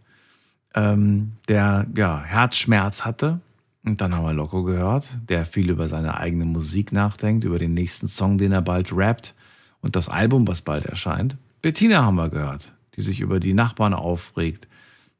[0.73, 3.41] ähm, der ja, Herzschmerz hatte.
[3.85, 7.75] Und dann haben wir Loco gehört, der viel über seine eigene Musik nachdenkt, über den
[7.75, 9.35] nächsten Song, den er bald rappt
[9.81, 11.37] und das Album, was bald erscheint.
[11.61, 14.67] Bettina haben wir gehört, die sich über die Nachbarn aufregt,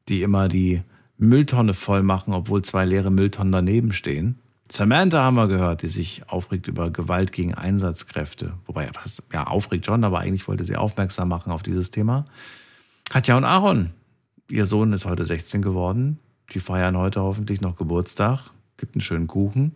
[0.08, 0.82] die immer die
[1.18, 4.38] Mülltonne voll machen, obwohl zwei leere Mülltonnen daneben stehen.
[4.70, 8.54] Samantha haben wir gehört, die sich aufregt über Gewalt gegen Einsatzkräfte.
[8.66, 12.24] Wobei, was, ja, aufregt schon, aber eigentlich wollte sie aufmerksam machen auf dieses Thema.
[13.10, 13.90] Katja und Aaron,
[14.48, 16.18] ihr Sohn ist heute 16 geworden.
[16.52, 18.50] Die feiern heute hoffentlich noch Geburtstag.
[18.76, 19.72] Gibt einen schönen Kuchen.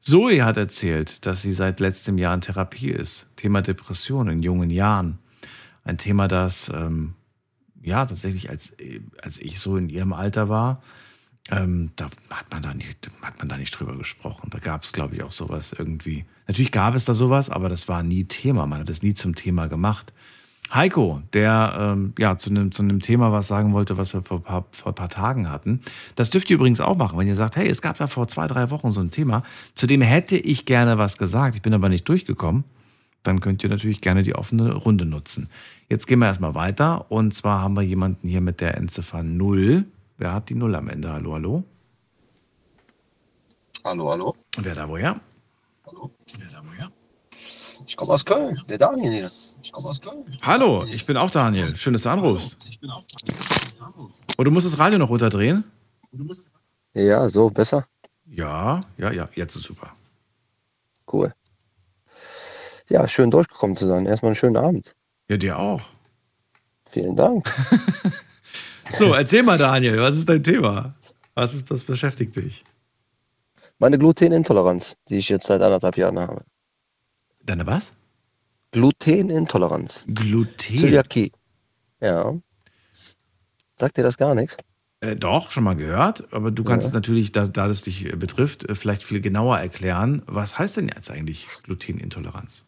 [0.00, 3.26] Zoe hat erzählt, dass sie seit letztem Jahr in Therapie ist.
[3.36, 5.18] Thema Depression in jungen Jahren.
[5.82, 7.14] Ein Thema, das ähm,
[7.84, 8.72] ja tatsächlich, als,
[9.22, 10.82] als ich so in ihrem Alter war,
[11.50, 14.48] ähm, da hat man da nicht, hat man da nicht drüber gesprochen.
[14.50, 16.24] Da gab es, glaube ich, auch sowas irgendwie.
[16.46, 18.66] Natürlich gab es da sowas, aber das war nie Thema.
[18.66, 20.12] Man hat es nie zum Thema gemacht.
[20.72, 24.64] Heiko, der ähm, ja zu einem zu Thema was sagen wollte, was wir vor paar,
[24.72, 25.80] vor paar Tagen hatten.
[26.16, 28.46] Das dürft ihr übrigens auch machen, wenn ihr sagt, hey, es gab da vor zwei,
[28.46, 29.42] drei Wochen so ein Thema,
[29.74, 32.64] zu dem hätte ich gerne was gesagt, ich bin aber nicht durchgekommen.
[33.22, 35.48] Dann könnt ihr natürlich gerne die offene Runde nutzen.
[35.88, 37.10] Jetzt gehen wir erstmal weiter.
[37.10, 39.84] Und zwar haben wir jemanden hier mit der Endziffer 0.
[40.16, 41.12] Wer hat die 0 am Ende?
[41.12, 41.64] Hallo, hallo?
[43.84, 44.34] Hallo, hallo.
[44.56, 45.20] Und wer da woher?
[47.86, 49.30] Ich komme aus Köln, der Daniel hier.
[49.62, 50.24] Ich komme aus Köln.
[50.40, 51.76] Hallo, ich bin auch Daniel.
[51.76, 52.56] Schön, dass du anrufst.
[54.36, 55.64] Und du musst das Radio noch runterdrehen?
[56.94, 57.86] Ja, so besser.
[58.26, 59.92] Ja, ja, ja, jetzt ist super.
[61.12, 61.32] Cool.
[62.88, 64.06] Ja, schön durchgekommen zu sein.
[64.06, 64.96] Erstmal einen schönen Abend.
[65.28, 65.82] Ja, dir auch.
[66.88, 67.52] Vielen Dank.
[68.98, 70.94] So, erzähl mal, Daniel, was ist dein Thema?
[71.34, 72.62] Was, ist, was beschäftigt dich?
[73.78, 76.44] Meine Glutenintoleranz, die ich jetzt seit anderthalb Jahren habe.
[77.42, 77.92] Deine was?
[78.72, 80.04] Glutenintoleranz.
[80.14, 80.76] Gluten?
[80.76, 81.32] Zöliakie.
[82.00, 82.34] Ja.
[83.76, 84.58] Sagt dir das gar nichts?
[85.00, 86.88] Äh, doch, schon mal gehört, aber du kannst Ja.
[86.88, 90.22] es natürlich, da, da das dich äh, betrifft, äh, vielleicht viel genauer erklären.
[90.26, 92.64] Was heißt denn jetzt eigentlich Glutenintoleranz?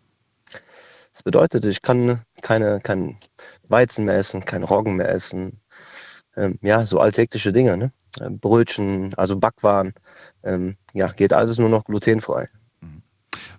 [1.17, 3.17] Das bedeutet, ich kann keine, kein
[3.69, 5.63] Weizen mehr essen, kein Roggen mehr essen.
[6.37, 7.91] Ähm, ja, so alltägliche Dinge, ne?
[8.21, 9.95] Äh, Brötchen, also Backwaren.
[10.45, 12.51] Ähm, ja, geht alles nur noch glutenfrei.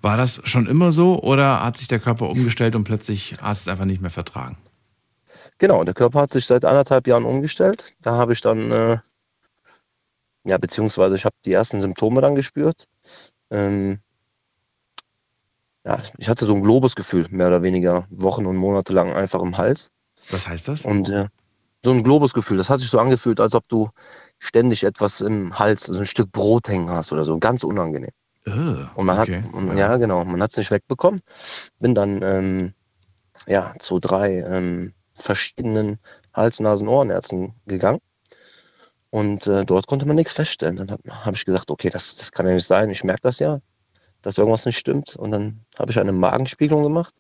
[0.03, 3.71] War das schon immer so oder hat sich der Körper umgestellt und plötzlich hast du
[3.71, 4.59] es einfach nicht mehr vertragen?
[5.57, 7.95] Genau, der Körper hat sich seit anderthalb Jahren umgestellt.
[8.01, 8.99] Da habe ich dann, äh,
[10.43, 12.85] ja, beziehungsweise ich habe die ersten Symptome dann gespürt.
[13.49, 13.97] Ähm,
[15.87, 19.57] ja, ich hatte so ein Globusgefühl, mehr oder weniger Wochen und Monate lang einfach im
[19.57, 19.89] Hals.
[20.29, 20.81] Was heißt das?
[20.81, 21.27] Und äh,
[21.81, 23.89] so ein Globusgefühl, das hat sich so angefühlt, als ob du
[24.37, 28.11] ständig etwas im Hals, also ein Stück Brot hängen hast oder so, ganz unangenehm.
[28.45, 29.43] Äh, Und man okay.
[29.43, 29.95] hat, und, ja.
[29.95, 31.21] genau, man hat es nicht wegbekommen.
[31.79, 32.73] Bin dann ähm,
[33.47, 35.99] ja, zu drei ähm, verschiedenen
[36.33, 37.99] Hals-, Nasen-, Ohrenärzten gegangen.
[39.09, 40.75] Und äh, dort konnte man nichts feststellen.
[40.75, 42.89] Dann habe hab ich gesagt, okay, das, das kann ja nicht sein.
[42.89, 43.61] Ich merke das ja,
[44.21, 45.15] dass irgendwas nicht stimmt.
[45.15, 47.13] Und dann habe ich eine Magenspiegelung gemacht.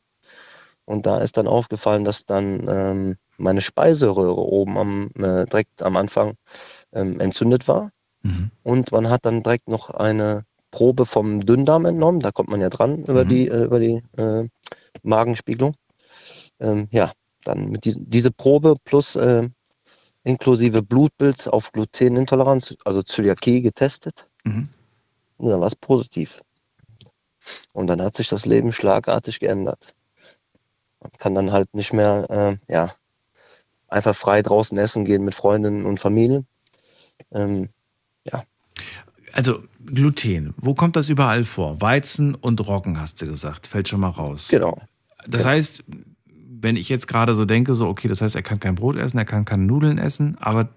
[0.85, 5.97] Und da ist dann aufgefallen, dass dann ähm, meine Speiseröhre oben am, äh, direkt am
[5.97, 6.35] Anfang
[6.93, 7.91] ähm, entzündet war.
[8.23, 8.51] Mhm.
[8.63, 12.21] Und man hat dann direkt noch eine Probe vom Dünndarm entnommen.
[12.21, 13.29] Da kommt man ja dran über Mhm.
[13.29, 14.47] die, äh, über die äh,
[15.03, 15.75] Magenspiegelung.
[16.59, 17.11] Ähm, ja,
[17.43, 19.47] dann mit diesen, diese Probe plus äh,
[20.23, 24.27] inklusive Blutbild auf Glutenintoleranz, also Zöliakie getestet.
[24.43, 24.69] Mhm.
[25.37, 26.41] Und dann war es positiv.
[27.73, 29.95] Und dann hat sich das Leben schlagartig geändert.
[31.01, 32.93] Man kann dann halt nicht mehr, äh, ja,
[33.87, 36.45] einfach frei draußen essen gehen mit Freundinnen und Familien.
[37.31, 37.69] Ähm,
[38.25, 38.43] ja,
[39.33, 41.79] Also Gluten, wo kommt das überall vor?
[41.81, 43.67] Weizen und Roggen, hast du gesagt.
[43.67, 44.47] Fällt schon mal raus.
[44.49, 44.77] Genau.
[45.27, 45.83] Das heißt,
[46.25, 49.17] wenn ich jetzt gerade so denke, so, okay, das heißt, er kann kein Brot essen,
[49.17, 50.69] er kann keine Nudeln essen, aber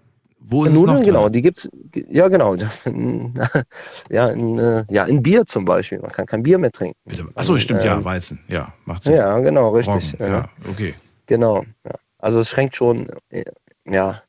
[0.42, 1.68] wo ist Nudeln, genau, die gibt's,
[2.08, 2.54] ja genau,
[4.10, 6.98] ja in, äh, ja in Bier zum Beispiel, man kann kein Bier mehr trinken.
[7.34, 9.14] Achso, stimmt, ja, Ähm, Weizen, ja, macht Sinn.
[9.14, 10.16] Ja, genau, richtig.
[10.18, 10.94] Ja, okay.
[11.26, 11.64] Genau.
[11.84, 11.92] Ja.
[12.18, 13.44] Also es schränkt schon, äh,
[13.86, 14.22] ja,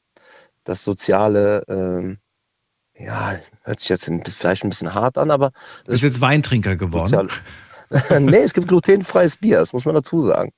[0.63, 2.17] das soziale, ähm,
[2.97, 3.33] ja,
[3.63, 4.05] hört sich jetzt
[4.38, 5.51] vielleicht ein bisschen hart an, aber
[5.85, 7.07] Du bist jetzt Weintrinker geworden.
[7.07, 7.29] Sozial-
[8.21, 10.53] nee, es gibt glutenfreies Bier, das muss man dazu sagen.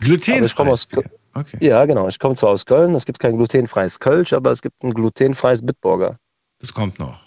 [0.00, 1.08] Glutenfreies Aber ich komme aus Köln.
[1.34, 1.58] Okay.
[1.60, 2.08] Ja, genau.
[2.08, 5.64] Ich komme zwar aus Köln, es gibt kein glutenfreies Kölsch, aber es gibt ein glutenfreies
[5.64, 6.16] Bitburger.
[6.60, 7.20] Das kommt noch.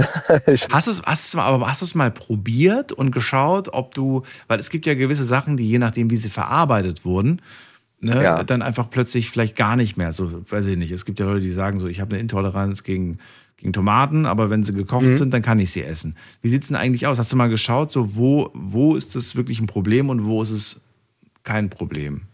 [0.70, 4.68] Hast du es hast mal, aber hast mal probiert und geschaut, ob du, weil es
[4.68, 7.40] gibt ja gewisse Sachen, die je nachdem, wie sie verarbeitet wurden,
[8.00, 8.44] ne, Ja.
[8.44, 10.12] dann einfach plötzlich vielleicht gar nicht mehr.
[10.12, 10.92] So, weiß ich nicht.
[10.92, 13.16] Es gibt ja Leute, die sagen so, ich habe eine Intoleranz gegen,
[13.56, 15.14] gegen Tomaten, aber wenn sie gekocht Mhm.
[15.14, 16.16] sind, dann kann ich sie essen.
[16.42, 17.18] Wie sieht's denn eigentlich aus?
[17.18, 20.50] Hast du mal geschaut, so wo, wo ist das wirklich ein Problem und wo ist
[20.50, 20.82] es
[21.44, 22.27] kein Problem?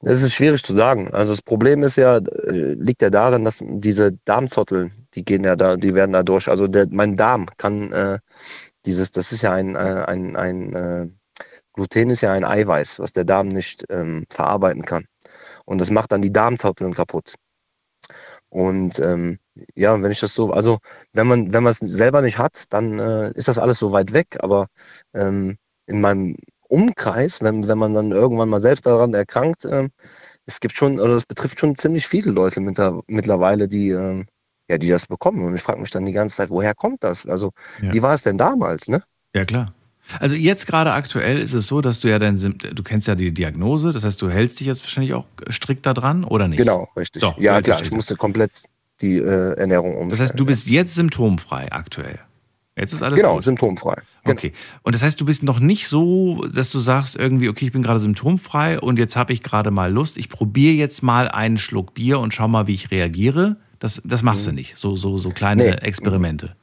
[0.00, 1.12] Das ist schwierig zu sagen.
[1.12, 5.56] Also das Problem ist ja, äh, liegt ja darin, dass diese Darmzotteln, die gehen ja
[5.56, 6.48] da, die werden da durch.
[6.48, 8.18] Also der, mein Darm kann äh,
[8.86, 11.08] dieses, das ist ja ein, äh, ein, ein äh,
[11.72, 15.06] Gluten ist ja ein Eiweiß, was der Darm nicht ähm, verarbeiten kann.
[15.64, 17.34] Und das macht dann die Darmzotteln kaputt.
[18.50, 19.38] Und ähm,
[19.74, 20.78] ja, wenn ich das so, also
[21.12, 24.12] wenn man, wenn man es selber nicht hat, dann äh, ist das alles so weit
[24.12, 24.38] weg.
[24.40, 24.68] Aber
[25.14, 26.36] ähm, in meinem
[26.68, 29.90] Umkreis, wenn, wenn man dann irgendwann mal selbst daran erkrankt, ähm,
[30.46, 34.26] es gibt schon, oder es betrifft schon ziemlich viele Leute mitter- mittlerweile, die, ähm,
[34.70, 35.42] ja, die das bekommen.
[35.44, 37.26] Und ich frage mich dann die ganze Zeit, woher kommt das?
[37.26, 37.50] Also,
[37.82, 37.92] Ja.
[37.92, 39.02] wie war es denn damals, ne?
[39.34, 39.74] Ja, klar.
[40.20, 43.30] Also jetzt gerade aktuell ist es so, dass du ja dein, du kennst ja die
[43.32, 46.58] Diagnose, das heißt, du hältst dich jetzt wahrscheinlich auch strikt da dran, oder nicht?
[46.58, 47.22] Genau, richtig.
[47.22, 48.62] Doch, ja, klar, ich musste komplett
[49.02, 50.10] die äh, Ernährung umstellen.
[50.10, 52.18] Das heißt, du bist jetzt symptomfrei aktuell.
[52.78, 53.42] Jetzt ist alles Genau, gut.
[53.42, 53.96] symptomfrei.
[54.24, 54.52] Okay.
[54.82, 57.82] Und das heißt, du bist noch nicht so, dass du sagst irgendwie, okay, ich bin
[57.82, 60.16] gerade symptomfrei und jetzt habe ich gerade mal Lust.
[60.16, 63.56] Ich probiere jetzt mal einen Schluck Bier und schau mal, wie ich reagiere.
[63.80, 64.76] Das, das machst du nicht.
[64.76, 65.70] So, so, so kleine Nee.
[65.70, 66.54] Experimente.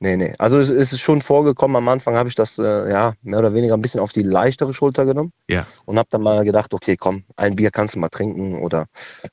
[0.00, 0.34] Nee, nee.
[0.38, 3.74] Also es, ist schon vorgekommen, am Anfang habe ich das äh, ja mehr oder weniger
[3.74, 5.66] ein bisschen auf die leichtere Schulter genommen Ja.
[5.86, 8.86] und habe dann mal gedacht, okay, komm, ein Bier kannst du mal trinken oder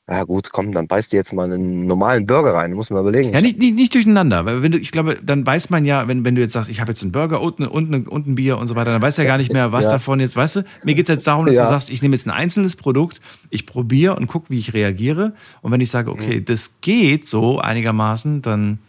[0.08, 3.34] ja gut, komm, dann beißt du jetzt mal einen normalen Burger rein, muss man überlegen.
[3.34, 4.46] Ja, nicht, nicht, nicht durcheinander.
[4.46, 6.80] Weil wenn du, ich glaube, dann weiß man ja, wenn, wenn du jetzt sagst, ich
[6.80, 9.24] habe jetzt einen Burger und, und, und ein Bier und so weiter, dann weiß ja
[9.26, 9.92] gar nicht mehr, was Ja.
[9.92, 10.64] davon jetzt, weißt du?
[10.84, 11.64] Mir geht es jetzt darum, dass Ja.
[11.64, 13.20] du sagst, ich nehme jetzt ein einzelnes Produkt,
[13.50, 15.34] ich probiere und gucke, wie ich reagiere.
[15.62, 16.46] Und wenn ich sage, okay, Mhm.
[16.46, 18.80] das geht so einigermaßen, dann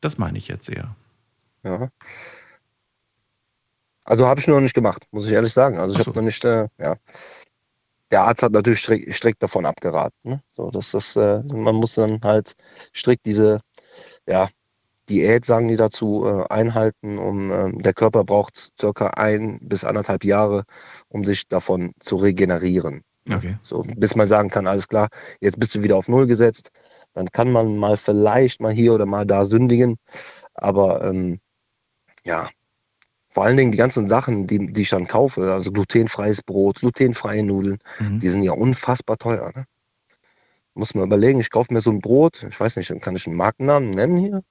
[0.00, 0.94] das meine ich jetzt eher.
[1.62, 1.90] Ja.
[4.04, 5.78] Also habe ich noch nicht gemacht, muss ich ehrlich sagen.
[5.78, 6.06] Also ich so.
[6.06, 6.96] habe noch nicht, äh, ja.
[8.10, 10.18] Der Arzt hat natürlich strikt, strikt davon abgeraten.
[10.24, 10.42] Ne?
[10.52, 12.56] So, dass das, äh, man muss dann halt
[12.92, 13.60] strikt diese,
[14.26, 14.48] ja,
[15.08, 17.18] Diät, sagen die dazu, äh, einhalten.
[17.18, 20.64] Um, ähm, der Körper braucht circa ein bis anderthalb Jahre,
[21.08, 23.02] um sich davon zu regenerieren.
[23.28, 23.58] Okay.
[23.62, 25.08] So, bis man sagen kann, alles klar,
[25.40, 26.70] jetzt bist du wieder auf Null gesetzt.
[27.14, 29.96] Dann kann man mal vielleicht mal hier oder mal da sündigen.
[30.54, 31.40] Aber ähm,
[32.24, 32.48] ja,
[33.28, 37.42] vor allen Dingen die ganzen Sachen, die, die ich dann kaufe, also glutenfreies Brot, glutenfreie
[37.42, 38.18] Nudeln, Mhm.
[38.20, 39.52] die sind ja unfassbar teuer.
[39.54, 39.66] Ne?
[40.74, 43.36] Muss man überlegen, ich kaufe mir so ein Brot, ich weiß nicht, kann ich einen
[43.36, 44.42] Markennamen nennen hier?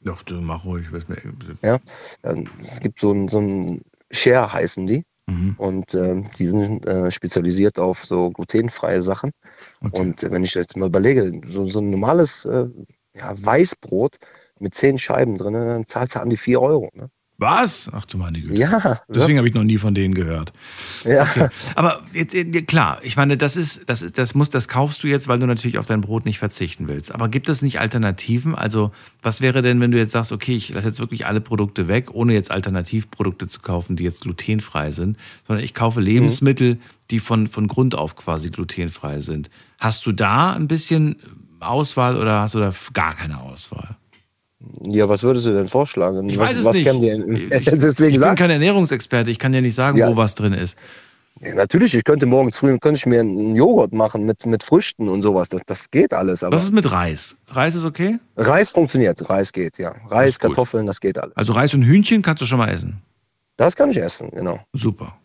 [0.00, 0.92] Doch, du mach ruhig.
[0.92, 1.20] was mir-
[1.62, 1.78] Ja,
[2.60, 5.04] es gibt so ein, so ein Share heißen die.
[5.26, 5.54] Mhm.
[5.58, 9.32] Und ähm, die sind äh, spezialisiert auf so glutenfreie Sachen.
[9.90, 12.66] Und äh, wenn ich jetzt mal überlege, so, so ein normales äh,
[13.16, 14.16] ja, Weißbrot
[14.60, 16.90] mit zehn Scheiben drin, dann zahlst du an die vier Euro.
[16.94, 17.10] Ne?
[17.38, 17.90] Was?
[17.92, 18.56] Ach du meine Güte.
[18.56, 19.00] Ja.
[19.08, 20.52] Deswegen habe ich noch nie von denen gehört.
[21.04, 21.22] Ja.
[21.22, 21.48] Okay.
[21.74, 22.34] Aber jetzt,
[22.66, 25.46] klar, ich meine, das ist, das ist, das muss, das kaufst du jetzt, weil du
[25.46, 27.12] natürlich auf dein Brot nicht verzichten willst.
[27.12, 28.54] Aber gibt es nicht Alternativen?
[28.54, 28.90] Also,
[29.22, 32.10] was wäre denn, wenn du jetzt sagst, okay, ich lasse jetzt wirklich alle Produkte weg,
[32.14, 36.78] ohne jetzt Alternativprodukte zu kaufen, die jetzt glutenfrei sind, sondern ich kaufe Lebensmittel,
[37.10, 39.50] die von, von Grund auf quasi glutenfrei sind.
[39.78, 41.16] Hast du da ein bisschen
[41.60, 43.96] Auswahl oder hast du da gar keine Auswahl?
[44.88, 46.28] Ja, was würdest du denn vorschlagen?
[46.28, 46.86] Ich was, weiß es was nicht.
[46.86, 50.08] Ich, Deswegen ich bin kein Ernährungsexperte, ich kann dir nicht sagen, Ja.
[50.08, 50.78] wo was drin ist.
[51.40, 55.08] ja, natürlich, ich könnte morgens früh könnte ich mir einen Joghurt machen mit, mit Früchten
[55.08, 55.50] und sowas.
[55.50, 56.42] Das, das geht alles.
[56.42, 57.36] Aber Was ist mit Reis?
[57.48, 58.18] Reis ist okay?
[58.36, 59.94] Reis funktioniert, Reis geht, ja.
[60.08, 61.36] Reis, Kartoffeln, das geht alles.
[61.36, 63.02] Also Reis und Hühnchen kannst du schon mal essen.
[63.58, 64.58] Das kann ich essen, genau.
[64.72, 65.16] Super.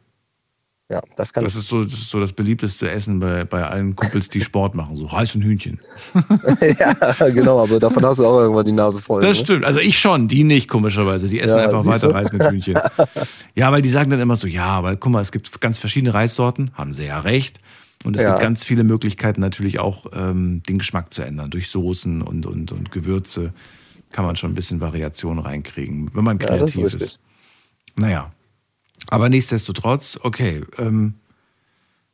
[0.92, 3.96] Ja, das kann Das ist so das, ist so das beliebteste Essen bei, bei allen
[3.96, 4.98] Kumpels, die Sport machen.
[4.98, 5.80] So Reis und Hühnchen.
[6.80, 9.22] ja, genau, aber davon hast du auch irgendwann die Nase voll.
[9.22, 9.44] Das ne?
[9.46, 9.64] stimmt.
[9.64, 11.30] Also ich schon, die nicht, komischerweise.
[11.30, 12.14] Die essen Ja, einfach weiter du?
[12.14, 12.78] Reis mit Hühnchen.
[13.56, 16.14] Ja, weil die sagen dann immer so, ja, aber guck mal, es gibt ganz verschiedene
[16.14, 17.60] Reissorten, haben sie ja recht.
[18.04, 18.30] Und es Ja.
[18.30, 21.52] gibt ganz viele Möglichkeiten natürlich auch, ähm, den Geschmack zu ändern.
[21.52, 23.54] Durch Soßen und, und, und Gewürze
[24.12, 27.20] kann man schon ein bisschen Variation reinkriegen, wenn man Ja, das ist kreativ ist.
[27.96, 28.32] Naja.
[29.08, 30.62] Aber nichtsdestotrotz, okay.
[30.78, 31.16] Ähm,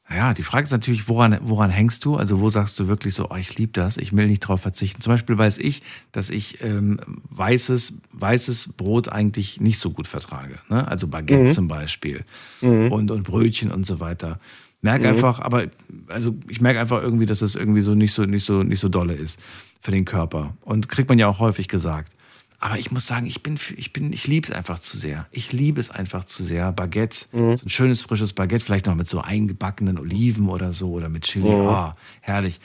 [0.09, 2.15] ja, die Frage ist natürlich, woran, woran hängst du?
[2.15, 5.01] Also wo sagst du wirklich so, oh, ich liebe das, ich will nicht drauf verzichten.
[5.01, 5.81] Zum Beispiel weiß ich,
[6.13, 10.59] dass ich ähm, weißes, weißes Brot eigentlich nicht so gut vertrage.
[10.69, 10.87] Ne?
[10.87, 11.49] Also Baguette Mhm.
[11.51, 12.23] zum Beispiel
[12.61, 12.89] Mhm.
[12.91, 14.39] und, und Brötchen und so weiter.
[14.81, 15.09] Merke Mhm.
[15.15, 15.65] einfach, aber
[16.07, 18.87] also ich merke einfach irgendwie, dass es irgendwie so nicht so, nicht so, nicht so
[18.87, 19.37] dolle ist
[19.81, 20.55] für den Körper.
[20.61, 22.13] Und kriegt man ja auch häufig gesagt.
[22.59, 25.27] Aber ich muss sagen, ich bin, ich bin, ich liebe es einfach zu sehr.
[25.31, 26.71] Ich liebe es einfach zu sehr.
[26.71, 27.57] Baguette, Mhm.
[27.57, 31.23] so ein schönes frisches Baguette, vielleicht noch mit so eingebackenen Oliven oder so oder mit
[31.25, 31.53] Chili.
[31.53, 31.67] Mhm.
[31.67, 32.59] Ah, herrlich.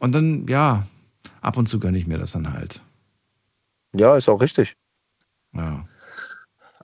[0.00, 0.86] Und dann, ja,
[1.40, 2.80] ab und zu gönne ich mir das dann halt.
[3.94, 4.74] Ja, ist auch richtig.
[5.52, 5.84] Ja.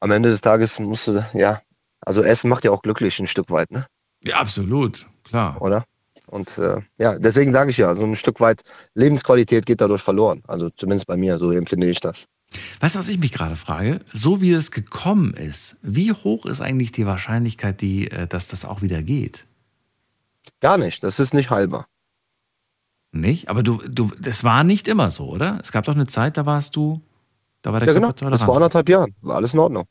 [0.01, 1.61] Am Ende des Tages musst du, ja,
[2.01, 3.87] also Essen macht ja auch glücklich ein Stück weit, ne?
[4.23, 5.61] Ja, absolut, klar.
[5.61, 5.85] Oder?
[6.27, 8.63] Und äh, ja, deswegen sage ich ja, so ein Stück weit
[8.95, 10.43] Lebensqualität geht dadurch verloren.
[10.47, 12.27] Also zumindest bei mir, so empfinde ich das.
[12.81, 14.01] Weißt du, was ich mich gerade frage?
[14.13, 18.65] So wie es gekommen ist, wie hoch ist eigentlich die Wahrscheinlichkeit, die, äh, dass das
[18.65, 19.47] auch wieder geht?
[20.61, 21.87] Gar nicht, das ist nicht halber.
[23.13, 23.49] Nicht?
[23.49, 25.59] Aber du, du, das war nicht immer so, oder?
[25.63, 27.01] Es gab doch eine Zeit, da warst du,
[27.63, 28.75] da war der Ja, genau, Körper das vor tolerant.
[28.75, 29.85] anderthalb Jahren, war alles in Ordnung.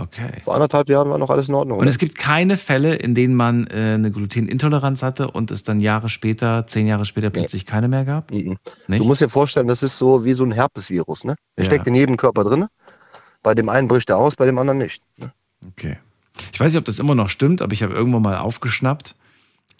[0.00, 0.40] Okay.
[0.44, 1.78] Vor anderthalb Jahren war noch alles in Ordnung.
[1.78, 5.80] Und es gibt keine Fälle, in denen man äh, eine Glutenintoleranz hatte und es dann
[5.80, 8.30] Jahre später, zehn Jahre später plötzlich keine mehr gab?
[8.30, 8.56] Mhm.
[8.86, 11.34] Du musst dir vorstellen, das ist so wie so ein Herpesvirus, ne?
[11.56, 11.70] Der Ja.
[11.70, 12.66] steckt in jedem Körper drin.
[13.42, 15.02] Bei dem einen bricht er aus, bei dem anderen nicht.
[15.16, 15.32] Ne?
[15.68, 15.98] Okay.
[16.52, 19.16] Ich weiß nicht, ob das immer noch stimmt, aber ich habe irgendwann mal aufgeschnappt,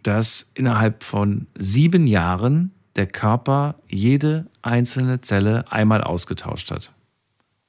[0.02, 6.92] dass innerhalb von sieben Jahren der Körper jede einzelne Zelle einmal ausgetauscht hat.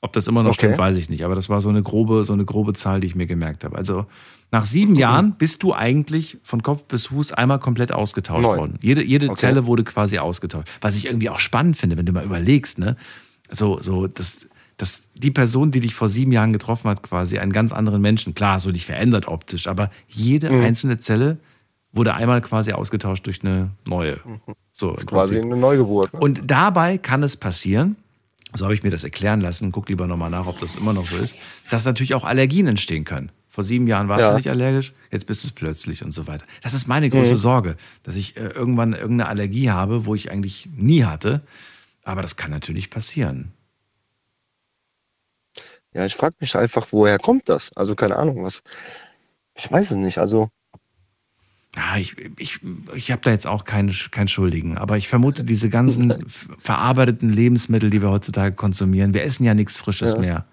[0.01, 0.59] Ob das immer noch Okay.
[0.67, 1.26] stimmt, weiß ich nicht.
[1.26, 3.76] Aber das war so eine grobe, so eine grobe Zahl, die ich mir gemerkt habe.
[3.77, 4.05] Also
[4.51, 8.57] nach sieben Jahren bist du eigentlich von Kopf bis Fuß einmal komplett ausgetauscht Neu.
[8.57, 8.80] worden.
[8.81, 9.35] Jede, jede Okay.
[9.35, 10.69] Zelle wurde quasi ausgetauscht.
[10.81, 12.95] Was ich irgendwie auch spannend finde, wenn du mal überlegst, ne?
[13.51, 14.47] So, so, das,
[14.77, 18.34] dass die Person, die dich vor sieben Jahren getroffen hat, quasi einen ganz anderen Menschen,
[18.34, 20.63] klar, so dich verändert optisch, aber jede Mhm.
[20.63, 21.38] einzelne Zelle
[21.91, 24.19] wurde einmal quasi ausgetauscht durch eine neue.
[24.71, 26.13] So, ist im quasi eine Neugeburt.
[26.13, 26.19] Ne?
[26.21, 27.97] Und dabei kann es passieren,
[28.53, 31.05] so habe ich mir das erklären lassen, guck lieber nochmal nach, ob das immer noch
[31.05, 31.35] so ist,
[31.69, 33.31] dass natürlich auch Allergien entstehen können.
[33.47, 34.30] Vor sieben Jahren warst Ja.
[34.31, 36.45] du nicht allergisch, jetzt bist du es plötzlich und so weiter.
[36.61, 37.38] Das ist meine große Mhm.
[37.38, 41.41] Sorge, dass ich äh, irgendwann irgendeine Allergie habe, wo ich eigentlich nie hatte.
[42.03, 43.51] Aber das kann natürlich passieren.
[45.93, 47.76] Ja, ich frage mich einfach, woher kommt das?
[47.76, 48.61] Also keine Ahnung, was.
[49.55, 50.19] Ich weiß es nicht.
[50.19, 50.49] Also
[51.75, 52.59] Ja, ich, ich,
[52.95, 56.25] ich habe da jetzt auch keinen kein Schuldigen, aber ich vermute, diese ganzen
[56.59, 60.19] verarbeiteten Lebensmittel, die wir heutzutage konsumieren, wir essen ja nichts Frisches Ja.
[60.19, 60.45] mehr.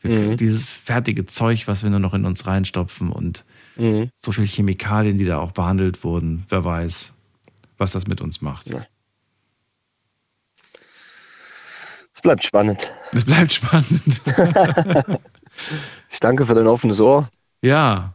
[0.00, 0.36] Wir, Mhm.
[0.36, 3.44] Dieses fertige Zeug, was wir nur noch in uns reinstopfen und
[3.76, 4.10] Mhm.
[4.18, 7.12] so viele Chemikalien, die da auch behandelt wurden, wer weiß,
[7.78, 8.68] was das mit uns macht.
[12.14, 12.90] es bleibt spannend.
[13.12, 14.20] Es bleibt spannend.
[16.10, 17.28] Ich danke für dein offenes Ohr.
[17.60, 18.14] Ja.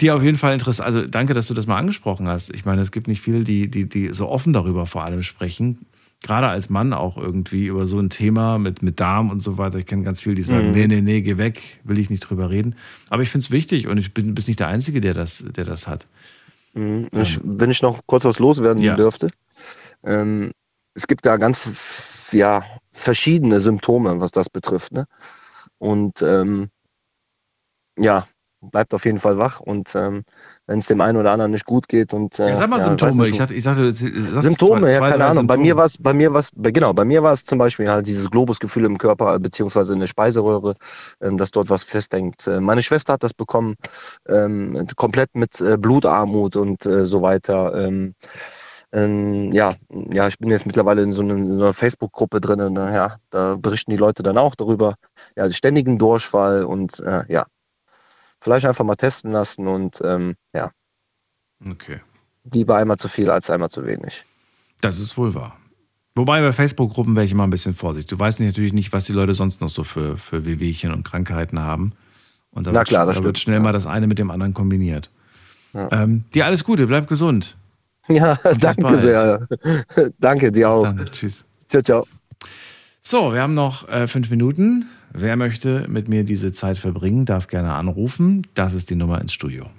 [0.00, 0.86] Dir auf jeden Fall interessant.
[0.86, 2.50] Also danke, dass du das mal angesprochen hast.
[2.54, 5.86] Ich meine, es gibt nicht viele, die, die, die so offen darüber vor allem sprechen.
[6.22, 9.78] Gerade als Mann auch irgendwie über so ein Thema mit, mit Darm und so weiter.
[9.78, 10.72] Ich kenne ganz viele, die sagen, Mhm.
[10.72, 12.76] nee, nee, nee, geh weg, will ich nicht drüber reden.
[13.10, 15.64] Aber ich finde es wichtig und ich bin bist nicht der Einzige, der das, der
[15.64, 16.06] das hat.
[16.72, 17.08] Mhm.
[17.12, 18.96] Ich, wenn ich noch kurz was loswerden Ja.
[18.96, 19.28] dürfte.
[20.02, 20.50] Ähm,
[20.94, 24.92] es gibt da ganz ja, verschiedene Symptome, was das betrifft.
[24.92, 25.06] Ne?
[25.78, 26.68] Und ähm,
[27.98, 28.26] ja,
[28.70, 30.24] bleibt auf jeden Fall wach und ähm,
[30.66, 32.88] wenn es dem einen oder anderen nicht gut geht und äh, Ja, sag mal ja,
[32.88, 33.28] Symptome.
[33.28, 35.46] Ich dachte, ich dachte, Symptome, zwei, ja, zwei, keine Ahnung.
[35.46, 35.68] Bei Symptome.
[35.68, 38.06] mir war es, bei mir war es, genau, bei mir war es zum Beispiel halt
[38.06, 40.74] dieses Globusgefühl im Körper, beziehungsweise in der Speiseröhre,
[41.20, 42.46] ähm, dass dort was festhängt.
[42.46, 43.74] Äh, meine Schwester hat das bekommen,
[44.28, 47.74] ähm, komplett mit äh, Blutarmut und äh, so weiter.
[47.74, 48.14] Ähm,
[48.94, 49.74] ähm, ja,
[50.12, 52.94] ja, ich bin jetzt mittlerweile in so, einem, in so einer Facebook-Gruppe drin und äh,
[52.94, 54.94] ja, da berichten die Leute dann auch darüber.
[55.36, 57.44] Ja, ständigen Durchfall und äh, ja,
[58.44, 60.70] vielleicht einfach mal testen lassen und ähm, ja,
[61.68, 62.00] Okay.
[62.52, 64.24] lieber einmal zu viel als einmal zu wenig.
[64.80, 65.56] Das ist wohl wahr.
[66.14, 68.10] Wobei bei Facebook-Gruppen wäre ich immer ein bisschen vorsichtig.
[68.10, 71.58] Du weißt natürlich nicht, was die Leute sonst noch so für, für Wehwehchen und Krankheiten
[71.58, 71.92] haben.
[72.52, 74.30] Und da, Na wird, klar, da das wird stimmt, schnell mal das eine mit dem
[74.30, 75.10] anderen kombiniert.
[75.72, 75.90] Ja.
[75.90, 77.56] Ähm, dir alles Gute, bleib gesund.
[78.08, 79.00] Ja, danke bald.
[79.00, 79.48] sehr.
[80.20, 80.86] danke dir auch.
[81.10, 81.42] Tschüss.
[81.68, 82.06] Ciao, ciao.
[83.00, 84.86] So, wir haben noch äh, fünf Minuten.
[85.16, 88.42] Wer möchte mit mir diese Zeit verbringen, darf gerne anrufen.
[88.54, 89.70] Das ist die Nummer ins Studio.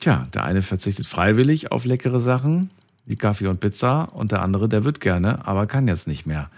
[0.00, 2.70] Tja, der eine verzichtet freiwillig auf leckere Sachen
[3.04, 6.50] wie Kaffee und Pizza und der andere, der wird gerne, aber kann jetzt nicht mehr,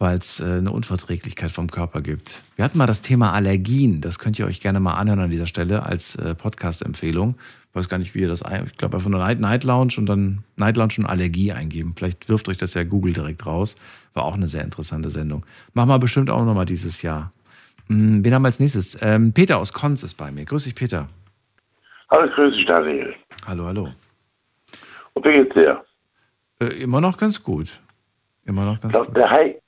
[0.00, 2.42] weil es äh, eine Unverträglichkeit vom Körper gibt.
[2.56, 4.00] Wir hatten mal das Thema Allergien.
[4.00, 7.36] Das könnt ihr euch gerne mal anhören an dieser Stelle als äh, Podcast-Empfehlung.
[7.68, 8.42] Ich weiß gar nicht, wie ihr das.
[8.66, 11.92] Ich glaube, einfach nur Night, Night Lounge und dann Night Lounge und Allergie eingeben.
[11.94, 13.76] Vielleicht wirft euch das ja Google direkt raus.
[14.14, 15.44] War auch eine sehr interessante Sendung.
[15.74, 17.30] Machen wir bestimmt auch nochmal dieses Jahr.
[17.88, 18.96] Hm, wen haben wir als nächstes?
[19.02, 20.46] Ähm, Peter aus Konz ist bei mir.
[20.46, 21.08] Grüß dich, Peter.
[22.10, 23.14] Hallo, grüß dich, Daniel.
[23.46, 23.88] Hallo, hallo.
[25.12, 25.84] Und wie geht's dir?
[26.58, 27.78] Äh, immer noch ganz gut.
[28.46, 29.60] Immer noch ganz Ich glaub, der, Hei-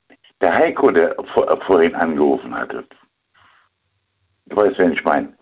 [0.42, 2.84] der Heiko, der vor, vorhin angerufen hatte,
[4.46, 5.32] du weißt, wen ich meine,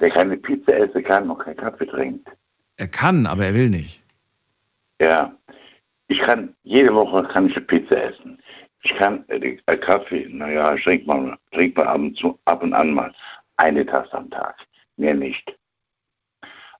[0.00, 2.28] der keine Pizza essen kann und keinen Kaffee trinkt.
[2.76, 4.02] Er kann, aber er will nicht.
[5.00, 5.32] Ja,
[6.08, 8.42] ich kann, jede Woche kann ich eine Pizza essen.
[8.82, 12.62] Ich kann äh, äh, Kaffee, naja, ich trinke mal, trink mal ab und, zu, ab
[12.62, 13.12] und an mal
[13.56, 14.56] eine Tasse am Tag.
[14.96, 15.56] Mehr nicht.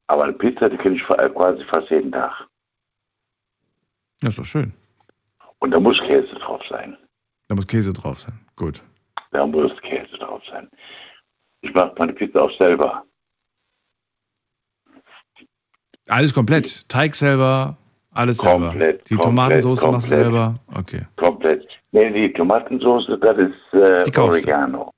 [0.06, 2.46] Aber eine Pizza, die kann ich fa- quasi fast jeden Tag.
[4.20, 4.72] Das ist doch schön.
[5.58, 6.96] Und da muss Käse drauf sein.
[7.48, 8.38] Da muss Käse drauf sein.
[8.56, 8.82] Gut.
[9.30, 10.68] Da muss Käse drauf sein.
[11.62, 13.04] Ich mache meine Pizza auch selber.
[16.08, 16.88] Alles komplett.
[16.88, 17.76] Teig selber,
[18.12, 18.68] alles selber.
[18.68, 20.22] Komplett, Die komplett, Tomatensauce machst du komplett.
[20.32, 20.54] selber.
[20.74, 21.06] Okay.
[21.16, 21.66] Komplett.
[21.92, 24.28] Nee, die Tomatensauce, das ist äh, Die.
[24.28, 24.92] Oregano.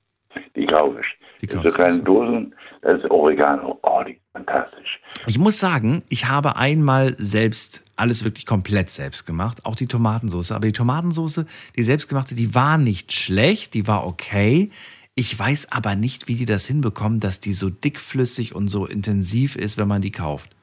[0.55, 1.07] Die kaufe ich.
[1.41, 3.79] Die Die so kleine Dosen, das ist Oregano.
[3.83, 4.99] Oh, die ist fantastisch.
[5.25, 10.51] Ich muss sagen, ich habe einmal selbst alles wirklich komplett selbst gemacht, auch die Tomatensauce.
[10.51, 11.45] Aber die Tomatensauce,
[11.75, 14.71] die selbstgemachte, die war nicht schlecht, die war okay.
[15.15, 19.55] Ich weiß aber nicht, wie die das hinbekommen, dass die so dickflüssig und so intensiv
[19.55, 20.55] ist, wenn man die kauft.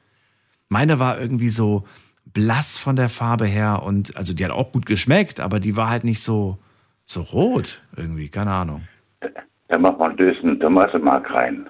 [0.69, 1.85] Meine war irgendwie so
[2.25, 5.89] blass von der Farbe her und also die hat auch gut geschmeckt, aber die war
[5.89, 6.57] halt nicht so,
[7.05, 8.87] so rot irgendwie, keine Ahnung.
[9.67, 11.69] Da macht man Dösen Tomatenmark rein.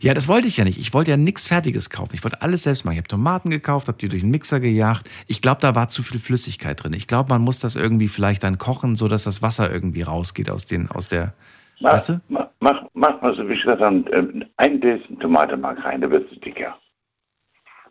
[0.00, 0.78] Ja, das wollte ich ja nicht.
[0.78, 2.14] Ich wollte ja nichts Fertiges kaufen.
[2.14, 2.94] Ich wollte alles selbst machen.
[2.94, 5.10] Ich habe Tomaten gekauft, habe die durch den Mixer gejagt.
[5.26, 6.92] Ich glaube, da war zu viel Flüssigkeit drin.
[6.92, 10.66] Ich glaube, man muss das irgendwie vielleicht dann kochen, sodass das Wasser irgendwie rausgeht aus,
[10.66, 11.34] den, aus der.
[11.80, 12.20] Mach, Weißt du?
[12.28, 16.10] mach, mach, mach mal so, wie ich gesagt habe, ähm, ein Dösen Tomatenmark rein, da
[16.10, 16.78] wird es dicker.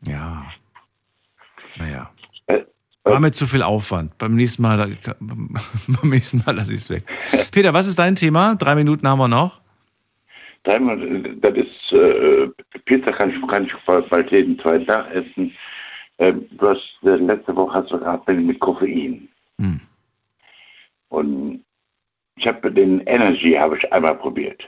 [0.01, 0.45] Ja.
[1.77, 2.09] Naja.
[3.03, 4.17] War mir zu viel Aufwand.
[4.17, 7.03] Beim nächsten Mal, beim nächsten Mal lasse ich es weg.
[7.51, 8.55] Peter, was ist dein Thema?
[8.55, 9.61] Drei Minuten haben wir noch.
[10.63, 10.79] Äh,
[11.41, 12.49] das ist, äh,
[12.85, 15.53] Pizza kann ich, kann ich bald jeden zweiten Tag essen.
[16.17, 19.27] Äh, du hast, äh, letzte Woche hast du gehabt mit, Koffein.
[19.57, 19.79] Hm.
[21.09, 21.63] Und
[22.35, 24.67] ich habe den Energy habe ich einmal probiert.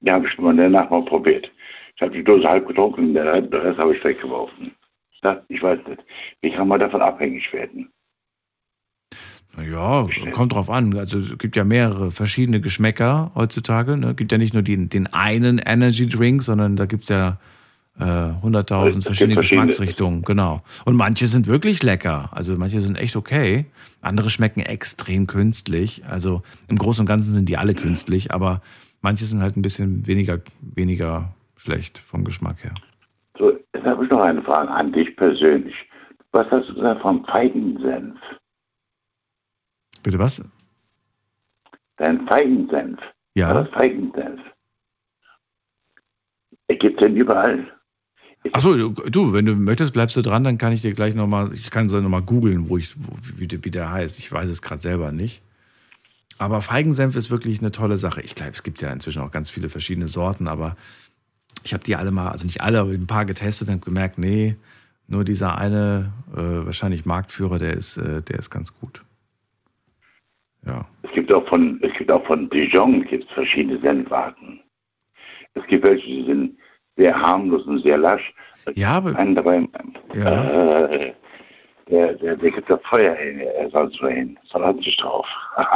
[0.00, 1.50] Den habe ich mal danach mal probiert.
[1.94, 4.72] Ich habe die Dose halb getrunken, den Rest habe ich weggeworfen.
[5.26, 6.04] Das, ich weiß nicht.
[6.40, 7.88] Wie kann man davon abhängig werden?
[9.60, 10.96] Ja, kommt drauf an.
[10.96, 13.96] Also es gibt ja mehrere verschiedene Geschmäcker heutzutage.
[13.96, 14.10] Ne?
[14.10, 17.38] Es gibt ja nicht nur den, den einen Energy Drink, sondern da gibt es ja
[17.98, 19.66] äh, 100.000 Es gibt verschiedene verschiedene.
[19.66, 20.22] Geschmacksrichtungen.
[20.22, 20.62] Genau.
[20.84, 22.28] Und manche sind wirklich lecker.
[22.30, 23.64] Also manche sind echt okay.
[24.02, 26.04] Andere schmecken extrem künstlich.
[26.06, 28.62] Also im Großen und Ganzen sind die alle künstlich, aber
[29.00, 32.74] manche sind halt ein bisschen weniger, weniger schlecht vom Geschmack her.
[33.38, 35.74] So, jetzt habe ich noch eine Frage an dich persönlich.
[36.32, 38.18] Was hast du gesagt vom Feigensenf?
[40.02, 40.42] Bitte was?
[41.96, 43.00] Dein Feigensenf.
[43.34, 43.52] Ja.
[43.52, 44.40] Das Feigensenf?
[46.68, 47.66] Gibt es denn überall?
[48.52, 51.70] Achso, du, wenn du möchtest, bleibst du dran, dann kann ich dir gleich nochmal, ich
[51.70, 54.18] kann so nochmal googeln, wo ich, wo, wie, wie der heißt.
[54.18, 55.42] Ich weiß es gerade selber nicht.
[56.38, 58.20] Aber Feigensenf ist wirklich eine tolle Sache.
[58.20, 60.76] Ich glaube, es gibt ja inzwischen auch ganz viele verschiedene Sorten, aber
[61.66, 64.56] ich habe die alle mal, also nicht alle, aber ein paar getestet und gemerkt, nee,
[65.08, 69.02] nur dieser eine, äh, wahrscheinlich Marktführer, der ist, äh, der ist ganz gut.
[71.16, 74.60] gibt auch von, es gibt auch von Dijon gibt's verschiedene Senfarten.
[75.54, 76.58] Es gibt welche, die sind
[76.96, 78.32] sehr harmlos und sehr lasch.
[78.74, 79.16] Ja, aber.
[79.16, 79.66] Einen dabei,
[80.14, 80.84] Ja.
[80.84, 81.14] äh,
[81.88, 85.26] der, der, der gibt da Feuer hin, er soll so hin, soll sich drauf.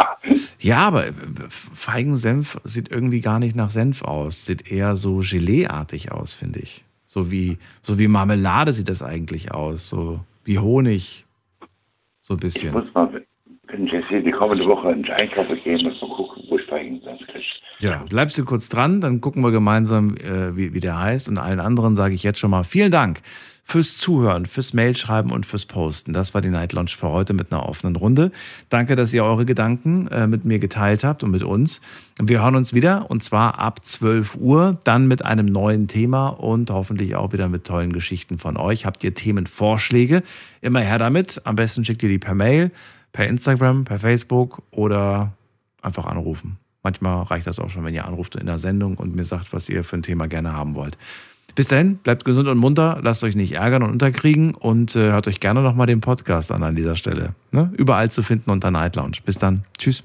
[0.58, 1.12] Ja, aber äh,
[1.48, 4.44] Feigensenf sieht irgendwie gar nicht nach Senf aus.
[4.44, 6.84] Sieht eher so Geleeartig aus, finde ich.
[7.06, 9.88] So wie, so wie Marmelade sieht das eigentlich aus.
[9.88, 11.24] So wie Honig.
[12.20, 12.72] So ein Ich bisschen.
[12.72, 13.22] muss mal,
[13.68, 16.66] wenn ich jetzt hier die kommende Woche ins Einkaufen gehen, muss mal gucken, wo ich
[16.66, 17.44] Feigensenf kriege.
[17.78, 21.28] Ja, bleibst du kurz dran, dann gucken wir gemeinsam, äh, wie, wie der heißt.
[21.30, 23.22] Und allen anderen sage ich jetzt schon mal vielen Dank
[23.70, 26.12] fürs Zuhören, fürs Mailschreiben und fürs Posten.
[26.12, 28.32] Das war die Night Lounge für heute mit einer offenen Runde.
[28.68, 31.80] Danke, dass ihr eure Gedanken äh, mit mir geteilt habt und mit uns.
[32.20, 36.72] Wir hören uns wieder und zwar ab 12 Uhr, dann mit einem neuen Thema und
[36.72, 38.86] hoffentlich auch wieder mit tollen Geschichten von euch.
[38.86, 40.24] Habt ihr Themenvorschläge?
[40.60, 41.40] Immer her damit.
[41.44, 42.72] Am besten schickt ihr die per Mail,
[43.12, 45.32] per Instagram, per Facebook oder
[45.80, 46.56] einfach anrufen.
[46.82, 49.68] Manchmal reicht das auch schon, wenn ihr anruft in der Sendung und mir sagt, was
[49.68, 50.98] ihr für ein Thema gerne haben wollt.
[51.54, 55.28] Bis dahin, bleibt gesund und munter, lasst euch nicht ärgern und unterkriegen und äh, hört
[55.28, 57.34] euch gerne nochmal den Podcast an an dieser Stelle.
[57.52, 57.72] Ne?
[57.76, 59.18] Überall zu finden unter Night Lounge.
[59.24, 59.64] Bis dann.
[59.78, 60.02] Tschüss.